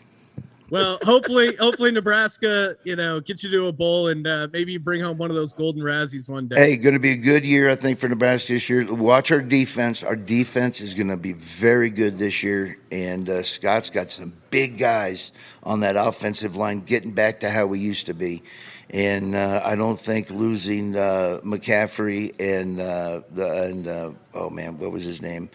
Well, 0.69 0.99
hopefully, 1.03 1.55
hopefully 1.57 1.93
Nebraska, 1.93 2.77
you 2.83 2.97
know, 2.97 3.21
gets 3.21 3.45
you 3.45 3.51
to 3.53 3.67
a 3.69 3.73
bowl 3.73 4.09
and 4.09 4.27
uh, 4.27 4.49
maybe 4.53 4.79
bring 4.79 5.01
home 5.01 5.17
one 5.17 5.31
of 5.31 5.37
those 5.37 5.53
golden 5.53 5.81
Razzies 5.83 6.29
one 6.29 6.49
day. 6.49 6.57
Hey, 6.57 6.77
going 6.77 6.95
to 6.95 7.01
be 7.01 7.13
a 7.13 7.17
good 7.17 7.45
year, 7.45 7.71
I 7.71 7.77
think, 7.77 8.01
for 8.01 8.09
Nebraska 8.09 8.55
this 8.55 8.69
year. 8.69 8.93
Watch 8.93 9.31
our 9.31 9.41
defense. 9.41 10.03
Our 10.03 10.17
defense 10.17 10.81
is 10.81 10.95
going 10.95 11.09
to 11.09 11.17
be 11.17 11.33
very 11.35 11.89
good 11.89 12.19
this 12.19 12.43
year, 12.43 12.79
and 12.91 13.31
uh, 13.31 13.45
Scott's 13.45 13.91
got 13.91 14.11
some 14.11 14.33
big 14.51 14.77
guys 14.77 15.31
on 15.63 15.81
that 15.81 15.95
offensive 15.97 16.57
line, 16.57 16.81
getting 16.81 17.13
back 17.13 17.41
to 17.41 17.51
how 17.51 17.67
we 17.67 17.79
used 17.79 18.07
to 18.07 18.15
be. 18.15 18.43
And 18.91 19.35
uh, 19.35 19.63
I 19.65 19.75
don't 19.75 19.99
think 19.99 20.31
losing 20.31 20.95
uh, 20.97 21.41
McCaffrey 21.45 22.39
and 22.39 22.81
uh, 22.81 23.23
the 23.33 23.65
and 23.65 23.89
uh, 23.89 24.11
oh 24.35 24.49
man, 24.49 24.79
what 24.79 24.93
was 24.93 25.03
his 25.03 25.21
name? 25.21 25.51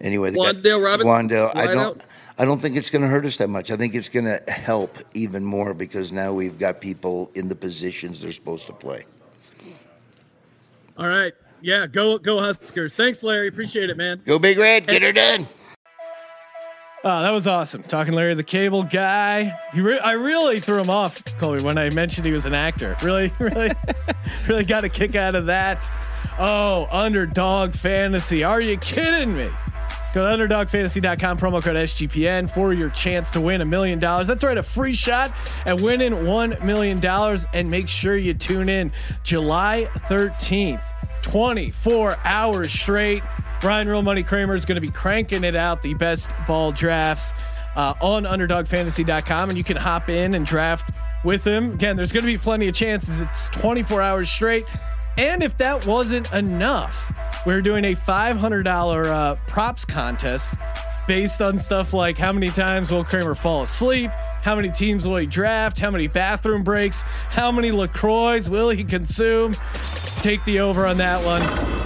Anyway, 0.00 0.30
the 0.30 0.36
guy- 0.38 0.52
Wan'Dale 0.52 0.84
Robinson? 0.84 1.28
Wan'Dale. 1.28 1.56
I 1.56 1.66
don't. 1.66 1.78
out? 1.78 2.00
I 2.40 2.44
don't 2.44 2.60
think 2.60 2.76
it's 2.76 2.88
going 2.88 3.02
to 3.02 3.08
hurt 3.08 3.24
us 3.24 3.36
that 3.38 3.48
much. 3.48 3.72
I 3.72 3.76
think 3.76 3.96
it's 3.96 4.08
going 4.08 4.26
to 4.26 4.40
help 4.48 4.96
even 5.12 5.44
more 5.44 5.74
because 5.74 6.12
now 6.12 6.32
we've 6.32 6.56
got 6.56 6.80
people 6.80 7.32
in 7.34 7.48
the 7.48 7.56
positions 7.56 8.20
they're 8.20 8.30
supposed 8.30 8.66
to 8.66 8.72
play. 8.72 9.04
All 10.96 11.08
right. 11.08 11.32
Yeah, 11.60 11.88
go 11.88 12.18
go 12.18 12.38
Huskers. 12.38 12.94
Thanks, 12.94 13.24
Larry. 13.24 13.48
Appreciate 13.48 13.90
it, 13.90 13.96
man. 13.96 14.22
Go 14.24 14.38
Big 14.38 14.56
Red, 14.58 14.86
get 14.86 15.02
her 15.02 15.12
done. 15.12 15.48
Oh, 17.04 17.22
that 17.22 17.30
was 17.30 17.46
awesome. 17.46 17.84
Talking 17.84 18.12
Larry 18.14 18.34
the 18.34 18.42
Cable 18.42 18.82
Guy. 18.82 19.56
He 19.72 19.80
re- 19.80 20.00
I 20.00 20.12
really 20.12 20.58
threw 20.58 20.80
him 20.80 20.90
off, 20.90 21.22
Colby, 21.38 21.62
when 21.62 21.78
I 21.78 21.90
mentioned 21.90 22.26
he 22.26 22.32
was 22.32 22.44
an 22.44 22.54
actor. 22.54 22.96
Really, 23.02 23.30
really, 23.38 23.70
really 24.48 24.64
got 24.64 24.82
a 24.82 24.88
kick 24.88 25.14
out 25.14 25.36
of 25.36 25.46
that. 25.46 25.88
Oh, 26.40 26.88
underdog 26.90 27.74
fantasy. 27.74 28.42
Are 28.42 28.60
you 28.60 28.76
kidding 28.78 29.36
me? 29.36 29.48
Go 30.14 30.36
to 30.36 30.44
underdogfantasy.com, 30.44 31.38
promo 31.38 31.62
code 31.62 31.76
SGPN 31.76 32.48
for 32.50 32.72
your 32.72 32.88
chance 32.88 33.30
to 33.32 33.40
win 33.40 33.60
a 33.60 33.64
million 33.64 33.98
dollars. 33.98 34.26
That's 34.26 34.42
right, 34.42 34.56
a 34.58 34.62
free 34.62 34.94
shot 34.94 35.32
at 35.66 35.80
winning 35.80 36.12
$1 36.12 36.64
million. 36.64 37.04
And 37.52 37.70
make 37.70 37.88
sure 37.88 38.16
you 38.16 38.34
tune 38.34 38.68
in 38.68 38.90
July 39.22 39.88
13th, 40.08 40.82
24 41.22 42.16
hours 42.24 42.72
straight. 42.72 43.22
Brian 43.60 43.88
Real 43.88 44.02
Money 44.02 44.22
Kramer 44.22 44.54
is 44.54 44.64
going 44.64 44.76
to 44.76 44.80
be 44.80 44.90
cranking 44.90 45.44
it 45.44 45.56
out, 45.56 45.82
the 45.82 45.94
best 45.94 46.32
ball 46.46 46.70
drafts 46.72 47.32
uh, 47.76 47.94
on 48.00 48.24
underdogfantasy.com. 48.24 49.48
And 49.48 49.58
you 49.58 49.64
can 49.64 49.76
hop 49.76 50.08
in 50.08 50.34
and 50.34 50.46
draft 50.46 50.90
with 51.24 51.44
him. 51.44 51.72
Again, 51.74 51.96
there's 51.96 52.12
going 52.12 52.24
to 52.24 52.30
be 52.30 52.38
plenty 52.38 52.68
of 52.68 52.74
chances. 52.74 53.20
It's 53.20 53.48
24 53.50 54.00
hours 54.00 54.30
straight. 54.30 54.64
And 55.16 55.42
if 55.42 55.56
that 55.58 55.84
wasn't 55.86 56.32
enough, 56.32 57.12
we're 57.44 57.62
doing 57.62 57.84
a 57.86 57.94
$500 57.94 59.06
uh, 59.06 59.34
props 59.48 59.84
contest 59.84 60.56
based 61.08 61.42
on 61.42 61.58
stuff 61.58 61.92
like 61.92 62.16
how 62.16 62.32
many 62.32 62.50
times 62.50 62.92
will 62.92 63.04
Kramer 63.04 63.34
fall 63.34 63.62
asleep, 63.62 64.12
how 64.42 64.56
many 64.56 64.70
teams 64.70 65.06
will 65.06 65.16
he 65.16 65.26
draft, 65.26 65.78
how 65.78 65.90
many 65.90 66.08
bathroom 66.08 66.62
breaks, 66.62 67.02
how 67.30 67.52
many 67.52 67.70
LaCroix 67.70 68.48
will 68.48 68.70
he 68.70 68.84
consume. 68.84 69.54
Take 70.22 70.44
the 70.44 70.60
over 70.60 70.86
on 70.86 70.96
that 70.98 71.24
one. 71.24 71.42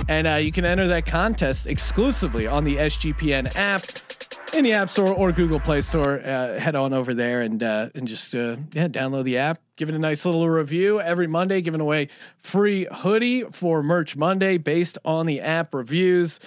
And 0.08 0.26
uh, 0.26 0.34
you 0.34 0.52
can 0.52 0.64
enter 0.64 0.88
that 0.88 1.06
contest 1.06 1.66
exclusively 1.66 2.46
on 2.46 2.64
the 2.64 2.76
SGPN 2.76 3.54
app 3.56 3.84
in 4.54 4.64
the 4.64 4.72
App 4.72 4.90
Store 4.90 5.16
or 5.16 5.32
Google 5.32 5.60
Play 5.60 5.80
Store. 5.80 6.20
Uh, 6.20 6.58
head 6.58 6.74
on 6.74 6.92
over 6.92 7.14
there 7.14 7.42
and 7.42 7.62
uh, 7.62 7.88
and 7.94 8.06
just 8.06 8.34
uh, 8.34 8.56
yeah, 8.72 8.88
download 8.88 9.24
the 9.24 9.38
app. 9.38 9.60
Give 9.82 9.88
it 9.88 9.96
a 9.96 9.98
nice 9.98 10.24
little 10.24 10.48
review 10.48 11.00
every 11.00 11.26
Monday. 11.26 11.60
Giving 11.60 11.80
away 11.80 12.06
free 12.38 12.86
hoodie 12.92 13.42
for 13.50 13.82
Merch 13.82 14.14
Monday 14.14 14.56
based 14.56 14.96
on 15.04 15.26
the 15.26 15.40
app 15.40 15.74
reviews. 15.74 16.38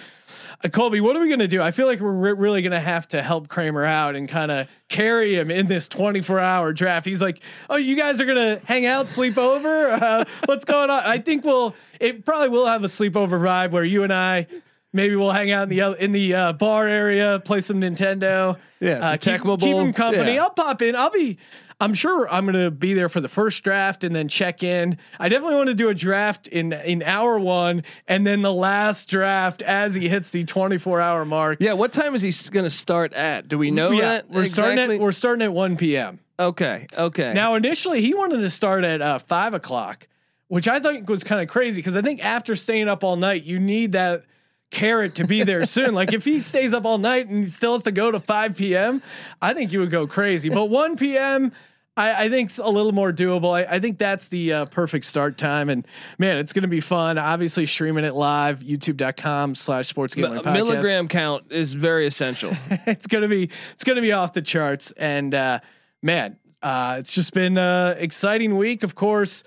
Uh, 0.64 0.70
Colby, 0.70 1.02
what 1.02 1.14
are 1.14 1.20
we 1.20 1.28
gonna 1.28 1.46
do? 1.46 1.60
I 1.60 1.70
feel 1.70 1.86
like 1.86 2.00
we're 2.00 2.12
re- 2.12 2.32
really 2.32 2.62
gonna 2.62 2.80
have 2.80 3.06
to 3.08 3.20
help 3.20 3.48
Kramer 3.48 3.84
out 3.84 4.16
and 4.16 4.26
kind 4.26 4.50
of 4.50 4.68
carry 4.88 5.34
him 5.34 5.50
in 5.50 5.66
this 5.66 5.86
24 5.86 6.40
hour 6.40 6.72
draft. 6.72 7.04
He's 7.04 7.20
like, 7.20 7.40
"Oh, 7.68 7.76
you 7.76 7.94
guys 7.94 8.22
are 8.22 8.24
gonna 8.24 8.58
hang 8.64 8.86
out, 8.86 9.06
sleep 9.06 9.36
over? 9.36 9.90
Uh, 9.90 10.24
what's 10.46 10.64
going 10.64 10.88
on?" 10.88 11.02
I 11.04 11.18
think 11.18 11.44
we'll 11.44 11.74
it 12.00 12.24
probably 12.24 12.48
will 12.48 12.64
have 12.64 12.84
a 12.84 12.88
sleepover 12.88 13.38
vibe 13.38 13.70
where 13.70 13.84
you 13.84 14.02
and 14.02 14.14
I 14.14 14.46
maybe 14.94 15.14
we'll 15.14 15.30
hang 15.30 15.50
out 15.52 15.64
in 15.64 15.68
the 15.68 16.02
in 16.02 16.12
the 16.12 16.34
uh, 16.34 16.52
bar 16.54 16.88
area, 16.88 17.42
play 17.44 17.60
some 17.60 17.82
Nintendo. 17.82 18.58
Yeah, 18.80 19.00
some 19.02 19.12
uh, 19.12 19.58
keep, 19.58 19.60
keep 19.60 19.76
him 19.76 19.92
company. 19.92 20.34
Yeah. 20.34 20.44
I'll 20.44 20.50
pop 20.50 20.80
in. 20.80 20.96
I'll 20.96 21.10
be 21.10 21.36
I'm 21.80 21.92
sure 21.92 22.28
I'm 22.30 22.46
going 22.46 22.64
to 22.64 22.70
be 22.70 22.94
there 22.94 23.08
for 23.08 23.20
the 23.20 23.28
first 23.28 23.62
draft 23.62 24.02
and 24.02 24.16
then 24.16 24.28
check 24.28 24.62
in. 24.62 24.98
I 25.20 25.28
definitely 25.28 25.56
want 25.56 25.68
to 25.68 25.74
do 25.74 25.88
a 25.88 25.94
draft 25.94 26.48
in 26.48 26.72
in 26.72 27.02
hour 27.02 27.38
one 27.38 27.84
and 28.08 28.26
then 28.26 28.40
the 28.42 28.52
last 28.52 29.10
draft 29.10 29.60
as 29.60 29.94
he 29.94 30.08
hits 30.08 30.30
the 30.30 30.44
24 30.44 31.00
hour 31.00 31.24
mark. 31.24 31.58
Yeah, 31.60 31.74
what 31.74 31.92
time 31.92 32.14
is 32.14 32.22
he 32.22 32.32
going 32.50 32.64
to 32.64 32.70
start 32.70 33.12
at? 33.12 33.48
Do 33.48 33.58
we 33.58 33.70
know 33.70 33.90
yeah, 33.90 34.00
that? 34.00 34.30
we're 34.30 34.46
starting 34.46 34.78
at 34.78 35.00
we're 35.00 35.12
starting 35.12 35.42
at 35.42 35.52
1 35.52 35.76
p.m. 35.76 36.20
Okay. 36.38 36.86
Okay. 36.96 37.32
Now, 37.32 37.54
initially, 37.54 38.00
he 38.00 38.14
wanted 38.14 38.40
to 38.40 38.50
start 38.50 38.84
at 38.84 39.00
uh, 39.00 39.18
five 39.18 39.54
o'clock, 39.54 40.06
which 40.48 40.68
I 40.68 40.80
think 40.80 41.08
was 41.08 41.24
kind 41.24 41.40
of 41.40 41.48
crazy 41.48 41.76
because 41.76 41.96
I 41.96 42.02
think 42.02 42.24
after 42.24 42.54
staying 42.54 42.88
up 42.88 43.04
all 43.04 43.16
night, 43.16 43.44
you 43.44 43.58
need 43.58 43.92
that 43.92 44.24
carrot 44.70 45.16
to 45.16 45.26
be 45.26 45.42
there 45.42 45.64
soon. 45.66 45.94
Like 45.94 46.12
if 46.12 46.24
he 46.24 46.40
stays 46.40 46.72
up 46.72 46.84
all 46.84 46.98
night 46.98 47.28
and 47.28 47.40
he 47.40 47.46
still 47.46 47.72
has 47.72 47.82
to 47.84 47.92
go 47.92 48.10
to 48.10 48.20
5 48.20 48.56
p.m., 48.56 49.02
I 49.40 49.54
think 49.54 49.72
you 49.72 49.80
would 49.80 49.90
go 49.90 50.06
crazy. 50.06 50.48
But 50.48 50.66
1 50.66 50.96
p.m., 50.96 51.52
I, 51.96 52.24
I 52.24 52.28
think's 52.28 52.58
a 52.58 52.68
little 52.68 52.92
more 52.92 53.10
doable. 53.10 53.54
I, 53.54 53.76
I 53.76 53.80
think 53.80 53.98
that's 53.98 54.28
the 54.28 54.52
uh, 54.52 54.64
perfect 54.66 55.06
start 55.06 55.38
time. 55.38 55.70
And 55.70 55.86
man, 56.18 56.36
it's 56.36 56.52
going 56.52 56.62
to 56.62 56.68
be 56.68 56.80
fun. 56.80 57.16
Obviously 57.16 57.64
streaming 57.64 58.04
it 58.04 58.14
live, 58.14 58.60
youtube.com 58.60 59.54
slash 59.54 59.88
sports 59.88 60.14
gambling 60.14 60.46
M- 60.46 60.52
milligram 60.52 61.08
count 61.08 61.44
is 61.50 61.72
very 61.72 62.06
essential. 62.06 62.52
it's 62.86 63.06
going 63.06 63.22
to 63.22 63.28
be, 63.28 63.50
it's 63.72 63.84
going 63.84 63.96
to 63.96 64.02
be 64.02 64.12
off 64.12 64.34
the 64.34 64.42
charts. 64.42 64.92
And 64.92 65.34
uh, 65.34 65.60
man, 66.02 66.36
uh, 66.62 66.96
it's 66.98 67.14
just 67.14 67.32
been 67.32 67.56
an 67.56 67.96
exciting 67.98 68.56
week. 68.58 68.82
Of 68.82 68.94
course, 68.94 69.42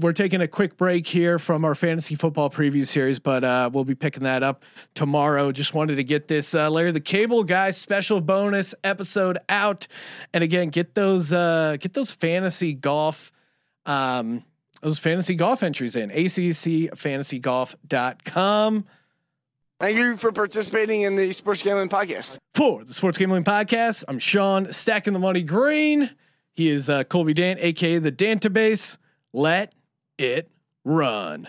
we're 0.00 0.12
taking 0.12 0.40
a 0.40 0.48
quick 0.48 0.76
break 0.76 1.06
here 1.06 1.38
from 1.38 1.64
our 1.64 1.74
fantasy 1.74 2.14
football 2.14 2.50
preview 2.50 2.86
series, 2.86 3.18
but 3.18 3.42
uh, 3.42 3.70
we'll 3.72 3.84
be 3.84 3.94
picking 3.94 4.24
that 4.24 4.42
up 4.42 4.64
tomorrow. 4.94 5.50
Just 5.50 5.74
wanted 5.74 5.96
to 5.96 6.04
get 6.04 6.28
this 6.28 6.54
uh, 6.54 6.70
Larry 6.70 6.92
the 6.92 7.00
Cable 7.00 7.44
Guy 7.44 7.70
special 7.70 8.20
bonus 8.20 8.74
episode 8.84 9.38
out, 9.48 9.88
and 10.34 10.44
again, 10.44 10.68
get 10.68 10.94
those 10.94 11.32
uh, 11.32 11.78
get 11.80 11.94
those 11.94 12.12
fantasy 12.12 12.74
golf. 12.74 13.32
Um, 13.86 14.44
those 14.82 14.98
fantasy 14.98 15.34
golf 15.34 15.62
entries 15.62 15.96
in 15.96 16.10
accfantasygolf.com. 16.10 18.84
Thank 19.80 19.96
you 19.96 20.16
for 20.16 20.32
participating 20.32 21.02
in 21.02 21.16
the 21.16 21.32
Sports 21.32 21.62
Gambling 21.62 21.88
Podcast. 21.88 22.38
For 22.54 22.84
the 22.84 22.92
Sports 22.92 23.16
Gambling 23.16 23.44
Podcast, 23.44 24.04
I'm 24.08 24.18
Sean 24.18 24.72
Stacking 24.72 25.12
the 25.12 25.20
Money 25.20 25.42
Green. 25.42 26.10
He 26.52 26.68
is 26.68 26.90
uh, 26.90 27.04
Colby 27.04 27.32
Dant, 27.32 27.60
aka 27.60 27.98
the 27.98 28.12
Dantabase. 28.12 28.98
Let 29.32 29.72
it 30.18 30.50
run. 30.84 31.48